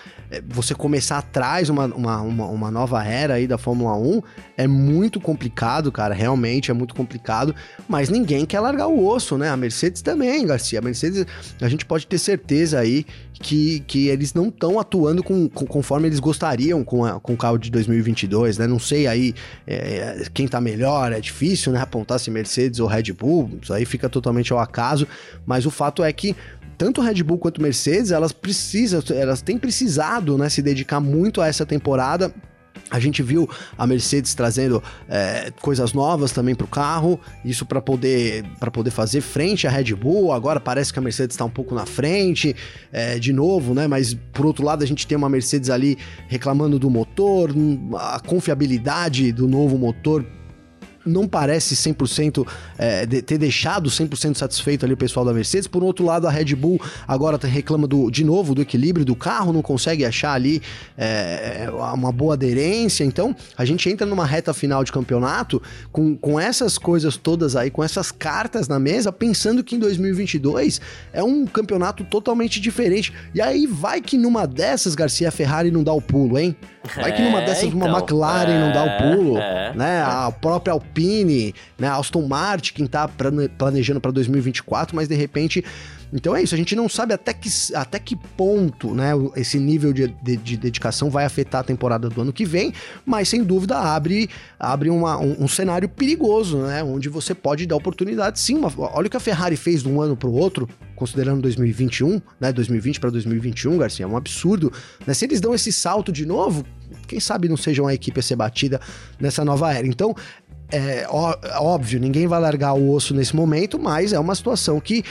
você 0.48 0.74
começar 0.74 1.18
atrás 1.18 1.70
uma, 1.70 1.86
uma, 1.88 2.22
uma, 2.22 2.46
uma, 2.48 2.72
nova 2.72 3.04
era 3.04 3.34
aí 3.34 3.48
da 3.48 3.58
Fórmula 3.58 3.98
1 3.98 4.22
é 4.58 4.68
muito 4.68 5.20
complicado, 5.20 5.92
cara. 5.92 6.14
Realmente 6.14 6.72
é 6.72 6.74
muito 6.74 6.96
complicado. 6.96 7.54
Mas 7.88 8.10
ninguém 8.10 8.46
quer 8.46 8.62
largar 8.62 8.88
o 8.88 9.06
osso, 9.06 9.38
né? 9.38 9.50
A 9.50 9.58
Mercedes 9.58 10.02
também, 10.02 10.46
Garcia. 10.46 10.80
A 10.80 10.82
Mercedes, 10.82 11.26
a 11.60 11.68
gente 11.68 11.86
pode 11.86 12.08
ter 12.08 12.18
certeza 12.18 12.80
aí 12.80 13.06
que, 13.42 13.82
que 13.82 14.08
eles 14.08 14.34
não 14.34 14.48
estão 14.48 14.80
atuando 14.80 15.24
com, 15.24 15.50
com, 15.50 15.66
conforme 15.66 16.08
eles 16.08 16.20
gostariam 16.20 16.84
com, 16.84 17.04
a, 17.04 17.20
com 17.20 17.34
o 17.34 17.38
carro 17.38 17.58
de 17.58 17.70
2022, 17.72 18.58
né? 18.58 18.68
Não 18.68 18.80
sei 18.80 19.08
aí 19.08 19.34
é, 19.66 20.24
quem 20.34 20.48
tá 20.48 20.62
melhor, 20.62 21.12
é 21.12 21.20
difícil, 21.20 21.74
né? 21.74 21.82
Apontar 21.82 22.20
se 22.20 22.30
Mercedes 22.32 22.80
ou 22.80 22.88
Red 22.88 23.12
Bull, 23.12 23.60
isso 23.62 23.74
aí 23.74 23.84
fica 23.84 24.08
totalmente 24.08 24.54
ao 24.54 24.60
acaso. 24.60 25.08
Mas 25.46 25.66
o 25.66 25.72
fato 25.72 26.04
é 26.04 26.14
que 26.14 26.36
tanto 26.82 27.00
Red 27.00 27.22
Bull 27.22 27.38
quanto 27.38 27.62
Mercedes, 27.62 28.10
elas 28.10 28.32
precisam, 28.32 29.04
elas 29.16 29.40
têm 29.40 29.56
precisado, 29.56 30.36
né, 30.36 30.50
se 30.50 30.64
dedicar 30.64 31.00
muito 31.00 31.40
a 31.40 31.46
essa 31.46 31.64
temporada 31.64 32.34
a 32.90 33.00
gente 33.00 33.24
viu 33.24 33.48
a 33.78 33.88
Mercedes 33.88 34.34
trazendo 34.34 34.84
é, 35.08 35.52
coisas 35.62 35.94
novas 35.94 36.32
também 36.32 36.54
para 36.54 36.66
o 36.66 36.68
carro, 36.68 37.20
isso 37.46 37.66
para 37.66 37.82
poder 37.82 38.44
poder 38.74 38.90
fazer 38.90 39.22
frente 39.22 39.66
à 39.66 39.70
Red 39.70 39.94
Bull. 39.96 40.34
Agora 40.34 40.60
parece 40.60 40.92
que 40.92 41.00
a 41.00 41.02
Mercedes 41.02 41.36
está 41.36 41.46
um 41.46 41.50
pouco 41.50 41.74
na 41.74 41.86
frente, 41.86 42.54
é, 42.92 43.18
de 43.18 43.32
novo, 43.32 43.74
né? 43.74 43.88
Mas 43.88 44.14
por 44.34 44.46
outro 44.46 44.66
lado 44.66 44.84
a 44.84 44.88
gente 44.88 45.08
tem 45.08 45.18
uma 45.18 45.30
Mercedes 45.30 45.70
ali 45.70 45.98
reclamando 46.28 46.78
do 46.78 46.90
motor, 46.90 47.52
a 47.98 48.20
confiabilidade 48.20 49.32
do 49.32 49.48
novo 49.48 49.78
motor 49.78 50.26
não 51.06 51.28
parece 51.28 51.76
100% 51.76 52.48
é, 52.78 53.06
de, 53.06 53.22
ter 53.22 53.38
deixado 53.38 53.90
100% 53.90 54.36
satisfeito 54.36 54.86
ali 54.86 54.94
o 54.94 54.98
pessoal 54.98 55.26
da 55.26 55.34
Mercedes. 55.34 55.68
Por 55.68 55.84
outro 55.84 56.06
lado, 56.06 56.28
a 56.28 56.32
Red 56.32 56.56
Bull 56.56 56.80
agora 57.08 57.38
tá, 57.38 57.48
reclama 57.48 57.88
do, 57.88 58.10
de 58.10 58.24
novo 58.24 58.54
do 58.54 58.62
equilíbrio 58.62 59.06
do 59.06 59.16
carro, 59.16 59.52
não 59.54 59.62
consegue 59.62 60.06
achar 60.06 60.34
ali 60.34 60.62
é, 60.98 61.70
uma 61.94 62.12
boa 62.12 62.34
aderência. 62.34 63.04
Então, 63.04 63.36
a 63.58 63.66
gente 63.66 63.90
entra 63.90 64.06
numa 64.06 64.26
reta 64.26 64.54
final 64.54 64.84
de 64.84 64.92
campeonato 64.92 65.62
com, 65.92 66.16
com 66.16 66.40
essas 66.40 66.78
coisas 66.78 67.18
todas 67.18 67.56
aí, 67.56 67.70
com 67.70 67.84
essas 67.84 68.12
cartas 68.12 68.68
na 68.68 68.80
mesa, 68.80 69.12
pensando 69.12 69.64
que 69.64 69.76
em 69.76 69.80
2022 69.80 70.82
é 71.14 71.24
um 71.24 71.46
campeonato 71.46 72.04
totalmente 72.04 72.60
diferente. 72.60 73.14
E 73.34 73.42
aí 73.42 73.66
vai 73.66 74.02
que 74.02 74.18
numa 74.18 74.46
dessas, 74.46 74.96
Garcia 74.96 75.32
Ferrari 75.32 75.72
não 75.72 75.84
dá 75.84 75.94
o 75.94 76.02
pulo, 76.02 76.38
hein? 76.38 76.56
Vai 76.96 77.16
que 77.16 77.22
numa 77.22 77.42
é, 77.42 77.46
dessas 77.46 77.66
então, 77.66 77.88
uma 77.88 78.00
McLaren 78.00 78.52
é, 78.52 78.60
não 78.60 78.72
dá 78.72 78.84
o 78.84 78.98
pulo, 78.98 79.38
é, 79.38 79.72
né? 79.76 80.02
A 80.02 80.32
própria 80.32 80.74
Alpine, 80.74 81.54
né? 81.78 81.88
Aston 81.88 82.28
Martin, 82.28 82.74
quem 82.74 82.88
tá 82.88 83.08
planejando 83.58 84.02
para 84.02 84.12
2024, 84.12 84.96
mas 84.96 85.08
de 85.08 85.16
repente 85.16 85.64
então 86.14 86.36
é 86.36 86.44
isso, 86.44 86.54
a 86.54 86.58
gente 86.58 86.76
não 86.76 86.90
sabe 86.90 87.14
até 87.14 87.34
que, 87.34 87.50
até 87.74 88.00
que 88.00 88.16
ponto 88.16 88.94
né, 88.94 89.12
esse 89.36 89.58
nível 89.58 89.94
de, 89.94 90.08
de, 90.22 90.38
de 90.38 90.58
dedicação 90.58 91.10
vai 91.10 91.26
afetar 91.26 91.62
a 91.62 91.64
temporada 91.64 92.10
do 92.10 92.22
ano 92.22 92.34
que 92.34 92.46
vem, 92.46 92.74
mas 93.06 93.30
sem 93.30 93.44
dúvida 93.44 93.78
abre, 93.78 94.30
abre 94.60 94.90
uma, 94.90 95.18
um, 95.18 95.44
um, 95.44 95.48
cenário 95.48 95.88
perigoso, 95.88 96.58
né? 96.58 96.84
Onde 96.84 97.10
você 97.10 97.34
pode 97.34 97.66
dar 97.66 97.76
oportunidade 97.76 98.40
sim. 98.40 98.56
Uma, 98.56 98.72
olha 98.78 99.08
o 99.08 99.10
que 99.10 99.18
a 99.18 99.22
Ferrari 99.22 99.56
fez 99.56 99.84
de 99.84 99.90
um 99.90 100.02
ano 100.02 100.18
para 100.18 100.30
o 100.30 100.34
outro, 100.34 100.68
considerando 100.96 101.42
2021, 101.42 102.22
né? 102.40 102.52
2020 102.52 103.00
para 103.00 103.10
2021, 103.10 103.78
Garcia, 103.78 104.06
é 104.06 104.08
um 104.08 104.18
absurdo. 104.18 104.72
Né? 105.06 105.14
Se 105.14 105.26
eles 105.26 105.40
dão 105.40 105.54
esse 105.54 105.72
salto 105.72 106.12
de 106.12 106.26
novo, 106.26 106.66
quem 107.08 107.20
sabe 107.20 107.48
não 107.48 107.58
seja 107.58 107.82
uma 107.82 107.94
equipe 107.94 108.20
a 108.20 108.24
ser 108.24 108.36
batida 108.36 108.82
nessa 109.20 109.46
nova 109.46 109.74
era. 109.74 109.88
Então, 109.88 110.16
é 110.72 111.06
óbvio, 111.10 112.00
ninguém 112.00 112.28
vai 112.28 112.40
largar 112.40 112.74
o 112.74 112.92
osso 112.94 113.14
nesse 113.14 113.36
momento, 113.36 113.78
mas 113.78 114.14
é 114.14 114.20
uma 114.20 114.36
situação 114.36 114.80
que 114.80 115.04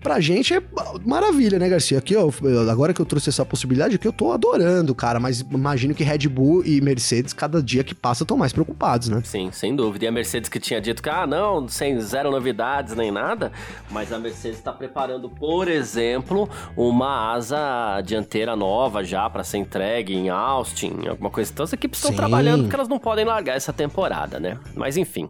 pra 0.00 0.20
gente 0.20 0.54
é 0.54 0.62
maravilha, 1.04 1.58
né, 1.58 1.68
Garcia? 1.68 1.98
Aqui, 1.98 2.16
ó, 2.16 2.30
agora 2.70 2.94
que 2.94 3.00
eu 3.00 3.06
trouxe 3.06 3.28
essa 3.28 3.44
possibilidade, 3.44 3.96
aqui 3.96 4.06
eu 4.06 4.12
tô 4.12 4.32
adorando, 4.32 4.94
cara, 4.94 5.18
mas 5.20 5.40
imagino 5.40 5.94
que 5.94 6.04
Red 6.04 6.28
Bull 6.28 6.64
e 6.64 6.80
Mercedes, 6.80 7.32
cada 7.32 7.62
dia 7.62 7.82
que 7.84 7.94
passa, 7.94 8.24
estão 8.24 8.36
mais 8.36 8.52
preocupados, 8.52 9.08
né? 9.08 9.22
Sim, 9.24 9.50
sem 9.52 9.74
dúvida. 9.74 10.04
E 10.04 10.08
a 10.08 10.12
Mercedes 10.12 10.48
que 10.48 10.60
tinha 10.60 10.80
dito 10.80 11.02
que, 11.02 11.08
ah, 11.08 11.26
não, 11.26 11.68
sem 11.68 12.00
zero 12.00 12.30
novidades 12.30 12.94
nem 12.94 13.10
nada, 13.10 13.52
mas 13.90 14.12
a 14.12 14.18
Mercedes 14.18 14.58
está 14.58 14.72
preparando, 14.72 15.28
por 15.28 15.68
exemplo, 15.68 16.48
uma 16.76 17.34
asa 17.34 18.00
dianteira 18.02 18.54
nova 18.56 19.04
já 19.04 19.28
para 19.28 19.44
ser 19.44 19.58
entregue 19.58 20.14
em 20.14 20.28
Austin, 20.28 21.06
alguma 21.08 21.30
coisa. 21.30 21.50
Então 21.52 21.64
as 21.64 21.72
equipes 21.72 21.98
estão 21.98 22.14
trabalhando 22.14 22.62
porque 22.62 22.74
elas 22.74 22.88
não 22.88 22.98
podem 22.98 23.24
largar 23.24 23.56
essa 23.56 23.72
temporada, 23.72 24.38
né? 24.38 24.58
Mas 24.74 24.96
enfim. 24.96 25.28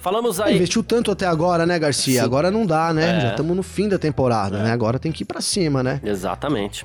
Falamos 0.00 0.40
aí. 0.40 0.56
Investiu 0.56 0.82
tanto 0.82 1.10
até 1.10 1.26
agora, 1.26 1.66
né, 1.66 1.78
Garcia? 1.78 2.20
Sim. 2.20 2.24
Agora 2.24 2.50
não 2.50 2.64
dá, 2.64 2.94
né? 2.94 3.18
É. 3.18 3.20
Já 3.20 3.30
estamos 3.30 3.56
no 3.56 3.62
fim 3.62 3.88
da 3.88 3.97
temporada, 3.98 4.58
é. 4.58 4.62
né? 4.64 4.72
Agora 4.72 4.98
tem 4.98 5.12
que 5.12 5.22
ir 5.22 5.26
para 5.26 5.40
cima, 5.40 5.82
né? 5.82 6.00
Exatamente. 6.04 6.84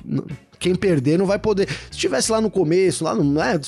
Quem 0.58 0.74
perder 0.74 1.18
não 1.18 1.26
vai 1.26 1.38
poder. 1.38 1.68
Se 1.68 1.92
estivesse 1.92 2.30
lá 2.30 2.40
no 2.40 2.50
começo, 2.50 3.04
lá 3.04 3.14
no. 3.14 3.24
Né, 3.24 3.60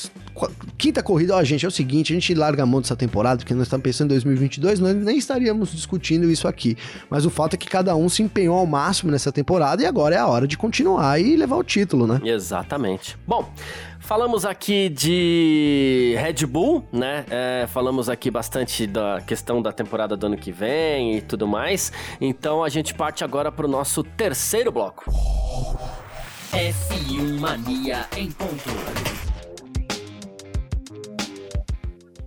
quinta 0.76 1.02
corrida, 1.02 1.34
ó, 1.34 1.42
gente, 1.42 1.64
é 1.64 1.68
o 1.68 1.70
seguinte: 1.70 2.12
a 2.12 2.14
gente 2.14 2.34
larga 2.34 2.62
a 2.62 2.66
mão 2.66 2.80
dessa 2.80 2.96
temporada, 2.96 3.38
porque 3.38 3.54
nós 3.54 3.64
estamos 3.64 3.82
pensando 3.82 4.08
em 4.08 4.14
2022, 4.14 4.80
nós 4.80 4.94
nem 4.94 5.18
estaríamos 5.18 5.72
discutindo 5.72 6.30
isso 6.30 6.46
aqui. 6.46 6.76
Mas 7.10 7.26
o 7.26 7.30
fato 7.30 7.54
é 7.54 7.56
que 7.56 7.68
cada 7.68 7.94
um 7.96 8.08
se 8.08 8.22
empenhou 8.22 8.56
ao 8.56 8.66
máximo 8.66 9.10
nessa 9.10 9.32
temporada 9.32 9.82
e 9.82 9.86
agora 9.86 10.14
é 10.14 10.18
a 10.18 10.26
hora 10.26 10.46
de 10.46 10.56
continuar 10.56 11.20
e 11.20 11.36
levar 11.36 11.56
o 11.56 11.64
título, 11.64 12.06
né? 12.06 12.20
Exatamente. 12.24 13.16
Bom. 13.26 13.50
Falamos 14.06 14.44
aqui 14.44 14.88
de 14.88 16.14
Red 16.16 16.46
Bull, 16.46 16.86
né? 16.92 17.24
É, 17.28 17.66
falamos 17.66 18.08
aqui 18.08 18.30
bastante 18.30 18.86
da 18.86 19.20
questão 19.20 19.60
da 19.60 19.72
temporada 19.72 20.16
do 20.16 20.26
ano 20.26 20.36
que 20.36 20.52
vem 20.52 21.16
e 21.16 21.20
tudo 21.20 21.44
mais. 21.48 21.90
Então 22.20 22.62
a 22.62 22.68
gente 22.68 22.94
parte 22.94 23.24
agora 23.24 23.50
para 23.50 23.66
o 23.66 23.68
nosso 23.68 24.04
terceiro 24.04 24.70
bloco. 24.70 25.10
F1 26.52 27.40
Mania 27.40 28.06
em 28.16 28.30
ponto. 28.30 28.70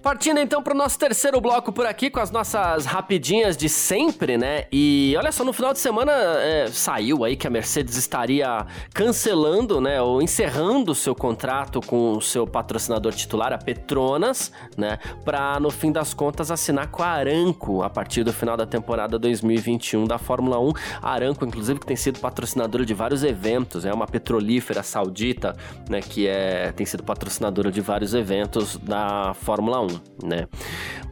Partindo 0.02 0.40
então 0.40 0.64
para 0.64 0.74
o 0.74 0.78
nosso 0.78 0.98
terceiro 0.98 1.42
bloco 1.42 1.74
por 1.74 1.86
aqui 1.86 2.10
com 2.10 2.22
as 2.22 2.32
nossas 2.32 2.86
rapidinhas 2.86 3.58
de 3.58 3.68
sempre, 3.68 4.38
né? 4.38 4.64
E 4.72 5.14
olha 5.18 5.30
só, 5.30 5.44
no 5.44 5.52
final 5.52 5.74
de 5.74 5.80
semana 5.80 6.14
é, 6.14 6.68
saiu 6.72 7.26
aí 7.26 7.36
que 7.36 7.46
a 7.46 7.50
Mercedes 7.50 7.98
estaria 7.98 8.66
cancelando, 8.94 9.82
né? 9.82 10.02
Ou 10.02 10.22
encerrando 10.22 10.96
seu 10.96 11.14
contrato 11.14 11.82
com 11.82 12.14
o 12.14 12.22
seu 12.22 12.48
patrocinador 12.48 13.14
titular, 13.14 13.52
a 13.52 13.58
Petronas, 13.58 14.54
né? 14.78 15.00
Para 15.26 15.60
no 15.60 15.70
fim 15.70 15.92
das 15.92 16.14
contas 16.14 16.50
assinar 16.50 16.88
com 16.88 17.04
a 17.04 17.08
Aranco 17.08 17.84
a 17.84 17.90
partir 17.90 18.24
do 18.24 18.32
final 18.32 18.56
da 18.56 18.66
temporada 18.66 19.20
2021 19.20 20.06
da 20.06 20.18
Fórmula 20.18 20.62
1. 20.62 20.74
A 21.02 21.12
Aranco, 21.12 21.46
inclusive, 21.46 21.78
que 21.78 21.86
tem 21.86 21.98
sido 21.98 22.20
patrocinadora 22.20 22.86
de 22.86 22.94
vários 22.94 23.22
eventos, 23.22 23.84
é 23.84 23.94
uma 23.94 24.08
petrolífera 24.08 24.82
saudita, 24.82 25.58
né? 25.90 26.00
Que 26.00 26.26
é, 26.26 26.72
tem 26.72 26.86
sido 26.86 27.04
patrocinadora 27.04 27.70
de 27.70 27.82
vários 27.82 28.14
eventos 28.14 28.78
da 28.78 29.34
Fórmula 29.34 29.82
1 29.82 29.89
né? 30.24 30.48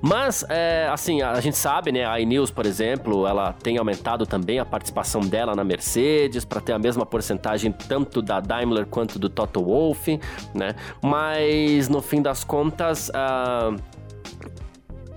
Mas, 0.02 0.46
é, 0.50 0.88
assim, 0.92 1.22
a 1.22 1.40
gente 1.40 1.58
sabe, 1.58 1.92
né? 1.92 2.06
A 2.06 2.20
iNews, 2.20 2.52
por 2.52 2.66
exemplo, 2.66 3.26
ela 3.26 3.54
tem 3.54 3.78
aumentado 3.78 4.26
também 4.26 4.60
a 4.60 4.66
participação 4.66 5.22
dela 5.22 5.56
na 5.56 5.64
Mercedes 5.64 6.46
para 6.46 6.62
ter 6.62 6.74
a 6.74 6.80
mesma 6.80 7.06
porcentagem 7.06 7.72
tanto 7.72 8.22
da 8.22 8.40
Daimler 8.40 8.86
quanto 8.86 9.18
do 9.18 9.30
Toto 9.30 9.64
Wolff, 9.64 10.20
né? 10.54 10.76
Mas, 11.02 11.90
no 11.90 12.02
fim 12.02 12.22
das 12.22 12.44
contas, 12.44 13.10
uh, 13.10 13.76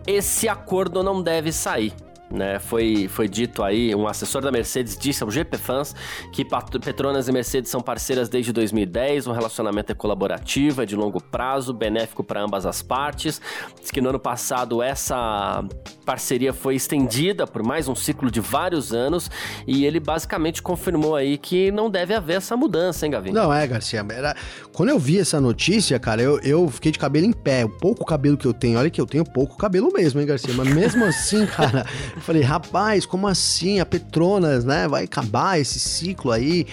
esse 0.07 0.49
acordo 0.49 1.03
não 1.03 1.23
deve 1.23 1.53
sair. 1.53 1.93
Né, 2.33 2.61
foi, 2.61 3.09
foi 3.09 3.29
dito 3.29 3.61
aí, 3.61 3.93
um 3.93 4.07
assessor 4.07 4.41
da 4.41 4.53
Mercedes 4.53 4.97
disse 4.97 5.21
ao 5.25 5.31
GP 5.31 5.59
Fans 5.59 5.97
que 6.33 6.47
Petronas 6.81 7.27
e 7.27 7.33
Mercedes 7.33 7.71
são 7.71 7.81
parceiras 7.81 8.29
desde 8.29 8.53
2010, 8.53 9.27
o 9.27 9.33
relacionamento 9.33 9.91
é 9.91 9.95
colaborativo, 9.97 10.81
é 10.83 10.87
de 10.87 10.95
longo 10.95 11.21
prazo, 11.21 11.73
benéfico 11.73 12.23
para 12.23 12.41
ambas 12.41 12.67
as 12.67 12.83
partes. 12.83 13.41
Diz 13.81 13.91
que 13.91 14.01
no 14.01 14.11
ano 14.11 14.21
passado 14.21 14.81
essa 14.81 15.65
parceria 16.05 16.53
foi 16.53 16.75
estendida 16.75 17.47
por 17.47 17.63
mais 17.63 17.89
um 17.89 17.95
ciclo 17.95 18.31
de 18.31 18.41
vários 18.41 18.93
anos 18.93 19.31
e 19.67 19.85
ele 19.85 20.01
basicamente 20.01 20.63
confirmou 20.63 21.15
aí 21.15 21.39
que 21.39 21.71
não 21.71 21.91
deve 21.91 22.15
haver 22.15 22.37
essa 22.37 22.57
mudança, 22.57 23.07
hein, 23.07 23.13
Gavinho? 23.13 23.35
Não, 23.35 23.53
é, 23.53 23.67
Garcia. 23.67 24.05
Era... 24.11 24.35
Quando 24.73 24.89
eu 24.89 24.99
vi 24.99 25.19
essa 25.19 25.41
notícia, 25.41 25.99
cara, 25.99 26.23
eu, 26.23 26.41
eu 26.41 26.69
fiquei 26.69 26.91
de 26.91 26.99
cabelo 26.99 27.27
em 27.27 27.33
pé. 27.33 27.65
O 27.65 27.69
pouco 27.69 28.05
cabelo 28.05 28.37
que 28.37 28.47
eu 28.47 28.53
tenho, 28.53 28.79
olha 28.79 28.91
que 28.91 29.01
eu 29.01 29.07
tenho 29.07 29.25
pouco 29.25 29.57
cabelo 29.57 29.93
mesmo, 29.93 30.21
hein, 30.21 30.27
Garcia? 30.27 30.53
Mas 30.55 30.69
mesmo 30.69 31.05
assim, 31.07 31.47
cara, 31.47 31.87
eu 32.21 32.25
falei, 32.25 32.43
rapaz, 32.43 33.07
como 33.07 33.27
assim? 33.27 33.81
A 33.81 33.87
Petronas, 33.87 34.65
né? 34.65 34.87
Vai 34.87 35.05
acabar 35.05 35.59
esse 35.59 35.81
ciclo 35.81 36.31
aí. 36.31 36.67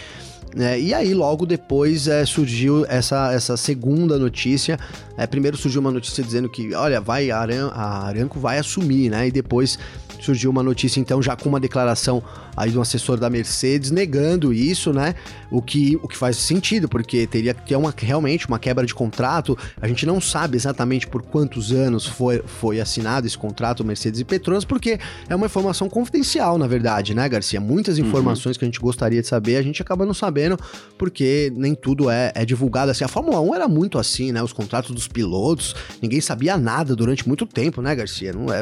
É, 0.57 0.79
e 0.79 0.93
aí, 0.93 1.13
logo 1.13 1.45
depois, 1.45 2.07
é, 2.07 2.25
surgiu 2.25 2.86
essa, 2.88 3.31
essa 3.33 3.55
segunda 3.55 4.17
notícia. 4.17 4.77
É, 5.17 5.25
primeiro 5.25 5.55
surgiu 5.55 5.79
uma 5.81 5.91
notícia 5.91 6.23
dizendo 6.23 6.49
que, 6.49 6.73
olha, 6.73 6.99
vai 6.99 7.31
a, 7.31 7.39
Aran, 7.39 7.69
a 7.69 8.07
Aranco 8.07 8.39
vai 8.39 8.57
assumir, 8.57 9.10
né? 9.10 9.27
E 9.27 9.31
depois 9.31 9.79
surgiu 10.25 10.49
uma 10.49 10.63
notícia, 10.63 10.99
então, 10.99 11.21
já 11.21 11.36
com 11.36 11.49
uma 11.49 11.60
declaração 11.60 12.23
aí 12.56 12.71
de 12.71 12.77
um 12.77 12.82
assessor 12.82 13.19
da 13.19 13.30
Mercedes 13.30 13.91
negando 13.91 14.51
isso, 14.51 14.91
né? 14.91 15.15
O 15.51 15.62
que, 15.62 15.97
o 16.01 16.08
que 16.08 16.17
faz 16.17 16.38
sentido, 16.38 16.89
porque 16.89 17.27
teria 17.27 17.53
que 17.53 17.65
ter 17.67 17.75
uma, 17.75 17.93
realmente 17.95 18.47
uma 18.47 18.58
quebra 18.58 18.86
de 18.86 18.95
contrato. 18.95 19.58
A 19.80 19.88
gente 19.88 20.06
não 20.06 20.19
sabe 20.19 20.58
exatamente 20.58 21.08
por 21.08 21.21
quantos 21.21 21.71
anos 21.71 22.06
foi, 22.06 22.43
foi 22.45 22.80
assinado 22.80 23.27
esse 23.27 23.38
contrato 23.38 23.84
Mercedes 23.86 24.19
e 24.19 24.23
Petronas, 24.23 24.65
porque 24.65 24.99
é 25.30 25.36
uma 25.36 25.45
informação 25.45 25.88
confidencial, 25.88 26.58
na 26.58 26.67
verdade, 26.67 27.13
né, 27.13 27.30
Garcia? 27.30 27.62
Muitas 27.62 27.99
uhum. 27.99 28.08
informações 28.08 28.56
uhum. 28.56 28.60
que 28.60 28.65
a 28.65 28.67
gente 28.67 28.80
gostaria 28.80 29.21
de 29.21 29.27
saber, 29.27 29.58
a 29.58 29.62
gente 29.62 29.82
acaba 29.82 30.06
não 30.06 30.13
sabendo, 30.13 30.58
porque 30.97 31.53
nem 31.56 31.75
tudo 31.75 32.10
é, 32.10 32.32
é 32.34 32.43
divulgado 32.43 32.91
assim. 32.91 33.03
A 33.03 33.08
Fórmula 33.08 33.39
1 33.39 33.56
era 33.56 33.67
muito 33.67 33.99
assim, 33.99 34.32
né? 34.32 34.41
Os 34.41 34.53
contratos 34.53 34.91
dos 34.91 35.08
pilotos, 35.08 35.75
ninguém 36.01 36.21
sabia 36.21 36.58
nada 36.58 36.95
durante 36.95 37.27
muito 37.27 37.45
tempo, 37.45 37.82
né, 37.82 37.95
Garcia? 37.95 38.34
Não 38.34 38.53
é, 38.53 38.62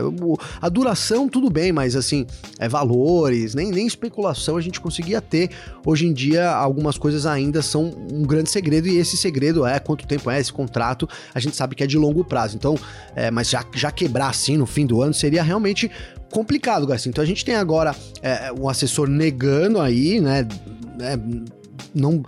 a 0.61 0.69
duração, 0.69 1.29
tudo 1.29 1.44
bem, 1.49 1.71
mas 1.71 1.95
assim, 1.95 2.25
é 2.59 2.67
valores, 2.67 3.55
nem, 3.55 3.71
nem 3.71 3.87
especulação 3.87 4.57
a 4.57 4.61
gente 4.61 4.79
conseguia 4.79 5.21
ter. 5.21 5.49
Hoje 5.85 6.05
em 6.05 6.13
dia, 6.13 6.49
algumas 6.49 6.97
coisas 6.97 7.25
ainda 7.25 7.61
são 7.61 7.91
um 8.11 8.23
grande 8.23 8.49
segredo, 8.49 8.87
e 8.87 8.97
esse 8.97 9.17
segredo 9.17 9.65
é 9.65 9.79
quanto 9.79 10.07
tempo 10.07 10.29
é 10.29 10.39
esse 10.39 10.51
contrato, 10.51 11.07
a 11.33 11.39
gente 11.39 11.55
sabe 11.55 11.75
que 11.75 11.83
é 11.83 11.87
de 11.87 11.97
longo 11.97 12.23
prazo. 12.23 12.55
Então, 12.55 12.77
é, 13.15 13.29
mas 13.31 13.49
já, 13.49 13.65
já 13.73 13.91
quebrar 13.91 14.29
assim 14.29 14.57
no 14.57 14.65
fim 14.65 14.85
do 14.85 15.01
ano 15.01 15.13
seria 15.13 15.43
realmente 15.43 15.89
complicado, 16.31 16.85
Garcia. 16.85 17.09
Então 17.09 17.23
a 17.23 17.27
gente 17.27 17.45
tem 17.45 17.55
agora 17.55 17.95
é, 18.21 18.51
um 18.51 18.67
assessor 18.67 19.07
negando 19.07 19.79
aí, 19.79 20.19
né? 20.19 20.47
né 20.97 21.19
não 21.93 22.23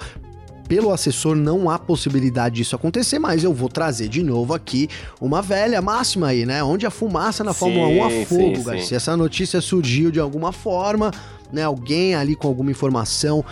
pelo 0.67 0.91
assessor 0.91 1.35
não 1.35 1.69
há 1.69 1.79
possibilidade 1.79 2.55
disso 2.55 2.75
acontecer, 2.75 3.19
mas 3.19 3.43
eu 3.43 3.53
vou 3.53 3.69
trazer 3.69 4.07
de 4.07 4.23
novo 4.23 4.53
aqui 4.53 4.89
uma 5.19 5.41
velha 5.41 5.81
máxima 5.81 6.27
aí, 6.27 6.45
né? 6.45 6.63
Onde 6.63 6.85
a 6.85 6.91
fumaça 6.91 7.43
na 7.43 7.53
Fórmula 7.53 7.87
1 7.87 8.03
há 8.03 8.25
fogo, 8.25 8.55
sim, 8.55 8.63
Garcia. 8.63 8.85
Sim. 8.85 8.95
Essa 8.95 9.17
notícia 9.17 9.61
surgiu 9.61 10.11
de 10.11 10.19
alguma 10.19 10.51
forma, 10.51 11.11
né? 11.51 11.63
Alguém 11.63 12.15
ali 12.15 12.35
com 12.35 12.47
alguma 12.47 12.71
informação 12.71 13.43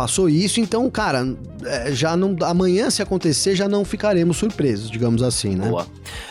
passou 0.00 0.30
isso, 0.30 0.60
então, 0.60 0.88
cara, 0.88 1.36
é, 1.62 1.92
já 1.92 2.16
não. 2.16 2.34
Amanhã, 2.42 2.88
se 2.88 3.02
acontecer, 3.02 3.54
já 3.54 3.68
não 3.68 3.84
ficaremos 3.84 4.38
surpresos, 4.38 4.90
digamos 4.90 5.22
assim, 5.22 5.54
né? 5.54 5.68
Boa. 5.68 5.86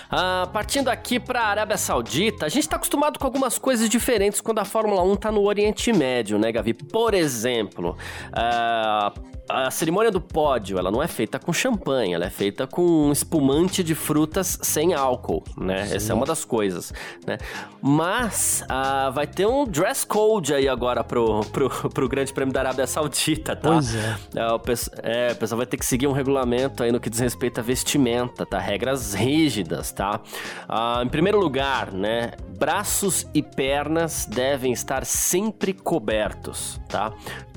Ah, 0.10 0.50
partindo 0.52 0.88
aqui 0.88 1.20
para 1.20 1.42
a 1.42 1.48
Arábia 1.50 1.78
Saudita, 1.78 2.48
a 2.48 2.50
gente 2.50 2.64
está 2.64 2.78
acostumado 2.78 3.20
com 3.20 3.28
algumas 3.28 3.60
coisas 3.60 3.88
diferentes 3.88 4.42
quando 4.42 4.58
a 4.58 4.66
Fórmula 4.66 5.04
1 5.04 5.14
está 5.14 5.32
no 5.32 5.44
Oriente 5.44 5.94
Médio, 5.94 6.40
né, 6.40 6.52
Gavi? 6.52 6.74
Por 6.74 7.14
exemplo, 7.14 7.96
ah, 8.34 9.14
a 9.50 9.72
cerimônia 9.72 10.12
do 10.12 10.22
pódio, 10.22 10.78
ela 10.78 10.92
não 10.92 11.02
é 11.02 11.08
feita 11.08 11.40
com 11.40 11.52
champanhe, 11.52 12.14
ela 12.14 12.26
é 12.26 12.30
feita 12.30 12.68
com 12.68 12.82
um 12.82 13.12
espumante 13.12 13.84
de 13.84 13.96
frutas 13.96 14.60
sem 14.62 14.94
álcool, 14.94 15.44
né? 15.58 15.88
Sim. 15.88 15.96
Essa 15.96 16.14
é 16.14 16.16
uma 16.16 16.26
das 16.26 16.46
coisas, 16.46 16.94
né? 17.26 17.38
Mas 17.82 18.64
uh, 18.70 19.12
vai 19.12 19.26
ter 19.26 19.48
um 19.48 19.66
dress 19.66 20.06
code 20.06 20.54
aí 20.54 20.70
agora 20.70 21.04
pro, 21.04 21.42
pro, 21.46 21.70
pro 21.90 22.08
Grande 22.08 22.32
Prêmio 22.32 22.54
da 22.54 22.60
Arábia 22.60 22.86
Saudita, 22.86 23.56
tá? 23.56 23.70
Pois 23.70 23.96
é. 23.96 24.18
É 24.36 24.46
o, 24.52 24.62
é, 25.02 25.32
o 25.32 25.36
pessoal 25.36 25.58
vai 25.58 25.66
ter 25.66 25.78
que 25.78 25.86
seguir 25.86 26.08
um 26.08 26.12
regulamento 26.12 26.84
aí 26.84 26.92
no 26.92 27.00
que 27.00 27.10
diz 27.10 27.20
respeito 27.20 27.60
à 27.60 27.64
vestimenta, 27.64 28.46
tá? 28.46 28.60
Regras 28.60 29.16
rígidas, 29.16 29.92
tá? 29.92 30.22
Uh, 30.70 31.04
em 31.04 31.10
primeiro 31.10 31.40
lugar, 31.40 31.92
né? 31.92 32.34
Braços 32.58 33.26
e 33.34 33.42
pernas 33.42 34.28
devem 34.28 34.72
estar 34.72 35.06
sempre 35.06 35.74
cobertos, 35.74 36.80
tá? 36.88 37.14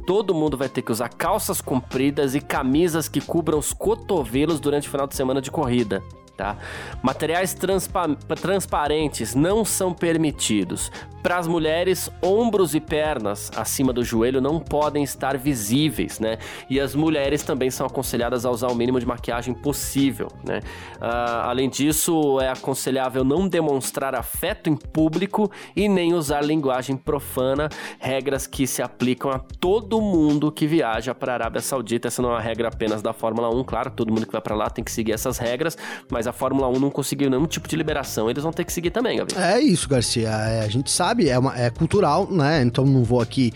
Todo 0.07 0.35
mundo 0.35 0.57
vai 0.57 0.69
ter 0.69 0.83
que 0.83 0.93
usar 0.93 1.09
calças 1.09 1.61
compridas 1.61 2.35
e 2.35 2.41
camisas 2.41 3.09
que 3.09 3.21
cubram 3.21 3.59
os 3.59 3.73
cotovelos 3.73 4.61
durante 4.61 4.89
o 4.89 4.91
final 4.91 5.07
de 5.07 5.15
semana 5.15 5.41
de 5.41 5.51
corrida. 5.51 6.03
Tá? 6.43 6.57
Materiais 7.01 7.55
transpa 7.55 8.09
transparentes 8.41 9.33
não 9.33 9.65
são 9.65 9.95
permitidos. 9.95 10.91
Para 11.23 11.39
as 11.39 11.47
mulheres, 11.47 12.11
ombros 12.21 12.75
e 12.75 12.81
pernas 12.81 13.49
acima 13.55 13.93
do 13.93 14.03
joelho 14.03 14.41
não 14.41 14.59
podem 14.59 15.05
estar 15.05 15.39
visíveis, 15.39 16.19
né? 16.19 16.39
E 16.69 16.81
as 16.81 16.97
mulheres 16.97 17.45
também 17.45 17.71
são 17.71 17.87
aconselhadas 17.87 18.45
a 18.45 18.51
usar 18.51 18.67
o 18.67 18.75
mínimo 18.75 18.99
de 18.99 19.07
maquiagem 19.07 19.55
possível, 19.55 20.27
né? 20.45 20.59
Uh, 20.97 21.45
além 21.45 21.71
disso, 21.71 22.41
é 22.41 22.49
aconselhável 22.49 23.23
não 23.23 23.47
demonstrar 23.47 24.17
afeto 24.17 24.69
em 24.69 24.75
público 24.75 25.49
e 25.77 25.89
nem 25.89 26.13
usar 26.13 26.43
linguagem 26.43 26.97
profana, 26.97 27.69
regras 28.01 28.49
que 28.49 28.67
se 28.67 28.83
aplicam 28.83 29.31
a 29.31 29.39
todo 29.39 30.01
mundo 30.01 30.51
que 30.51 30.67
viaja 30.67 31.15
para 31.15 31.31
a 31.31 31.35
Arábia 31.35 31.61
Saudita. 31.61 32.09
Essa 32.09 32.21
não 32.21 32.31
é 32.31 32.33
uma 32.33 32.41
regra 32.41 32.67
apenas 32.67 33.01
da 33.01 33.13
Fórmula 33.13 33.49
1, 33.49 33.63
claro, 33.63 33.93
todo 33.93 34.13
mundo 34.13 34.27
que 34.27 34.33
vai 34.33 34.43
para 34.43 34.57
lá 34.57 34.69
tem 34.69 34.83
que 34.83 34.91
seguir 34.91 35.13
essas 35.13 35.39
regras, 35.39 35.79
mas 36.11 36.27
a 36.27 36.32
Fórmula 36.33 36.69
1 36.69 36.81
não 36.81 36.91
conseguiu 36.91 37.31
nenhum 37.31 37.47
tipo 37.47 37.69
de 37.69 37.77
liberação, 37.77 38.29
eles 38.29 38.43
vão 38.43 38.53
ter 38.53 38.65
que 38.65 38.73
seguir 38.73 38.91
também, 38.91 39.19
Gabriel. 39.19 39.41
É 39.41 39.61
isso, 39.61 39.89
Garcia. 39.89 40.29
É, 40.29 40.65
a 40.65 40.69
gente 40.69 40.91
sabe 40.91 41.13
sabe, 41.13 41.29
é, 41.29 41.39
uma, 41.39 41.59
é 41.59 41.69
cultural, 41.71 42.29
né? 42.31 42.63
Então 42.63 42.85
não 42.85 43.05
vou 43.05 43.21
aqui 43.21 43.53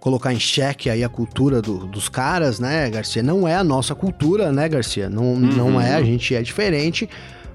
colocar 0.00 0.32
em 0.32 0.40
xeque 0.40 0.90
aí 0.90 1.04
a 1.04 1.08
cultura 1.08 1.60
do, 1.60 1.86
dos 1.86 2.08
caras, 2.08 2.58
né, 2.58 2.88
Garcia? 2.90 3.22
Não 3.22 3.46
é 3.46 3.54
a 3.54 3.64
nossa 3.64 3.94
cultura, 3.94 4.52
né, 4.52 4.68
Garcia? 4.68 5.08
Não, 5.08 5.34
uhum. 5.34 5.40
não 5.40 5.80
é, 5.80 5.94
a 5.94 6.02
gente 6.02 6.34
é 6.34 6.42
diferente, 6.42 7.08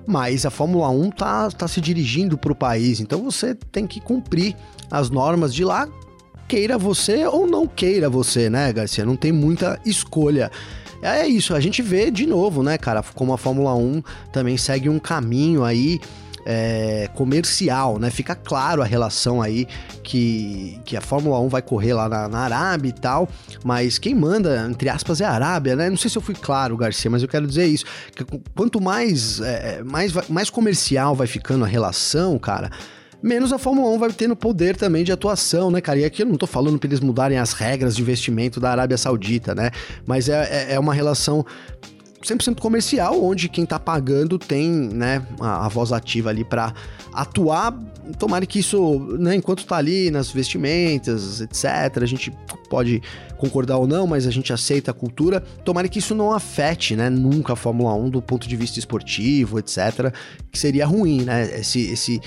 mas 0.06 0.46
a 0.46 0.50
Fórmula 0.50 0.90
1 0.90 1.10
tá, 1.12 1.50
tá 1.52 1.68
se 1.68 1.82
dirigindo 1.82 2.38
para 2.38 2.52
o 2.52 2.56
país, 2.56 3.00
então 3.00 3.24
você 3.24 3.56
tem 3.56 3.88
que 3.88 4.00
cumprir 4.00 4.56
as 4.92 5.10
normas 5.10 5.54
de 5.54 5.64
lá, 5.64 5.88
queira 6.48 6.78
você 6.78 7.26
ou 7.26 7.48
não 7.48 7.66
queira 7.66 8.10
você, 8.10 8.50
né, 8.50 8.72
Garcia? 8.72 9.06
Não 9.06 9.16
tem 9.16 9.32
muita 9.32 9.80
escolha. 9.86 10.52
É 11.04 11.28
isso, 11.28 11.54
a 11.54 11.60
gente 11.60 11.82
vê 11.82 12.10
de 12.10 12.26
novo, 12.26 12.64
né, 12.64 12.78
cara, 12.78 13.04
como 13.14 13.34
a 13.34 13.38
Fórmula 13.38 13.76
1 13.76 14.02
também 14.32 14.58
segue 14.58 14.88
um 14.88 15.00
caminho 15.00 15.64
aí 15.64 16.00
é, 16.46 17.10
comercial, 17.14 17.98
né? 18.00 18.10
Fica 18.10 18.36
claro 18.36 18.82
a 18.82 18.86
relação 18.86 19.42
aí 19.42 19.68
que, 20.04 20.80
que 20.86 20.98
a 20.98 21.02
Fórmula 21.02 21.40
1 21.40 21.50
vai 21.50 21.62
correr 21.62 21.94
lá 21.94 22.10
na, 22.10 22.28
na 22.28 22.40
Arábia 22.40 22.90
e 22.90 22.94
tal, 22.94 23.30
mas 23.64 23.98
quem 23.98 24.14
manda, 24.14 24.68
entre 24.70 24.90
aspas, 24.90 25.22
é 25.22 25.26
a 25.26 25.32
Arábia, 25.32 25.76
né? 25.76 25.90
Não 25.90 25.98
sei 25.98 26.10
se 26.10 26.18
eu 26.18 26.22
fui 26.22 26.36
claro, 26.36 26.78
Garcia, 26.78 27.10
mas 27.10 27.22
eu 27.22 27.30
quero 27.30 27.48
dizer 27.48 27.66
isso. 27.66 27.86
Que 28.16 28.26
quanto 28.56 28.82
mais, 28.82 29.40
é, 29.42 29.84
mais, 29.84 30.14
mais 30.30 30.50
comercial 30.50 31.16
vai 31.16 31.28
ficando 31.28 31.64
a 31.64 31.68
relação, 31.68 32.38
cara, 32.38 32.70
menos 33.24 33.54
a 33.54 33.58
Fórmula 33.58 33.90
1 33.92 33.98
vai 33.98 34.12
tendo 34.12 34.36
poder 34.36 34.76
também 34.76 35.04
de 35.04 35.12
atuação, 35.12 35.72
né, 35.72 35.80
cara? 35.80 36.00
E 36.00 36.06
aqui 36.06 36.22
eu 36.22 36.26
não 36.26 36.36
tô 36.36 36.46
falando 36.46 36.78
pra 36.78 36.88
eles 36.88 37.00
mudarem 37.00 37.38
as 37.38 37.54
regras 37.54 37.96
de 37.96 38.02
investimento 38.02 38.60
da 38.60 38.70
Arábia 38.70 38.98
Saudita, 38.98 39.56
né? 39.56 39.72
Mas 40.06 40.28
é, 40.28 40.68
é, 40.70 40.74
é 40.74 40.80
uma 40.80 40.94
relação 40.94 41.46
100% 42.24 42.60
comercial, 42.60 43.22
onde 43.24 43.50
quem 43.50 43.66
tá 43.66 43.80
pagando 43.80 44.40
tem, 44.40 44.70
né, 44.70 45.26
a, 45.40 45.66
a 45.66 45.70
voz 45.70 45.92
ativa 45.92 46.30
ali 46.30 46.44
para 46.44 46.74
atuar. 47.14 47.78
Tomara 48.18 48.46
que 48.46 48.60
isso, 48.60 49.00
né, 49.20 49.36
enquanto 49.36 49.66
tá 49.66 49.78
ali 49.78 50.10
nas 50.10 50.32
vestimentas, 50.32 51.42
etc., 51.42 52.02
a 52.02 52.06
gente 52.06 52.32
pode 52.70 53.02
concordar 53.38 53.78
ou 53.78 53.86
não, 53.86 54.08
mas 54.08 54.26
a 54.26 54.32
gente 54.32 54.52
aceita 54.54 54.92
a 54.92 54.94
cultura. 54.94 55.42
Tomara 55.64 55.88
que 55.88 56.00
isso 56.00 56.16
não 56.16 56.32
afete, 56.32 56.96
né, 56.96 57.10
nunca 57.10 57.54
a 57.54 57.56
Fórmula 57.56 57.94
1 57.94 58.10
do 58.10 58.22
ponto 58.22 58.48
de 58.48 58.56
vista 58.56 58.80
esportivo, 58.80 59.60
etc., 59.60 60.14
que 60.52 60.58
seria 60.58 60.86
ruim, 60.86 61.24
né, 61.24 61.60
esse, 61.60 61.92
esse 61.92 62.22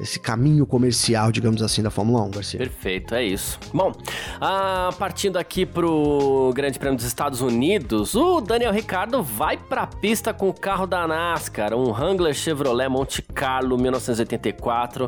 esse 0.00 0.18
caminho 0.18 0.64
comercial, 0.64 1.30
digamos 1.30 1.62
assim, 1.62 1.82
da 1.82 1.90
Fórmula 1.90 2.22
1, 2.24 2.30
Garcia. 2.30 2.58
Perfeito, 2.58 3.14
é 3.14 3.22
isso. 3.22 3.58
Bom, 3.72 3.92
ah, 4.40 4.90
partindo 4.98 5.36
aqui 5.36 5.66
pro 5.66 6.52
Grande 6.54 6.78
Prêmio 6.78 6.96
dos 6.96 7.06
Estados 7.06 7.40
Unidos, 7.40 8.14
o 8.14 8.40
Daniel 8.40 8.72
Ricardo 8.72 9.22
vai 9.22 9.58
pra 9.58 9.86
pista 9.86 10.32
com 10.32 10.48
o 10.48 10.54
carro 10.54 10.86
da 10.86 11.06
NASCAR, 11.06 11.74
um 11.74 11.90
Wrangler 11.90 12.32
Chevrolet 12.32 12.88
Monte 12.88 13.20
Carlo 13.20 13.76
1984, 13.76 15.06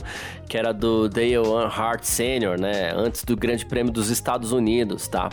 que 0.48 0.58
era 0.58 0.72
do 0.72 1.08
Dale 1.08 1.32
Earnhardt 1.32 2.06
Sr., 2.06 2.60
né? 2.60 2.92
Antes 2.94 3.24
do 3.24 3.34
Grande 3.34 3.64
Prêmio 3.64 3.92
dos 3.92 4.10
Estados 4.10 4.52
Unidos, 4.52 5.08
tá? 5.08 5.30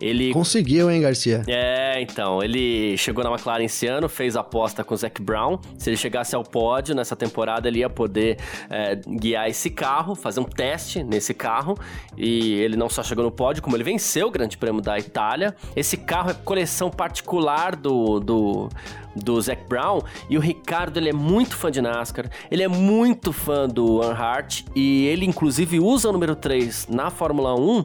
Ele 0.00 0.32
conseguiu, 0.32 0.90
hein, 0.90 1.02
Garcia? 1.02 1.42
É, 1.46 2.00
então, 2.00 2.42
ele 2.42 2.96
chegou 2.96 3.22
na 3.22 3.30
McLaren 3.30 3.64
esse 3.64 3.86
ano, 3.86 4.08
fez 4.08 4.36
aposta 4.36 4.82
com 4.82 4.94
o 4.94 4.96
Zac 4.96 5.20
Brown. 5.20 5.58
Se 5.76 5.90
ele 5.90 5.96
chegasse 5.96 6.34
ao 6.34 6.42
pódio 6.42 6.94
nessa 6.94 7.14
temporada, 7.14 7.68
ele 7.68 7.80
ia 7.80 7.90
poder 7.90 8.38
é, 8.70 9.01
guiar 9.06 9.48
esse 9.48 9.70
carro, 9.70 10.14
fazer 10.14 10.40
um 10.40 10.44
teste 10.44 11.02
nesse 11.02 11.34
carro. 11.34 11.78
E 12.16 12.54
ele 12.54 12.76
não 12.76 12.88
só 12.88 13.02
chegou 13.02 13.24
no 13.24 13.30
pódio, 13.30 13.62
como 13.62 13.76
ele 13.76 13.84
venceu 13.84 14.28
o 14.28 14.30
Grande 14.30 14.56
Prêmio 14.56 14.80
da 14.80 14.98
Itália. 14.98 15.54
Esse 15.74 15.96
carro 15.96 16.30
é 16.30 16.34
coleção 16.34 16.90
particular 16.90 17.76
do, 17.76 18.20
do, 18.20 18.68
do 19.14 19.40
Zac 19.40 19.64
Brown. 19.68 20.02
E 20.28 20.36
o 20.36 20.40
Ricardo, 20.40 20.98
ele 20.98 21.08
é 21.08 21.12
muito 21.12 21.56
fã 21.56 21.70
de 21.70 21.80
NASCAR. 21.80 22.30
Ele 22.50 22.62
é 22.62 22.68
muito 22.68 23.32
fã 23.32 23.68
do 23.68 24.02
Earnhardt. 24.02 24.64
E 24.74 25.06
ele, 25.06 25.26
inclusive, 25.26 25.80
usa 25.80 26.08
o 26.08 26.12
número 26.12 26.34
3 26.34 26.88
na 26.88 27.10
Fórmula 27.10 27.54
1 27.54 27.84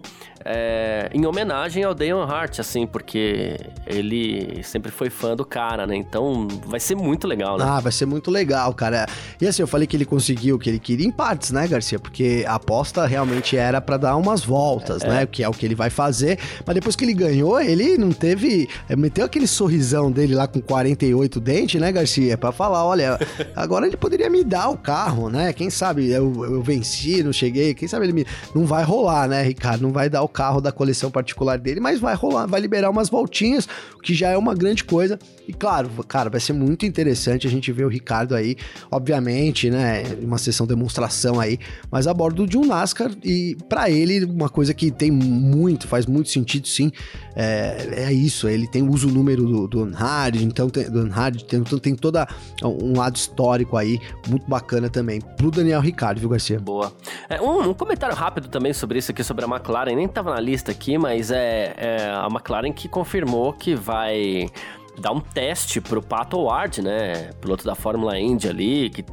é, 0.50 1.10
em 1.14 1.26
homenagem 1.26 1.84
ao 1.84 1.94
Dale 1.94 2.12
Hart, 2.14 2.60
assim, 2.60 2.88
porque 2.88 3.60
ele 3.86 4.64
sempre 4.64 4.90
foi 4.90 5.10
fã 5.10 5.36
do 5.36 5.44
cara, 5.44 5.86
né? 5.86 5.98
Então 5.98 6.48
vai 6.66 6.80
ser 6.80 6.96
muito 6.96 7.28
legal, 7.28 7.58
né? 7.58 7.66
Ah, 7.68 7.82
vai 7.82 7.92
ser 7.92 8.06
muito 8.06 8.32
legal, 8.32 8.74
cara. 8.74 9.06
E 9.42 9.46
assim, 9.46 9.62
eu 9.62 9.68
falei 9.68 9.86
que 9.86 9.98
ele 9.98 10.06
conseguiu 10.06 10.56
o 10.56 10.60
que 10.60 10.70
ele 10.70 10.80
queria 10.80 11.06
em 11.06 11.12
partes, 11.12 11.52
né, 11.52 11.68
Garcia? 11.68 12.00
Porque 12.00 12.46
a 12.48 12.56
aposta 12.56 13.06
realmente 13.06 13.58
era 13.58 13.82
para 13.82 13.98
dar 13.98 14.16
umas 14.16 14.44
voltas, 14.44 15.04
é. 15.04 15.08
né? 15.10 15.26
Que 15.26 15.44
é 15.44 15.50
o 15.50 15.52
que 15.52 15.66
ele 15.66 15.76
vai 15.76 15.90
fazer. 15.90 16.40
Mas 16.66 16.76
depois 16.76 16.96
que 16.96 17.04
ele 17.04 17.14
ganhou, 17.14 17.60
ele 17.60 17.98
não 17.98 18.14
teve. 18.14 18.70
É, 18.88 18.96
meteu 18.96 19.26
aquele 19.26 19.48
sorrisão 19.48 20.10
dele 20.10 20.34
lá 20.34 20.48
com 20.48 20.62
48 20.62 21.42
dentes, 21.42 21.82
né, 21.82 21.92
Garcia? 21.92 22.38
Pra 22.38 22.54
falar: 22.54 22.86
olha, 22.86 23.20
agora 23.54 23.86
ele 23.86 23.98
poderia 23.98 24.30
me 24.30 24.46
dar 24.46 24.70
o 24.70 24.78
carro, 24.78 25.30
né? 25.30 25.52
Quem 25.52 25.70
sabe 25.70 26.10
eu, 26.10 26.46
eu 26.46 26.62
venci, 26.62 27.22
não 27.22 27.34
cheguei. 27.34 27.74
Quem 27.74 27.88
sabe 27.88 28.06
ele 28.06 28.14
me. 28.14 28.26
Não 28.56 28.66
vai 28.66 28.86
rolar, 28.86 29.28
né, 29.28 29.44
Ricardo? 29.44 29.82
Não 29.82 29.92
vai 29.92 30.10
dar 30.10 30.22
o 30.22 30.37
carro 30.38 30.62
da 30.62 30.72
coleção 30.72 31.10
particular 31.10 31.58
dele, 31.58 31.80
mas 31.80 32.00
vai 32.00 32.14
rolar, 32.14 32.46
vai 32.46 32.62
liberar 32.62 32.92
umas 32.92 33.10
voltinhas, 33.10 33.68
que 34.04 34.14
já 34.14 34.30
é 34.30 34.38
uma 34.38 34.54
grande 34.54 34.84
coisa. 34.84 35.18
E 35.48 35.52
claro, 35.52 35.90
cara, 36.08 36.30
vai 36.30 36.40
ser 36.40 36.54
muito 36.54 36.86
interessante 36.86 37.48
a 37.48 37.50
gente 37.50 37.72
ver 37.72 37.86
o 37.86 37.88
Ricardo 37.88 38.36
aí, 38.36 38.56
obviamente, 38.92 39.72
né, 39.72 40.04
uma 40.22 40.38
sessão 40.38 40.68
demonstração 40.68 41.40
aí, 41.40 41.58
mas 41.90 42.06
a 42.06 42.14
bordo 42.14 42.46
de 42.46 42.56
um 42.56 42.66
NASCAR 42.66 43.12
e 43.24 43.58
para 43.68 43.90
ele 43.90 44.26
uma 44.26 44.48
coisa 44.48 44.76
que 44.76 44.92
tem 44.92 45.10
muito, 45.10 45.88
faz 45.88 46.06
muito 46.06 46.30
sentido 46.30 46.68
sim, 46.68 46.92
é, 47.36 48.04
é 48.06 48.14
isso, 48.14 48.48
ele 48.48 48.68
tem 48.68 48.88
uso 48.88 49.08
número 49.08 49.44
do, 49.44 49.68
do 49.68 49.92
então 50.40 50.70
tem, 50.70 50.92
do 50.92 51.08
então 51.08 51.80
tem 51.80 51.96
toda 51.96 52.28
um 52.64 52.96
lado 52.96 53.16
histórico 53.16 53.76
aí, 53.76 54.00
muito 54.28 54.48
bacana 54.48 54.88
também, 54.88 55.20
pro 55.20 55.50
Daniel 55.50 55.82
Ricardo, 55.82 56.20
viu, 56.20 56.30
Garcia? 56.30 56.60
Boa. 56.60 56.94
É, 57.28 57.42
um, 57.42 57.70
um 57.70 57.74
comentário 57.74 58.16
rápido 58.16 58.50
também 58.50 58.74
sobre 58.74 59.00
isso 59.00 59.12
aqui, 59.12 59.24
sobre 59.24 59.46
a 59.46 59.48
McLaren, 59.48 59.96
nem 59.96 60.08
tava 60.08 60.27
na 60.32 60.40
lista 60.40 60.72
aqui, 60.72 60.98
mas 60.98 61.32
é, 61.32 61.74
é 61.78 62.10
a 62.10 62.28
McLaren 62.28 62.72
que 62.72 62.88
confirmou 62.88 63.54
que 63.54 63.76
vai 63.76 64.50
dar 65.00 65.12
um 65.12 65.20
teste 65.20 65.80
pro 65.80 66.02
Pato 66.02 66.40
Ward, 66.40 66.82
né? 66.82 67.32
Piloto 67.40 67.66
da 67.66 67.76
Fórmula 67.76 68.20
Indy 68.20 68.50
ali, 68.50 68.90
que 68.90 69.06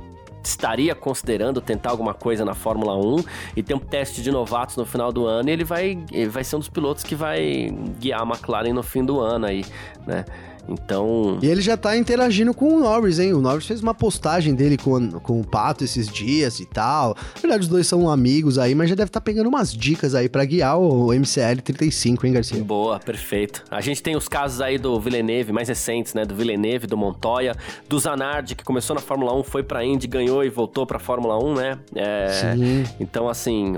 estaria 0.43 0.95
considerando 0.95 1.61
tentar 1.61 1.91
alguma 1.91 2.13
coisa 2.13 2.45
na 2.45 2.55
Fórmula 2.55 2.97
1 2.97 3.25
e 3.57 3.63
tem 3.63 3.75
um 3.75 3.81
teste 3.81 4.23
de 4.23 4.31
novatos 4.31 4.77
no 4.77 4.85
final 4.85 5.11
do 5.11 5.27
ano 5.27 5.49
e 5.49 5.53
ele 5.53 5.65
vai, 5.65 5.99
ele 6.13 6.29
vai 6.29 6.45
ser 6.45 6.57
um 6.57 6.59
dos 6.59 6.69
pilotos 6.69 7.03
que 7.03 7.15
vai 7.15 7.71
guiar 7.99 8.21
a 8.21 8.25
McLaren 8.25 8.73
no 8.73 8.83
fim 8.83 9.05
do 9.05 9.21
ano 9.21 9.47
aí, 9.47 9.65
né? 10.07 10.25
Então. 10.69 11.39
E 11.43 11.47
ele 11.47 11.61
já 11.61 11.77
tá 11.77 11.97
interagindo 11.97 12.55
com 12.55 12.77
o 12.77 12.81
Norris, 12.81 13.19
hein? 13.19 13.33
O 13.35 13.41
Norris 13.41 13.67
fez 13.67 13.83
uma 13.83 13.95
postagem 13.95 14.55
dele 14.55 14.77
com, 14.77 15.11
com 15.21 15.41
o 15.41 15.45
Pato 15.45 15.85
esses 15.85 16.09
dias 16.09 16.61
e 16.61 16.67
tal. 16.67 17.15
Na 17.37 17.41
verdade, 17.41 17.63
os 17.63 17.69
dois 17.69 17.87
são 17.87 18.09
amigos 18.09 18.59
aí, 18.59 18.75
mas 18.75 18.89
já 18.89 18.95
deve 18.95 19.09
estar 19.09 19.21
tá 19.21 19.25
pegando 19.25 19.49
umas 19.49 19.73
dicas 19.73 20.15
aí 20.15 20.29
para 20.29 20.45
guiar 20.45 20.79
o 20.79 21.13
MCL 21.13 21.61
35, 21.63 22.27
hein, 22.27 22.33
Garcia? 22.33 22.65
Boa, 22.65 22.99
perfeito. 22.99 23.65
A 23.71 23.81
gente 23.81 24.03
tem 24.03 24.17
os 24.17 24.29
casos 24.29 24.61
aí 24.61 24.79
do 24.79 24.99
Villeneuve, 24.99 25.53
mais 25.53 25.69
recentes, 25.69 26.15
né? 26.15 26.25
Do 26.25 26.35
Villeneuve, 26.35 26.87
do 26.87 26.97
Montoya, 26.97 27.55
do 27.89 27.99
Zanardi, 27.99 28.55
que 28.55 28.65
começou 28.65 28.95
na 28.95 29.03
Fórmula 29.03 29.35
1, 29.35 29.43
foi 29.45 29.63
pra 29.63 29.85
Indy, 29.85 30.07
ganhou 30.07 30.45
e 30.45 30.49
voltou 30.49 30.87
pra 30.87 30.99
Fórmula 30.99 31.43
1, 31.43 31.55
né? 31.55 31.79
É, 31.95 32.29
Sim. 32.29 32.85
Então, 32.99 33.29
assim, 33.29 33.75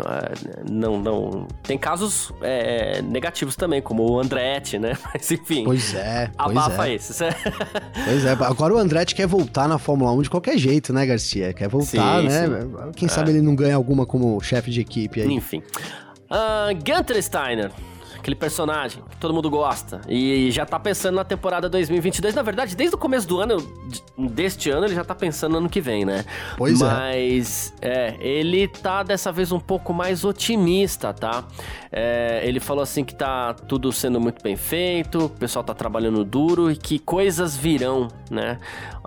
não, 0.71 0.99
não. 0.99 1.47
Tem 1.63 1.77
casos 1.77 2.33
é, 2.41 3.03
negativos 3.03 3.57
também, 3.57 3.83
como 3.83 4.09
o 4.09 4.21
Andretti, 4.21 4.79
né? 4.79 4.97
Mas 5.13 5.31
enfim. 5.31 5.65
Pois 5.65 5.95
é. 5.95 6.31
Pois 6.37 6.57
é 6.69 6.76
é. 6.85 6.95
esses. 6.95 7.19
pois 8.05 8.25
é, 8.25 8.33
agora 8.33 8.75
o 8.75 8.79
Andretti 8.79 9.15
quer 9.15 9.27
voltar 9.27 9.69
na 9.69 9.79
Fórmula 9.79 10.13
1 10.13 10.23
de 10.23 10.31
qualquer 10.31 10.59
jeito, 10.59 10.93
né, 10.93 11.07
Garcia? 11.07 11.53
Quer 11.53 11.69
voltar, 11.69 12.21
sim, 12.21 12.29
né? 12.29 12.47
Sim. 12.47 12.93
Quem 12.97 13.07
é. 13.07 13.11
sabe 13.11 13.31
ele 13.31 13.43
não 13.43 13.55
ganha 13.55 13.77
alguma 13.77 14.05
como 14.05 14.41
chefe 14.41 14.71
de 14.71 14.81
equipe 14.81 15.21
aí. 15.23 15.33
Enfim. 15.33 15.63
Uh, 16.29 16.75
Gunter 16.85 17.23
Steiner 17.23 17.71
aquele 18.27 18.35
personagem 18.35 19.03
que 19.09 19.17
todo 19.19 19.33
mundo 19.33 19.49
gosta. 19.49 20.01
E 20.09 20.51
já 20.51 20.67
tá 20.67 20.81
pensando 20.81 21.15
na 21.15 21.25
temporada 21.25 21.69
2022. 21.69 22.35
Na 22.35 22.43
verdade, 22.43 22.75
desde 22.75 22.97
o 22.97 22.99
começo 22.99 23.27
do 23.29 23.39
ano, 23.39 23.57
deste 24.19 24.71
ano, 24.71 24.87
ele 24.87 24.95
já 24.95 25.05
tá 25.05 25.15
pensando 25.15 25.53
no 25.53 25.59
ano 25.59 25.69
que 25.69 25.81
vem, 25.81 26.05
né? 26.05 26.25
Pois 26.57 26.81
Mas, 26.81 26.91
é. 26.91 26.95
Mas, 26.95 27.75
é, 27.83 28.17
ele 28.21 28.67
tá 28.67 29.03
dessa 29.03 29.31
vez 29.31 29.53
um 29.53 29.61
pouco 29.61 29.93
mais 29.93 30.25
otimista, 30.25 31.13
tá? 31.13 31.45
É, 31.93 32.41
ele 32.45 32.61
falou 32.61 32.83
assim 32.83 33.05
que 33.05 33.15
tá 33.15 33.55
tudo 33.55 33.93
sendo 33.93 34.21
muito 34.21 34.43
bem 34.43 34.57
feito, 34.57 35.27
o 35.27 35.29
pessoal 35.29 35.65
tá 35.65 35.75
trabalhando 35.75 36.25
duro 36.25 36.71
e 36.71 36.77
que 36.77 36.99
coisas 36.99 37.57
virão, 37.57 38.09
né? 38.31 38.59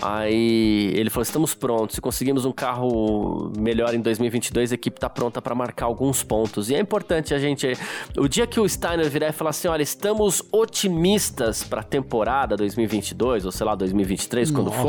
Aí 0.01 0.93
ele 0.95 1.10
falou: 1.10 1.24
estamos 1.24 1.53
prontos, 1.53 1.95
se 1.95 2.01
conseguimos 2.01 2.45
um 2.45 2.51
carro 2.51 3.51
melhor 3.57 3.93
em 3.93 4.01
2022, 4.01 4.72
a 4.72 4.76
equipe 4.76 4.99
tá 4.99 5.10
pronta 5.10 5.41
para 5.41 5.53
marcar 5.53 5.86
alguns 5.86 6.24
pontos. 6.24 6.70
E 6.70 6.76
é 6.76 6.80
importante 6.80 7.34
a 7.34 7.39
gente. 7.39 7.74
O 8.18 8.28
dia 8.28 8.47
que 8.47 8.60
o 8.60 8.68
Steiner 8.68 9.10
virar 9.10 9.30
e 9.30 9.32
falar 9.32 9.49
assim: 9.49 9.68
olha, 9.68 9.84
estamos 9.84 10.41
otimistas 10.51 11.64
pra 11.64 11.84
temporada 11.84 12.55
2022, 12.55 13.45
ou 13.45 13.51
sei 13.51 13.66
lá, 13.66 13.76
2023, 13.76 14.51
quando 14.51 14.68
Nossa. 14.68 14.80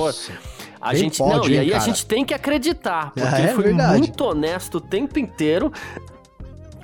A 0.80 0.94
gente 0.94 1.18
pode, 1.18 1.36
não, 1.36 1.44
hein, 1.46 1.52
e 1.52 1.58
aí 1.58 1.70
cara? 1.70 1.82
a 1.82 1.86
gente 1.86 2.06
tem 2.06 2.24
que 2.24 2.32
acreditar, 2.32 3.12
porque 3.12 3.36
é, 3.36 3.38
ele 3.40 3.48
foi 3.52 3.64
verdade. 3.64 3.98
muito 3.98 4.24
honesto 4.24 4.76
o 4.76 4.80
tempo 4.80 5.18
inteiro 5.18 5.70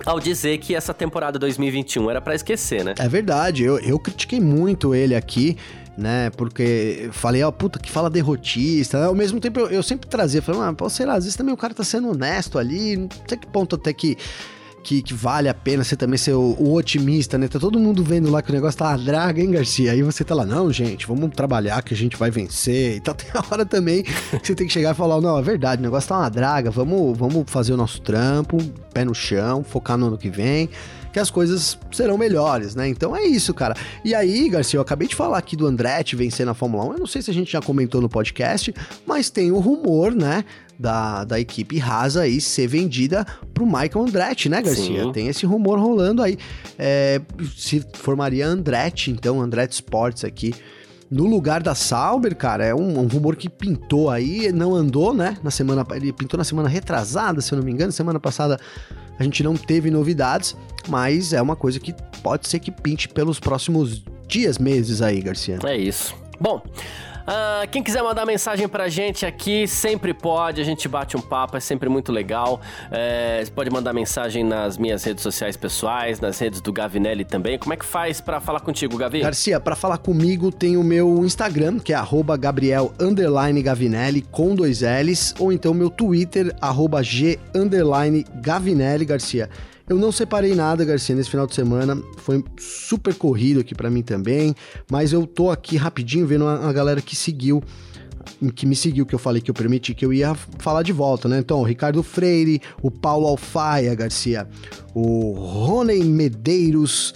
ao 0.05 0.20
dizer 0.20 0.59
que 0.59 0.74
essa 0.74 0.93
temporada 0.93 1.39
2021 1.39 2.11
era 2.11 2.20
para 2.20 2.35
esquecer, 2.35 2.85
né? 2.85 2.95
É 2.99 3.09
verdade, 3.09 3.64
eu, 3.64 3.79
eu 3.79 3.99
critiquei 3.99 4.39
muito 4.39 4.95
ele 4.95 5.14
aqui 5.14 5.57
né? 5.97 6.31
Porque 6.31 7.09
falei, 7.12 7.43
ó, 7.43 7.49
oh, 7.49 7.53
puta, 7.53 7.79
que 7.79 7.91
fala 7.91 8.11
derrotista. 8.11 9.07
Ao 9.07 9.14
mesmo 9.14 9.41
tempo, 9.41 9.61
eu, 9.61 9.68
eu 9.68 9.83
sempre 9.83 10.07
trazia, 10.07 10.43
falei, 10.43 10.61
ah, 10.61 10.89
sei 10.91 11.07
lá, 11.07 11.14
às 11.14 11.24
vezes 11.24 11.37
também 11.37 11.55
o 11.55 11.57
cara 11.57 11.72
tá 11.72 11.83
sendo 11.83 12.11
honesto 12.11 12.59
ali, 12.59 12.97
não 12.97 13.09
sei 13.27 13.39
que 13.39 13.47
ponto 13.47 13.77
até 13.77 13.93
que 13.93 14.16
que, 14.87 15.03
que 15.03 15.12
vale 15.12 15.49
a 15.49 15.55
pena 15.55 15.82
você 15.82 15.97
também 15.97 16.16
ser 16.16 16.34
o, 16.34 16.55
o, 16.61 16.74
otimista, 16.74 17.37
né? 17.37 17.49
Tá 17.49 17.59
todo 17.59 17.76
mundo 17.76 18.05
vendo 18.05 18.30
lá 18.30 18.41
que 18.41 18.51
o 18.51 18.55
negócio 18.55 18.78
tá 18.78 18.91
uma 18.91 18.99
draga, 18.99 19.43
hein, 19.43 19.51
Garcia? 19.51 19.91
Aí 19.91 20.01
você 20.01 20.22
tá 20.22 20.32
lá, 20.32 20.47
não, 20.47 20.72
gente, 20.72 21.09
vamos 21.09 21.34
trabalhar 21.34 21.82
que 21.82 21.93
a 21.93 21.97
gente 21.97 22.16
vai 22.16 22.30
vencer. 22.30 22.97
Então 22.97 23.12
tem 23.12 23.28
a 23.34 23.45
hora 23.51 23.66
também 23.66 24.05
que 24.05 24.47
você 24.47 24.55
tem 24.55 24.64
que 24.64 24.72
chegar 24.72 24.93
e 24.93 24.95
falar, 24.95 25.20
não, 25.20 25.37
é 25.37 25.43
verdade, 25.43 25.80
o 25.80 25.82
negócio 25.82 26.09
tá 26.09 26.18
uma 26.20 26.28
draga, 26.28 26.70
vamos, 26.70 27.18
vamos 27.18 27.51
fazer 27.51 27.72
o 27.72 27.76
nosso 27.76 28.01
trampo, 28.01 28.59
pé 28.95 29.05
no 29.05 29.12
chão, 29.12 29.64
focar 29.64 29.99
no 29.99 30.07
ano 30.07 30.16
que 30.16 30.30
vem 30.30 30.70
que 31.16 31.20
as 31.20 31.30
coisas 31.30 31.78
serão 31.92 32.18
melhores, 32.18 32.74
né? 32.74 32.86
Então 32.86 33.16
é 33.16 33.24
isso, 33.24 33.54
cara. 33.54 33.74
E 34.04 34.14
aí, 34.14 34.50
Garcia, 34.50 34.76
eu 34.76 34.82
acabei 34.82 35.08
de 35.08 35.14
falar 35.14 35.38
aqui 35.38 35.56
do 35.56 35.66
Andretti 35.66 36.14
vencer 36.14 36.44
na 36.44 36.52
Fórmula 36.52 36.84
1. 36.90 36.92
Eu 36.92 36.98
não 36.98 37.06
sei 37.06 37.22
se 37.22 37.30
a 37.30 37.34
gente 37.34 37.50
já 37.50 37.62
comentou 37.62 38.02
no 38.02 38.08
podcast, 38.08 38.74
mas 39.06 39.30
tem 39.30 39.50
o 39.50 39.58
rumor, 39.58 40.14
né? 40.14 40.44
Da, 40.78 41.24
da 41.24 41.40
equipe 41.40 41.80
Haas 41.80 42.18
aí 42.18 42.38
ser 42.38 42.66
vendida 42.66 43.26
pro 43.54 43.64
Michael 43.64 44.02
Andretti, 44.02 44.50
né, 44.50 44.60
Garcia? 44.60 45.04
Sim. 45.04 45.12
Tem 45.12 45.28
esse 45.28 45.46
rumor 45.46 45.78
rolando 45.78 46.22
aí. 46.22 46.36
É, 46.78 47.18
se 47.56 47.82
formaria 47.94 48.46
Andretti, 48.46 49.10
então, 49.10 49.40
Andretti 49.40 49.72
Sports 49.72 50.22
aqui 50.22 50.52
no 51.10 51.24
lugar 51.24 51.62
da 51.62 51.74
Sauber, 51.74 52.36
cara, 52.36 52.66
é 52.66 52.74
um, 52.74 52.98
um, 52.98 53.06
rumor 53.06 53.36
que 53.36 53.48
pintou 53.48 54.10
aí, 54.10 54.52
não 54.52 54.74
andou, 54.74 55.14
né? 55.14 55.38
Na 55.42 55.50
semana, 55.50 55.86
ele 55.92 56.12
pintou 56.12 56.36
na 56.36 56.44
semana 56.44 56.68
retrasada, 56.68 57.40
se 57.40 57.54
eu 57.54 57.56
não 57.56 57.64
me 57.64 57.72
engano, 57.72 57.90
semana 57.90 58.20
passada 58.20 58.58
a 59.18 59.22
gente 59.22 59.42
não 59.42 59.54
teve 59.54 59.90
novidades, 59.90 60.56
mas 60.88 61.32
é 61.32 61.40
uma 61.40 61.56
coisa 61.56 61.80
que 61.80 61.94
pode 62.22 62.48
ser 62.48 62.58
que 62.58 62.70
pinte 62.70 63.08
pelos 63.08 63.40
próximos 63.40 64.02
dias, 64.26 64.58
meses 64.58 65.02
aí, 65.02 65.20
Garcia. 65.20 65.58
É 65.64 65.76
isso. 65.76 66.14
Bom, 66.40 66.62
Uh, 67.27 67.68
quem 67.72 67.83
quiser 67.83 68.03
mandar 68.03 68.24
mensagem 68.24 68.68
pra 68.68 68.89
gente 68.89 69.27
aqui, 69.27 69.66
sempre 69.66 70.14
pode, 70.14 70.61
a 70.61 70.64
gente 70.64 70.89
bate 70.89 71.16
um 71.16 71.20
papo, 71.20 71.57
é 71.57 71.61
sempre 71.61 71.89
muito 71.89 72.12
legal. 72.12 72.61
É, 72.91 73.43
pode 73.55 73.68
mandar 73.68 73.93
mensagem 73.93 74.45
nas 74.45 74.79
minhas 74.79 75.03
redes 75.03 75.22
sociais 75.22 75.57
pessoais, 75.57 76.20
nas 76.20 76.39
redes 76.39 76.61
do 76.61 76.72
Gavinelli 76.72 77.24
também. 77.24 77.59
Como 77.59 77.74
é 77.74 77.77
que 77.77 77.85
faz 77.85 78.20
para 78.20 78.41
falar 78.41 78.61
contigo, 78.61 78.97
Gavi? 78.97 79.20
Garcia, 79.20 79.59
para 79.59 79.74
falar 79.74 79.99
comigo 79.99 80.53
tem 80.53 80.77
o 80.77 80.85
meu 80.85 81.24
Instagram, 81.24 81.81
que 81.81 81.93
é 81.93 81.97
Gabriel 82.39 82.93
Gavinelli, 83.62 84.22
com 84.22 84.55
dois 84.55 84.83
L's, 84.83 85.35
ou 85.39 85.53
então 85.53 85.74
meu 85.74 85.91
Twitter, 85.91 86.55
G 87.03 87.39
Gavinelli 88.37 89.05
Garcia. 89.05 89.51
Eu 89.89 89.97
não 89.97 90.11
separei 90.11 90.53
nada, 90.53 90.84
Garcia, 90.84 91.14
nesse 91.14 91.30
final 91.30 91.47
de 91.47 91.55
semana. 91.55 91.97
Foi 92.16 92.45
super 92.59 93.14
corrido 93.14 93.61
aqui 93.61 93.74
para 93.74 93.89
mim 93.89 94.03
também. 94.03 94.55
Mas 94.91 95.12
eu 95.12 95.26
tô 95.26 95.51
aqui 95.51 95.76
rapidinho 95.76 96.26
vendo 96.26 96.47
a, 96.47 96.72
galera 96.72 97.01
que 97.01 97.14
seguiu 97.14 97.62
que 98.55 98.66
me 98.66 98.74
seguiu, 98.74 99.07
que 99.07 99.14
eu 99.14 99.18
falei 99.20 99.41
que 99.41 99.51
eu 99.51 99.55
permiti 99.55 99.95
que 99.95 100.05
eu 100.05 100.12
ia 100.12 100.34
falar 100.59 100.82
de 100.82 100.93
volta, 100.93 101.28
né? 101.28 101.39
Então, 101.39 101.61
o 101.61 101.62
Ricardo 101.62 102.03
Freire, 102.03 102.61
o 102.82 102.91
Paulo 102.91 103.28
Alfaia 103.28 103.95
Garcia, 103.95 104.49
o 104.93 105.30
Rony 105.32 106.03
Medeiros, 106.05 107.14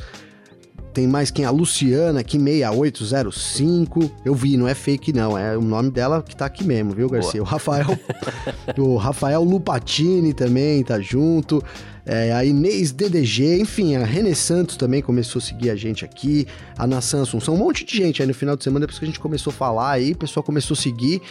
tem 0.92 1.06
mais 1.06 1.30
quem? 1.30 1.44
A 1.44 1.50
Luciana, 1.50 2.20
aqui 2.20 2.38
6805. 2.38 4.10
Eu 4.24 4.34
vi, 4.34 4.56
não 4.56 4.66
é 4.66 4.74
fake 4.74 5.12
não, 5.12 5.36
é 5.36 5.56
o 5.56 5.60
nome 5.60 5.90
dela 5.90 6.22
que 6.22 6.34
tá 6.34 6.46
aqui 6.46 6.64
mesmo, 6.64 6.92
viu, 6.92 7.08
Garcia? 7.08 7.40
Boa. 7.40 7.42
O 7.42 7.50
Rafael, 7.50 7.98
o 8.78 8.96
Rafael 8.96 9.42
Lupatini 9.42 10.32
também 10.32 10.82
tá 10.82 11.00
junto. 11.00 11.62
É, 12.04 12.32
a 12.32 12.44
Inês 12.44 12.92
DDG, 12.92 13.60
enfim, 13.60 13.94
a 13.94 14.04
René 14.04 14.34
Santos 14.34 14.76
também 14.76 15.02
começou 15.02 15.38
a 15.38 15.42
seguir 15.42 15.70
a 15.70 15.76
gente 15.76 16.04
aqui, 16.04 16.46
a 16.76 16.86
Nação 16.86 17.22
Assunção, 17.22 17.54
um 17.54 17.58
monte 17.58 17.84
de 17.84 17.96
gente 17.96 18.22
aí 18.22 18.26
no 18.26 18.34
final 18.34 18.56
de 18.56 18.64
semana, 18.64 18.80
depois 18.80 18.98
que 18.98 19.04
a 19.04 19.08
gente 19.08 19.20
começou 19.20 19.52
a 19.52 19.54
falar 19.54 19.92
aí, 19.92 20.12
o 20.12 20.16
pessoal 20.16 20.42
começou 20.42 20.74
a 20.74 20.78
seguir. 20.78 21.22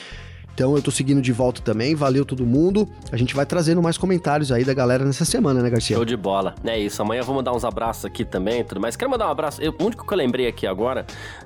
Então 0.59 0.75
eu 0.75 0.81
tô 0.81 0.91
seguindo 0.91 1.21
de 1.21 1.31
volta 1.31 1.61
também. 1.61 1.95
Valeu 1.95 2.25
todo 2.25 2.45
mundo. 2.45 2.85
A 3.13 3.15
gente 3.15 3.33
vai 3.33 3.45
trazendo 3.45 3.81
mais 3.81 3.97
comentários 3.97 4.51
aí 4.51 4.65
da 4.65 4.73
galera 4.73 5.05
nessa 5.05 5.23
semana, 5.23 5.61
né, 5.61 5.69
Garcia? 5.69 5.95
Show 5.95 6.03
de 6.03 6.17
bola. 6.17 6.53
É 6.65 6.77
isso. 6.77 7.01
Amanhã 7.01 7.21
vou 7.21 7.33
mandar 7.33 7.53
uns 7.53 7.63
abraços 7.63 8.03
aqui 8.03 8.25
também 8.25 8.61
tudo 8.65 8.81
mais. 8.81 8.97
Quero 8.97 9.09
mandar 9.09 9.29
um 9.29 9.31
abraço. 9.31 9.61
Eu, 9.61 9.73
o 9.79 9.85
único 9.85 10.05
que 10.05 10.13
eu 10.13 10.17
lembrei 10.17 10.47
aqui 10.47 10.67
agora, 10.67 11.05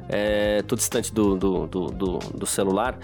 é, 0.09 0.63
tô 0.63 0.75
distante 0.75 1.13
do, 1.13 1.35
do, 1.35 1.67
do, 1.67 1.85
do, 1.91 2.17
do 2.17 2.45
celular. 2.47 2.97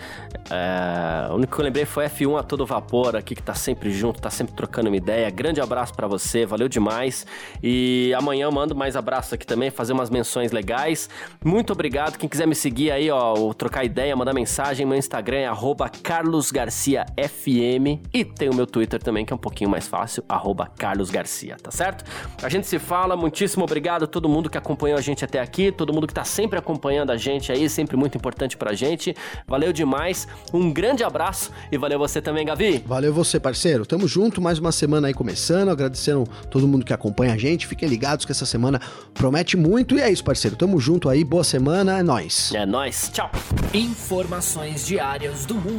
É, 0.50 1.32
o 1.32 1.36
único 1.36 1.54
que 1.54 1.62
eu 1.62 1.66
lembrei 1.66 1.86
foi 1.86 2.06
F1 2.08 2.40
a 2.40 2.42
todo 2.42 2.66
vapor 2.66 3.16
aqui, 3.16 3.36
que 3.36 3.44
tá 3.44 3.54
sempre 3.54 3.92
junto, 3.92 4.20
tá 4.20 4.32
sempre 4.32 4.56
trocando 4.56 4.90
uma 4.90 4.98
ideia. 4.98 5.30
Grande 5.30 5.62
abraço 5.62 5.94
para 5.94 6.08
você, 6.08 6.44
valeu 6.44 6.68
demais. 6.68 7.24
E 7.62 8.16
amanhã 8.18 8.46
eu 8.46 8.52
mando 8.52 8.76
mais 8.76 8.96
abraços 8.96 9.34
aqui 9.34 9.46
também, 9.46 9.70
fazer 9.70 9.94
umas 9.94 10.10
menções 10.10 10.52
legais. 10.52 11.08
Muito 11.46 11.72
obrigado. 11.72 12.18
Quem 12.18 12.28
quiser 12.28 12.48
me 12.48 12.56
seguir 12.56 12.90
aí, 12.90 13.12
ó, 13.12 13.54
trocar 13.54 13.84
ideia, 13.84 14.16
mandar 14.16 14.34
mensagem, 14.34 14.88
meu 14.88 14.98
Instagram 14.98 15.38
é 15.38 15.46
arroba 15.46 15.99
Carlos 16.04 16.52
Garcia 16.52 17.06
FM 17.18 18.02
e 18.14 18.24
tem 18.24 18.50
o 18.50 18.56
meu 18.56 18.66
Twitter 18.66 19.02
também, 19.02 19.26
que 19.26 19.34
é 19.34 19.36
um 19.36 19.40
pouquinho 19.40 19.70
mais 19.70 19.88
fácil, 19.88 20.24
arroba 20.28 20.68
Carlos 20.78 21.10
Garcia, 21.10 21.58
tá 21.62 21.72
certo? 21.72 22.04
A 22.42 22.50
gente 22.50 22.68
se 22.68 22.80
fala, 22.80 23.16
muitíssimo 23.16 23.64
obrigado 23.64 24.04
a 24.04 24.08
todo 24.08 24.30
mundo 24.30 24.50
que 24.50 24.58
acompanhou 24.58 24.98
a 24.98 25.02
gente 25.02 25.24
até 25.24 25.40
aqui, 25.40 25.72
todo 25.72 25.94
mundo 25.94 26.08
que 26.08 26.14
tá 26.14 26.24
sempre 26.24 26.58
acompanhando 26.58 27.12
a 27.12 27.18
gente 27.18 27.52
aí, 27.52 27.70
sempre 27.70 27.98
muito 27.98 28.18
importante 28.18 28.58
pra 28.58 28.74
gente. 28.74 29.16
Valeu 29.48 29.74
demais, 29.74 30.28
um 30.54 30.72
grande 30.72 31.04
abraço 31.04 31.52
e 31.72 31.78
valeu 31.78 32.00
você 32.00 32.22
também, 32.22 32.46
Gavi. 32.46 32.84
Valeu 32.86 33.14
você, 33.14 33.40
parceiro. 33.40 33.86
Tamo 33.86 34.08
junto, 34.08 34.42
mais 34.42 34.60
uma 34.60 34.72
semana 34.72 35.08
aí 35.08 35.14
começando, 35.14 35.70
agradecendo 35.70 36.26
todo 36.50 36.68
mundo 36.68 36.86
que 36.86 36.94
acompanha 36.94 37.34
a 37.34 37.38
gente. 37.38 37.68
Fiquem 37.68 37.90
ligados 37.90 38.26
que 38.26 38.32
essa 38.32 38.46
semana 38.46 38.80
promete 39.14 39.58
muito 39.58 39.96
e 39.96 40.02
é 40.02 40.12
isso, 40.12 40.24
parceiro. 40.24 40.56
Tamo 40.56 40.80
junto 40.80 41.10
aí, 41.10 41.24
boa 41.24 41.44
semana, 41.44 42.00
é 42.00 42.04
nóis. 42.04 42.54
É 42.54 42.66
nóis, 42.66 43.10
tchau. 43.14 43.30
Informações 43.74 44.86
diárias 44.86 45.46
do 45.46 45.56
mundo 45.56 45.79